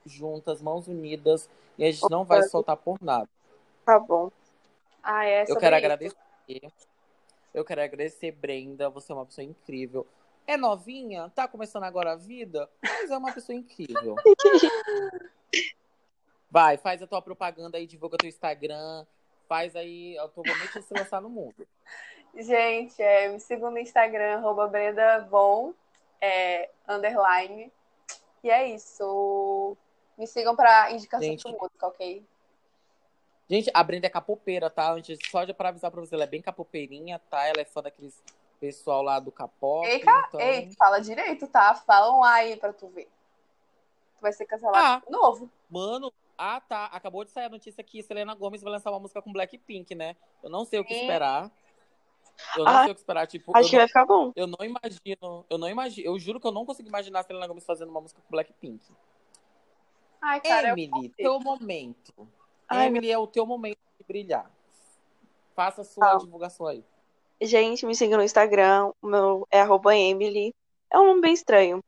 juntas, 0.06 0.62
mãos 0.62 0.88
unidas, 0.88 1.50
e 1.78 1.84
a 1.84 1.92
gente 1.92 2.10
não 2.10 2.24
vai 2.24 2.44
soltar 2.44 2.78
por 2.78 3.02
nada. 3.02 3.28
Tá 3.84 4.00
bom. 4.00 4.32
Ah, 5.02 5.26
é 5.26 5.46
Eu 5.48 5.58
quero 5.58 5.76
agradecer. 5.76 6.16
Eu 7.54 7.66
quero 7.66 7.82
agradecer, 7.82 8.32
Brenda. 8.32 8.90
Você 8.90 9.12
é 9.12 9.16
uma 9.16 9.26
pessoa 9.26 9.46
incrível. 9.46 10.06
É 10.46 10.58
novinha, 10.58 11.32
tá 11.34 11.48
começando 11.48 11.84
agora 11.84 12.12
a 12.12 12.16
vida, 12.16 12.70
mas 12.84 13.10
é 13.10 13.18
uma 13.18 13.34
pessoa 13.34 13.56
incrível. 13.56 14.16
Vai, 16.52 16.78
faz 16.78 17.02
a 17.02 17.08
tua 17.08 17.22
propaganda 17.22 17.78
aí, 17.78 17.88
divulga 17.88 18.18
teu 18.18 18.30
Instagram, 18.30 19.06
faz 19.48 19.76
aí 19.76 20.16
tua 20.34 20.44
momento 20.48 20.80
de 20.80 20.86
se 20.86 20.94
lançar 20.94 21.20
no 21.22 21.30
mundo. 21.30 21.68
Gente, 22.36 23.02
é, 23.02 23.30
me 23.30 23.40
sigam 23.40 23.72
no 23.72 23.80
Instagram, 23.80 24.38
arroba 24.38 24.68
BrendaVon, 24.68 25.74
é, 26.20 26.70
underline. 26.88 27.72
E 28.44 28.50
é 28.50 28.68
isso. 28.68 29.78
Me 30.18 30.28
sigam 30.28 30.56
pra 30.56 30.92
indicação 30.92 31.28
Gente. 31.28 31.46
de 31.46 31.52
música, 31.58 31.88
ok? 31.88 32.26
Gente, 33.50 33.72
a 33.74 33.84
Brenda 33.84 34.08
é 34.08 34.10
capopeira, 34.10 34.70
tá? 34.70 34.92
Antes, 34.92 35.20
só 35.30 35.44
de 35.44 35.54
pra 35.54 35.70
avisar 35.70 35.92
pra 35.92 36.02
você, 36.02 36.16
ela 36.16 36.24
é 36.24 36.28
bem 36.28 36.42
capopeirinha, 36.42 37.20
tá? 37.30 37.46
Ela 37.46 37.62
é 37.62 37.66
fã 37.66 37.82
daqueles 37.82 38.22
pessoal 38.60 39.02
lá 39.02 39.20
do 39.20 39.32
Capop. 39.32 39.86
Ei, 39.88 39.98
então... 39.98 40.40
Ei, 40.40 40.72
fala 40.78 41.00
direito, 41.00 41.48
tá? 41.48 41.76
Fala 41.76 42.16
um 42.18 42.24
aí 42.24 42.58
pra 42.58 42.74
tu 42.74 42.88
ver. 42.88 43.06
Tu 43.06 44.22
vai 44.22 44.34
ser 44.34 44.46
cancelado 44.46 44.78
Ah. 44.78 45.02
de 45.06 45.12
novo. 45.12 45.50
Mano, 45.70 46.12
ah 46.38 46.60
tá, 46.62 46.86
acabou 46.86 47.24
de 47.24 47.32
sair 47.32 47.46
a 47.46 47.50
notícia 47.50 47.84
que 47.84 48.02
Selena 48.02 48.34
Gomes 48.34 48.62
vai 48.62 48.72
lançar 48.72 48.92
uma 48.92 49.00
música 49.00 49.22
com 49.22 49.32
Blackpink, 49.32 49.94
né? 49.94 50.16
Eu 50.42 50.50
não 50.50 50.66
sei 50.66 50.80
o 50.80 50.86
que 50.86 50.94
Sim. 50.94 51.02
esperar. 51.02 51.52
Eu 52.58 52.64
não 52.66 52.72
Ah, 52.72 52.84
sei 52.84 52.92
o 52.92 52.96
que 52.96 53.02
esperar, 53.02 53.28
tipo, 53.28 53.52
Acho 53.56 53.66
eu 53.66 53.70
que 53.70 53.76
não, 53.76 53.80
vai 53.82 53.88
ficar 53.88 54.06
bom. 54.06 54.32
eu 54.36 54.48
não 54.48 54.58
imagino, 54.66 55.46
eu 55.50 55.58
não 55.58 55.70
imagino, 55.70 56.08
eu 56.08 56.20
juro 56.20 56.40
que 56.40 56.48
eu 56.48 56.52
não 56.52 56.66
consigo 56.66 56.88
imaginar 56.90 57.20
a 57.20 57.24
Selena 57.24 57.48
Gomes 57.48 57.66
fazendo 57.66 57.90
uma 57.90 58.02
música 58.02 58.22
com 58.22 58.30
Blackpink. 58.32 58.82
Ai, 60.22 60.42
cara, 60.42 60.70
eu 60.70 60.74
Emily, 60.74 61.10
teu 61.16 61.40
momento. 61.40 62.28
Ai, 62.68 62.88
Emily, 62.88 63.12
é 63.12 63.18
o 63.18 63.28
teu 63.28 63.46
momento 63.46 63.78
de 64.00 64.06
brilhar. 64.06 64.50
Faça 65.56 65.82
a 65.82 65.86
sua 65.86 66.12
Tá. 66.12 66.18
divulgação 66.18 66.66
aí. 66.68 66.84
Gente, 67.42 67.86
me 67.86 67.96
siga 67.96 68.18
no 68.18 68.24
Instagram, 68.24 68.92
o 69.02 69.08
meu 69.08 69.48
é 69.52 69.62
arroba 69.62 69.96
Emily. 69.96 70.54
É 70.92 71.00
um 71.00 71.08
nome 71.08 71.22
bem 71.22 71.34
estranho. 71.34 71.84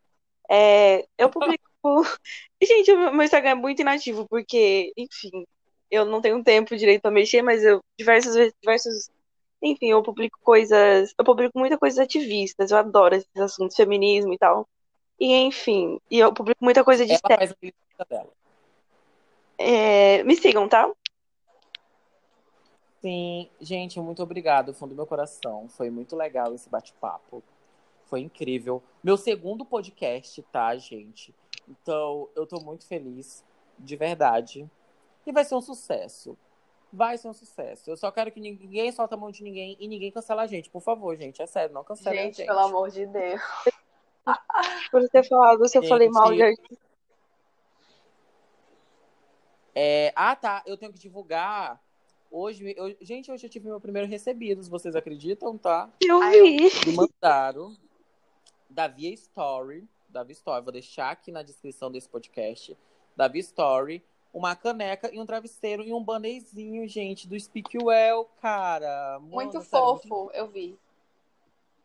É, 0.49 1.05
eu 1.17 1.29
publico. 1.29 1.61
Gente, 2.61 2.91
o 2.91 2.97
meu 2.99 3.13
meu 3.13 3.23
Instagram 3.23 3.51
é 3.51 3.55
muito 3.55 3.81
inativo, 3.81 4.27
porque, 4.29 4.91
enfim, 4.97 5.45
eu 5.89 6.05
não 6.05 6.21
tenho 6.21 6.43
tempo 6.43 6.75
direito 6.75 7.01
pra 7.01 7.11
mexer, 7.11 7.41
mas 7.41 7.63
eu 7.63 7.79
diversas 7.97 8.35
vezes, 8.35 8.53
diversos. 8.61 9.09
Enfim, 9.61 9.87
eu 9.87 10.03
publico 10.03 10.37
coisas. 10.41 11.13
Eu 11.17 11.25
publico 11.25 11.57
muita 11.57 11.77
coisa 11.77 12.03
ativistas, 12.03 12.71
eu 12.71 12.77
adoro 12.77 13.15
esses 13.15 13.35
assuntos, 13.35 13.75
feminismo 13.75 14.33
e 14.33 14.37
tal. 14.37 14.67
E 15.19 15.33
enfim, 15.33 15.99
e 16.11 16.19
eu 16.19 16.31
publico 16.31 16.63
muita 16.63 16.83
coisa 16.83 17.05
de 17.05 17.13
Ela 17.13 17.37
faz 17.37 17.55
a 17.99 18.03
dela. 18.03 18.29
É, 19.57 20.23
me 20.23 20.35
sigam, 20.35 20.69
tá? 20.69 20.91
Sim, 23.01 23.49
gente, 23.59 23.99
muito 23.99 24.21
obrigado, 24.21 24.67
do 24.67 24.73
fundo 24.73 24.89
do 24.89 24.95
meu 24.95 25.07
coração. 25.07 25.67
Foi 25.69 25.89
muito 25.89 26.15
legal 26.15 26.53
esse 26.53 26.69
bate-papo. 26.69 27.43
Foi 28.05 28.21
incrível. 28.21 28.81
Meu 29.03 29.17
segundo 29.17 29.65
podcast, 29.65 30.41
tá, 30.51 30.75
gente? 30.77 31.33
Então, 31.67 32.29
eu 32.35 32.45
tô 32.45 32.59
muito 32.59 32.85
feliz, 32.85 33.43
de 33.77 33.95
verdade. 33.95 34.69
E 35.25 35.31
vai 35.31 35.43
ser 35.43 35.55
um 35.55 35.61
sucesso. 35.61 36.37
Vai 36.91 37.17
ser 37.17 37.27
um 37.27 37.33
sucesso. 37.33 37.89
Eu 37.89 37.97
só 37.97 38.09
quero 38.11 38.31
que 38.31 38.39
ninguém 38.39 38.91
solta 38.91 39.15
a 39.15 39.17
mão 39.17 39.29
de 39.29 39.43
ninguém 39.43 39.75
e 39.79 39.87
ninguém 39.87 40.11
cancela 40.11 40.43
a 40.43 40.47
gente. 40.47 40.69
Por 40.69 40.81
favor, 40.81 41.15
gente. 41.17 41.41
É 41.41 41.45
sério, 41.45 41.73
não 41.73 41.83
cancela 41.83 42.15
a 42.15 42.19
Gente, 42.19 42.37
gente. 42.37 42.47
pelo 42.47 42.59
amor 42.59 42.89
de 42.89 43.05
Deus. 43.05 43.41
Por 44.91 45.07
ter 45.09 45.23
falado, 45.27 45.67
se 45.67 45.77
eu 45.77 45.83
falei 45.83 46.09
mal 46.09 46.31
de 46.31 46.37
Gente. 46.37 46.79
É... 49.75 50.11
Ah, 50.15 50.35
tá. 50.35 50.63
Eu 50.65 50.77
tenho 50.77 50.91
que 50.91 50.99
divulgar. 50.99 51.81
Hoje, 52.31 52.73
eu... 52.75 52.95
gente, 53.01 53.31
hoje 53.31 53.45
eu 53.45 53.49
tive 53.49 53.67
meu 53.67 53.79
primeiro 53.79 54.07
recebidos, 54.07 54.67
vocês 54.67 54.95
acreditam, 54.95 55.57
tá? 55.57 55.89
Eu 56.01 56.21
eu- 56.23 56.43
vi. 56.43 56.57
Me 56.87 56.93
mandaram 56.95 57.75
da 58.69 58.87
Via 58.87 59.13
Story. 59.13 59.87
Da 60.09 60.23
Via 60.23 60.33
Story. 60.33 60.63
Vou 60.63 60.73
deixar 60.73 61.11
aqui 61.11 61.31
na 61.31 61.43
descrição 61.43 61.91
desse 61.91 62.09
podcast. 62.09 62.77
Da 63.15 63.27
Via 63.27 63.41
Story. 63.41 64.03
Uma 64.33 64.55
caneca 64.55 65.09
e 65.13 65.19
um 65.19 65.25
travesseiro 65.25 65.83
e 65.83 65.93
um 65.93 66.03
bannerzinho, 66.03 66.87
gente, 66.87 67.27
do 67.27 67.39
Speak 67.39 67.77
Well, 67.77 68.25
cara. 68.41 69.19
Mano, 69.19 69.31
Muito 69.31 69.61
sério, 69.61 69.87
muito 69.87 70.07
fofo, 70.07 70.31
eu 70.33 70.47
vi. 70.47 70.77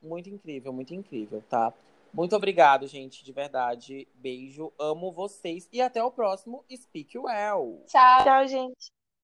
muito 0.02 0.28
incrível, 0.28 0.72
muito 0.72 0.94
incrível, 0.94 1.42
tá? 1.48 1.72
Muito 2.12 2.36
obrigado, 2.36 2.86
gente, 2.86 3.24
de 3.24 3.32
verdade. 3.32 4.06
Beijo, 4.14 4.70
amo 4.78 5.10
vocês 5.10 5.66
e 5.72 5.80
até 5.80 6.02
o 6.04 6.10
próximo 6.10 6.62
Speak 6.70 7.16
Well. 7.18 7.82
Tchau. 7.86 8.24
Tchau, 8.24 8.46
gente. 8.46 9.01